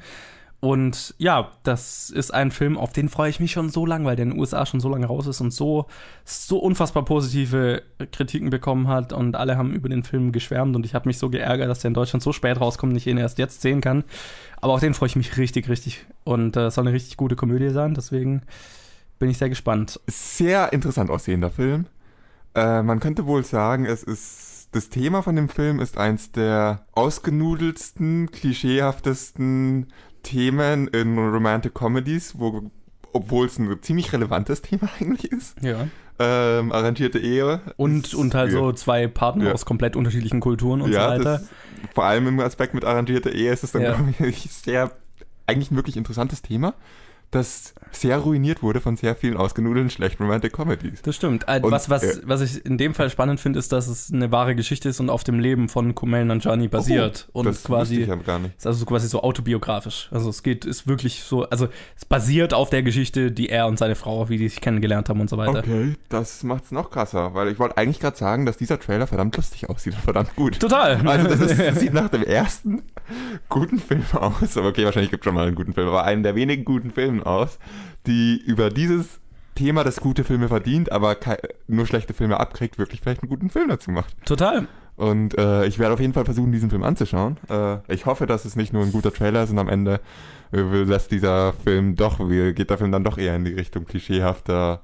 [0.65, 4.17] Und ja, das ist ein Film, auf den freue ich mich schon so lange, weil
[4.17, 5.89] der in den USA schon so lange raus ist und so,
[6.25, 10.95] so unfassbar positive Kritiken bekommen hat und alle haben über den Film geschwärmt und ich
[10.95, 13.37] habe mich so geärgert, dass der in Deutschland so spät rauskommt und ich ihn erst
[13.37, 14.05] jetzt sehen kann.
[14.59, 17.37] Aber auf den freue ich mich richtig, richtig und äh, es soll eine richtig gute
[17.37, 18.41] Komödie sein, deswegen
[19.19, 20.01] bin ich sehr gespannt.
[20.07, 21.85] Sehr interessant aussehender Film.
[22.55, 26.87] Äh, man könnte wohl sagen, es ist das Thema von dem Film ist eins der
[26.95, 29.93] ausgenudelsten, klischeehaftesten
[30.25, 32.71] Themen in Romantic Comedies, wo,
[33.13, 35.63] obwohl es ein ziemlich relevantes Thema eigentlich ist.
[35.63, 35.87] Ja.
[36.19, 37.61] Ähm, arrangierte Ehe.
[37.77, 39.53] Und, und halt so zwei Partner Ja.
[39.53, 41.25] aus komplett unterschiedlichen Kulturen und ja, so weiter.
[41.39, 41.49] Das,
[41.95, 43.93] vor allem im Aspekt mit arrangierter Ehe ist es dann, Ja.
[44.19, 44.93] glaube ich, sehr,
[45.47, 46.75] eigentlich ein wirklich interessantes Thema.
[47.31, 51.03] Das sehr ruiniert wurde von sehr vielen ausgenudelten schlechten Romantic Comedies.
[51.03, 51.45] Das stimmt.
[51.49, 54.13] Äh, Und, was, was, äh, was ich in dem Fall spannend finde, ist, dass es
[54.13, 57.29] eine wahre Geschichte ist und auf dem Leben von Kumail Nanjiani basiert.
[57.33, 58.57] und Oh, das quasi ich ja gar nicht.
[58.57, 60.09] ist also so quasi so autobiografisch.
[60.13, 63.79] Also es geht, ist wirklich so, also es basiert auf der Geschichte, die er und
[63.79, 65.59] seine Frau, wie die sich kennengelernt haben und so weiter.
[65.61, 69.37] Okay, das macht's noch krasser, weil ich wollte eigentlich gerade sagen, dass dieser Trailer verdammt
[69.37, 70.59] lustig aussieht und verdammt gut.
[70.61, 70.97] Total.
[71.07, 72.83] Also das, ist, das sieht nach dem ersten
[73.49, 76.23] guten Film aus, aber okay, wahrscheinlich gibt es schon mal einen guten Film, aber einen
[76.23, 77.59] der wenigen guten Filmen aus,
[78.07, 79.21] die über dieses
[79.55, 81.17] Thema, das gute Filme verdient, aber
[81.69, 84.15] nur schlechte Filme abkriegt, wirklich vielleicht einen guten Film dazu macht.
[84.25, 84.67] Total.
[84.97, 87.37] Und äh, ich werde auf jeden Fall versuchen, diesen Film anzuschauen.
[87.49, 90.01] Äh, ich hoffe, dass es nicht nur ein guter Trailer ist und am Ende
[90.53, 94.81] äh, dieser Film doch, geht der Film dann doch eher in die Richtung klischeehafter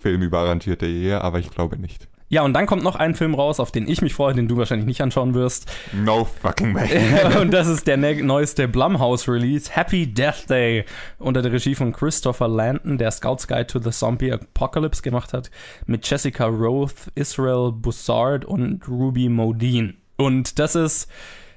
[0.00, 2.08] Film über arrangierte Ehe, aber ich glaube nicht.
[2.32, 4.56] Ja, und dann kommt noch ein Film raus, auf den ich mich freue, den du
[4.56, 5.70] wahrscheinlich nicht anschauen wirst.
[5.92, 6.88] No fucking way.
[7.38, 10.86] und das ist der ne neueste Blumhouse-Release, Happy Death Day,
[11.18, 15.50] unter der Regie von Christopher Landon, der Scout's Guide to the Zombie Apocalypse gemacht hat,
[15.84, 19.92] mit Jessica Roth, Israel Bussard und Ruby Modine.
[20.16, 21.10] Und das ist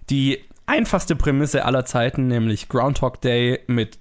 [0.10, 3.98] die einfachste Prämisse aller Zeiten, nämlich Groundhog Day mit,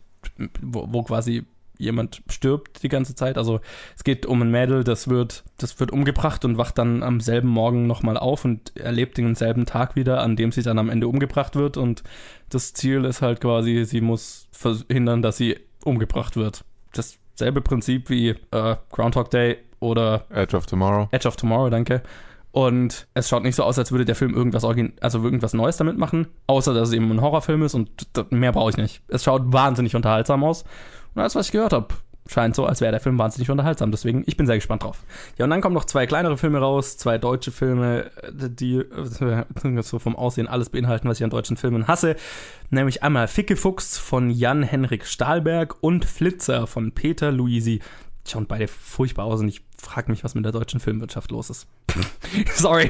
[0.61, 1.45] wo, wo quasi
[1.79, 3.39] jemand stirbt die ganze Zeit.
[3.39, 3.61] Also
[3.97, 7.49] es geht um ein Mädel, das wird, das wird umgebracht und wacht dann am selben
[7.49, 11.57] Morgen nochmal auf und erlebt denselben Tag wieder, an dem sie dann am Ende umgebracht
[11.57, 11.77] wird.
[11.77, 12.03] Und
[12.49, 16.65] das Ziel ist halt quasi, sie muss verhindern, dass sie umgebracht wird.
[16.93, 21.09] Dasselbe Prinzip wie äh, Groundhog Day oder Edge of Tomorrow.
[21.11, 22.03] Edge of Tomorrow, danke.
[22.55, 25.99] Und es schaut nicht so aus, als würde der Film irgendwas, also irgendwas Neues damit
[25.99, 27.91] machen, außer dass es eben ein Horrorfilm ist und
[28.31, 29.03] mehr brauche ich nicht.
[29.09, 30.65] Es schaut wahnsinnig unterhaltsam aus.
[31.15, 31.89] Und alles, was ich gehört habe,
[32.27, 33.91] scheint so, als wäre der Film wahnsinnig unterhaltsam.
[33.91, 35.03] Deswegen, ich bin sehr gespannt drauf.
[35.39, 39.83] Ja, und dann kommen noch zwei kleinere Filme raus, zwei deutsche Filme, äh, die äh,
[39.83, 42.17] so vom Aussehen alles beinhalten, was ich an deutschen Filmen hasse.
[42.71, 47.81] Nämlich einmal Fickefuchs von Jan-Henrik Stahlberg und Flitzer von Peter Luisi.
[48.27, 51.67] Schauen beide furchtbar aus und ich frage mich, was mit der deutschen Filmwirtschaft los ist.
[52.55, 52.89] Sorry.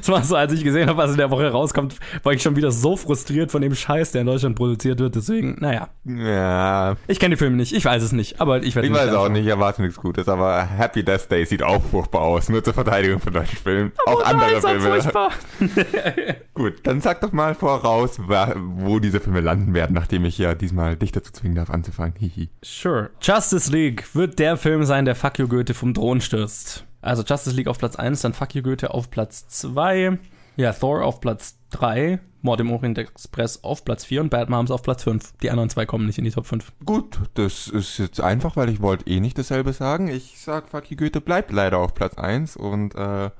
[0.00, 2.56] Es war so, als ich gesehen habe, was in der Woche rauskommt, war ich schon
[2.56, 5.14] wieder so frustriert von dem Scheiß, der in Deutschland produziert wird.
[5.14, 5.88] Deswegen, naja.
[6.04, 9.02] Ja, Ich kenne die Filme nicht, ich weiß es nicht, aber ich werde ich weiß
[9.02, 9.32] auch anschauen.
[9.32, 12.74] nicht, ich erwarte nichts Gutes, aber Happy Death Day sieht auch furchtbar aus, nur zur
[12.74, 13.92] Verteidigung von deutschen Filmen.
[14.06, 14.80] Auch andere Filme.
[14.80, 15.30] furchtbar.
[16.54, 20.96] Gut, dann sag doch mal voraus, wo diese Filme landen werden, nachdem ich ja diesmal
[20.96, 22.14] dich dazu zwingen darf anzufangen.
[22.18, 22.48] Hihi.
[22.62, 23.10] Sure.
[23.20, 26.84] Justice League wird der Film sein, der Fuck You Goethe vom Thron stürzt.
[27.00, 30.18] Also Justice League auf Platz 1, dann Fuck You Goethe auf Platz 2,
[30.56, 34.70] ja, Thor auf Platz 3, Mord im Orient Express auf Platz 4 und Bad Moms
[34.70, 35.32] auf Platz 5.
[35.42, 36.70] Die anderen zwei kommen nicht in die Top 5.
[36.84, 40.08] Gut, das ist jetzt einfach, weil ich wollte eh nicht dasselbe sagen.
[40.08, 43.30] Ich sag, Fuck you Goethe bleibt leider auf Platz 1 und äh,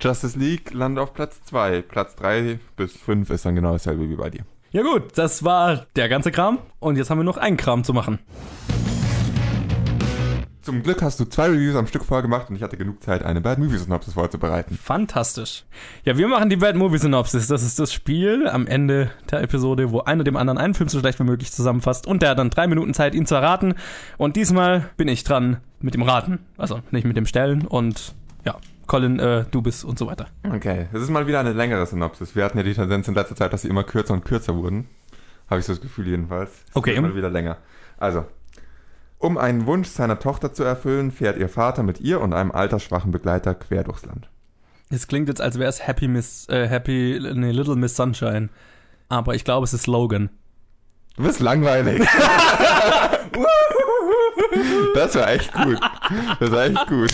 [0.00, 1.82] Justice League landet auf Platz 2.
[1.82, 4.46] Platz 3 bis 5 ist dann genau dasselbe wie bei dir.
[4.70, 7.92] Ja gut, das war der ganze Kram und jetzt haben wir noch einen Kram zu
[7.92, 8.18] machen.
[10.66, 13.40] Zum Glück hast du zwei Reviews am Stück vorgemacht und ich hatte genug Zeit, eine
[13.40, 14.76] Bad Movie Synopsis vorzubereiten.
[14.76, 15.62] Fantastisch.
[16.02, 17.46] Ja, wir machen die Bad Movie Synopsis.
[17.46, 20.98] Das ist das Spiel am Ende der Episode, wo einer dem anderen einen Film so
[20.98, 23.74] schlecht wie möglich zusammenfasst und der hat dann drei Minuten Zeit, ihn zu erraten.
[24.18, 26.40] Und diesmal bin ich dran mit dem Raten.
[26.58, 28.56] Also nicht mit dem Stellen und ja,
[28.88, 30.26] Colin, äh, du bist und so weiter.
[30.52, 32.34] Okay, es ist mal wieder eine längere Synopsis.
[32.34, 34.88] Wir hatten ja die Tendenz in letzter Zeit, dass sie immer kürzer und kürzer wurden.
[35.48, 36.50] Habe ich so das Gefühl jedenfalls.
[36.70, 37.00] Es Okay.
[37.00, 37.58] Mal wieder länger.
[37.98, 38.24] Also,
[39.18, 43.10] um einen Wunsch seiner Tochter zu erfüllen, fährt ihr Vater mit ihr und einem altersschwachen
[43.12, 44.28] Begleiter quer durchs Land.
[44.90, 48.50] Es klingt jetzt, als wäre es Happy Miss, äh, Happy, nee, Little Miss Sunshine.
[49.08, 50.30] Aber ich glaube, es ist Logan.
[51.16, 52.00] Du bist langweilig.
[54.94, 55.80] das war echt gut.
[56.40, 57.12] Das war echt gut.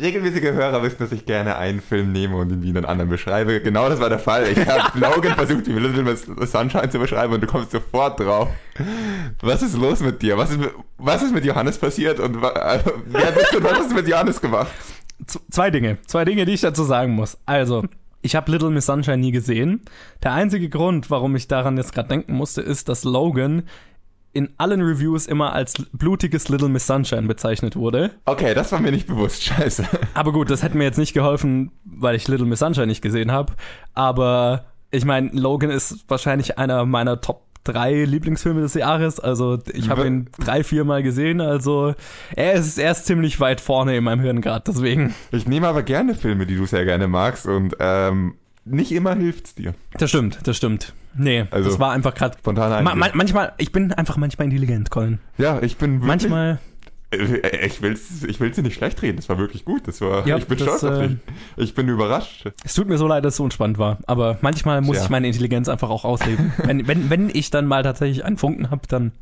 [0.00, 3.60] Regelmäßige Hörer wissen, dass ich gerne einen Film nehme und ihn wie einen anderen beschreibe.
[3.60, 4.46] Genau das war der Fall.
[4.48, 8.48] Ich habe Logan versucht, wie Little Miss Sunshine zu beschreiben und du kommst sofort drauf.
[9.40, 10.38] Was ist los mit dir?
[10.38, 13.90] Was ist mit, was ist mit Johannes passiert und äh, wer bist du was hast
[13.90, 14.68] du mit Johannes gemacht?
[15.26, 15.98] Z zwei Dinge.
[16.06, 17.38] Zwei Dinge, die ich dazu sagen muss.
[17.44, 17.84] Also,
[18.20, 19.82] ich habe Little Miss Sunshine nie gesehen.
[20.22, 23.64] Der einzige Grund, warum ich daran jetzt gerade denken musste, ist, dass Logan
[24.38, 28.12] in allen Reviews immer als blutiges Little Miss Sunshine bezeichnet wurde.
[28.24, 29.42] Okay, das war mir nicht bewusst.
[29.42, 29.84] Scheiße.
[30.14, 33.32] Aber gut, das hätte mir jetzt nicht geholfen, weil ich Little Miss Sunshine nicht gesehen
[33.32, 33.54] habe.
[33.94, 39.18] Aber ich meine, Logan ist wahrscheinlich einer meiner Top drei Lieblingsfilme des Jahres.
[39.18, 41.40] Also ich habe ihn drei, vier Mal gesehen.
[41.40, 41.94] Also
[42.34, 44.64] er ist, er ist ziemlich weit vorne in meinem Hirn gerade.
[44.68, 48.36] Deswegen, Ich nehme aber gerne Filme, die du sehr gerne magst und ähm,
[48.70, 49.74] nicht immer hilft's dir.
[49.92, 50.92] das stimmt, das stimmt.
[51.14, 54.90] Nee, Also, das war einfach gerade Spontan Ma ma manchmal, ich bin einfach manchmal intelligent,
[54.90, 55.18] Colin.
[55.36, 56.58] Ja, ich bin wirklich, Manchmal,
[57.10, 59.86] Äh, Ich will's, ich will's dir nicht schlecht reden, das war wirklich gut.
[59.86, 61.18] Das war, Ja, ich bin das, stolz auf äh, dich.
[61.56, 62.50] Ich bin überrascht.
[62.64, 65.04] Es tut mir so leid, dass es so unspannend war, aber manchmal muss Tja.
[65.04, 66.52] ich meine Intelligenz einfach auch ausleben.
[66.64, 69.12] wenn, wenn, wenn ich dann mal tatsächlich einen Funken habe, dann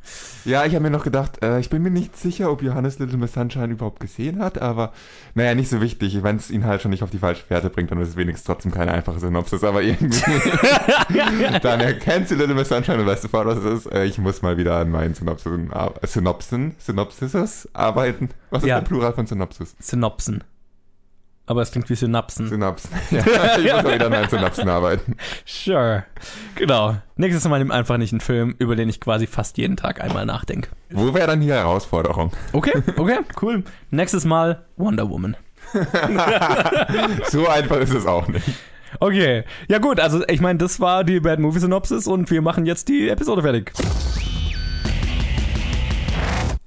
[0.44, 3.18] Ja, ich habe mir noch gedacht, äh, ich bin mir nicht sicher, ob Johannes Little
[3.18, 4.92] Miss Sunshine überhaupt gesehen hat, aber
[5.34, 6.22] naja, nicht so wichtig.
[6.22, 8.46] Wenn es ihn halt schon nicht auf die falsche Fährte bringt, dann ist es wenigstens
[8.46, 10.22] trotzdem keine einfache Synopsis, aber irgendwie.
[11.62, 13.92] dann erkennst du Little Miss Sunshine und weißt sofort, was es ist.
[13.92, 15.70] Äh, ich muss mal wieder an meinen Synopsen,
[16.02, 18.30] Synopsen, Synopsises arbeiten.
[18.50, 18.80] Was ist Ja.
[18.80, 19.74] der Plural von Synopsis?
[19.78, 20.42] Synopsen.
[21.48, 22.48] Aber es klingt wie Synapsen.
[22.48, 22.90] Synapsen.
[23.12, 23.20] Ja,
[23.58, 25.16] ich muss mal wieder an meinen Synapsen arbeiten.
[25.44, 26.04] Sure.
[26.56, 26.96] Genau.
[27.14, 30.26] Nächstes Mal nimm einfach nicht einen Film, über den ich quasi fast jeden Tag einmal
[30.26, 30.70] nachdenke.
[30.90, 32.32] Wo wäre dann die Herausforderung?
[32.52, 33.62] Okay, okay, cool.
[33.90, 35.36] Nächstes Mal Wonder Woman.
[37.28, 38.46] So einfach ist es auch nicht.
[39.00, 39.44] Okay.
[39.68, 42.88] Ja gut, also ich meine, das war die Bad Movie Synopsis und wir machen jetzt
[42.88, 43.72] die Episode fertig.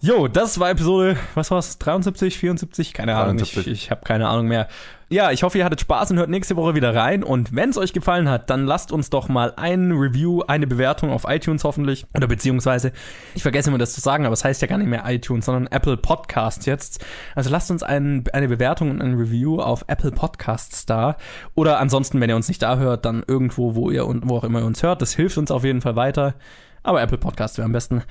[0.01, 2.93] Jo, das war Episode, was war's, 73, 74?
[2.93, 3.67] Keine Ahnung, ich, 73.
[3.67, 4.69] ich habe keine Ahnung mehr.
[5.09, 7.21] Ja, ich hoffe, ihr hattet Spaß und hört nächste Woche wieder rein.
[7.21, 11.09] Und wenn es euch gefallen hat, dann lasst uns doch mal ein Review, eine Bewertung
[11.09, 12.05] auf iTunes hoffentlich.
[12.15, 12.93] Oder beziehungsweise,
[13.35, 15.67] ich vergesse immer das zu sagen, aber es heißt ja gar nicht mehr iTunes, sondern
[15.67, 17.03] Apple Podcasts jetzt.
[17.35, 21.17] Also lasst uns ein, eine Bewertung und ein Review auf Apple Podcasts da.
[21.55, 24.45] Oder ansonsten, wenn ihr uns nicht da hört, dann irgendwo, wo ihr und wo auch
[24.45, 25.01] immer ihr uns hört.
[25.01, 26.35] Das hilft uns auf jeden Fall weiter.
[26.83, 28.03] Aber Apple Podcast wäre am besten.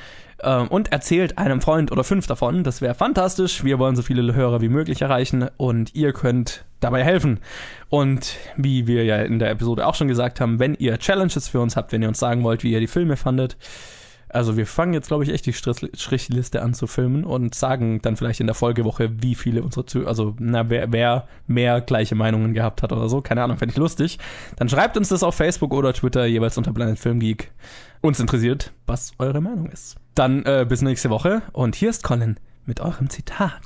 [0.43, 2.62] Ähm, und erzählt einem Freund oder fünf davon.
[2.65, 3.65] Das wäre fantastisch.
[3.65, 7.40] Wir wollen so viele Hörer wie möglich erreichen und ihr könnt dabei helfen.
[7.89, 11.60] Und wie wir ja in der Episode auch schon gesagt haben, wenn ihr Challenges für
[11.60, 13.56] uns habt, wenn ihr uns sagen wollt, wie ihr die Filme fandet,
[14.30, 18.00] also wir fangen jetzt, glaube ich, echt die Strich- Strichliste an zu filmen und sagen
[18.02, 22.14] dann vielleicht in der Folgewoche, wie viele unsere Zü also na, wer, wer mehr gleiche
[22.14, 23.20] Meinungen gehabt hat oder so.
[23.20, 24.18] Keine Ahnung, fände ich lustig.
[24.56, 27.50] Dann schreibt uns das auf Facebook oder Twitter, jeweils unter Planet Film Geek.
[28.00, 29.96] Uns interessiert, was eure Meinung ist.
[30.14, 32.36] Dann äh, bis nächste Woche und hier ist Colin
[32.66, 33.60] mit eurem Zitat.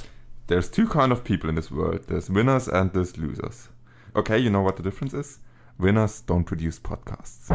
[0.48, 2.06] There's two kind of people in this world.
[2.08, 3.70] There's winners and there's losers.
[4.14, 5.40] Okay, you know what the difference is?
[5.78, 7.48] Winners don't produce podcasts.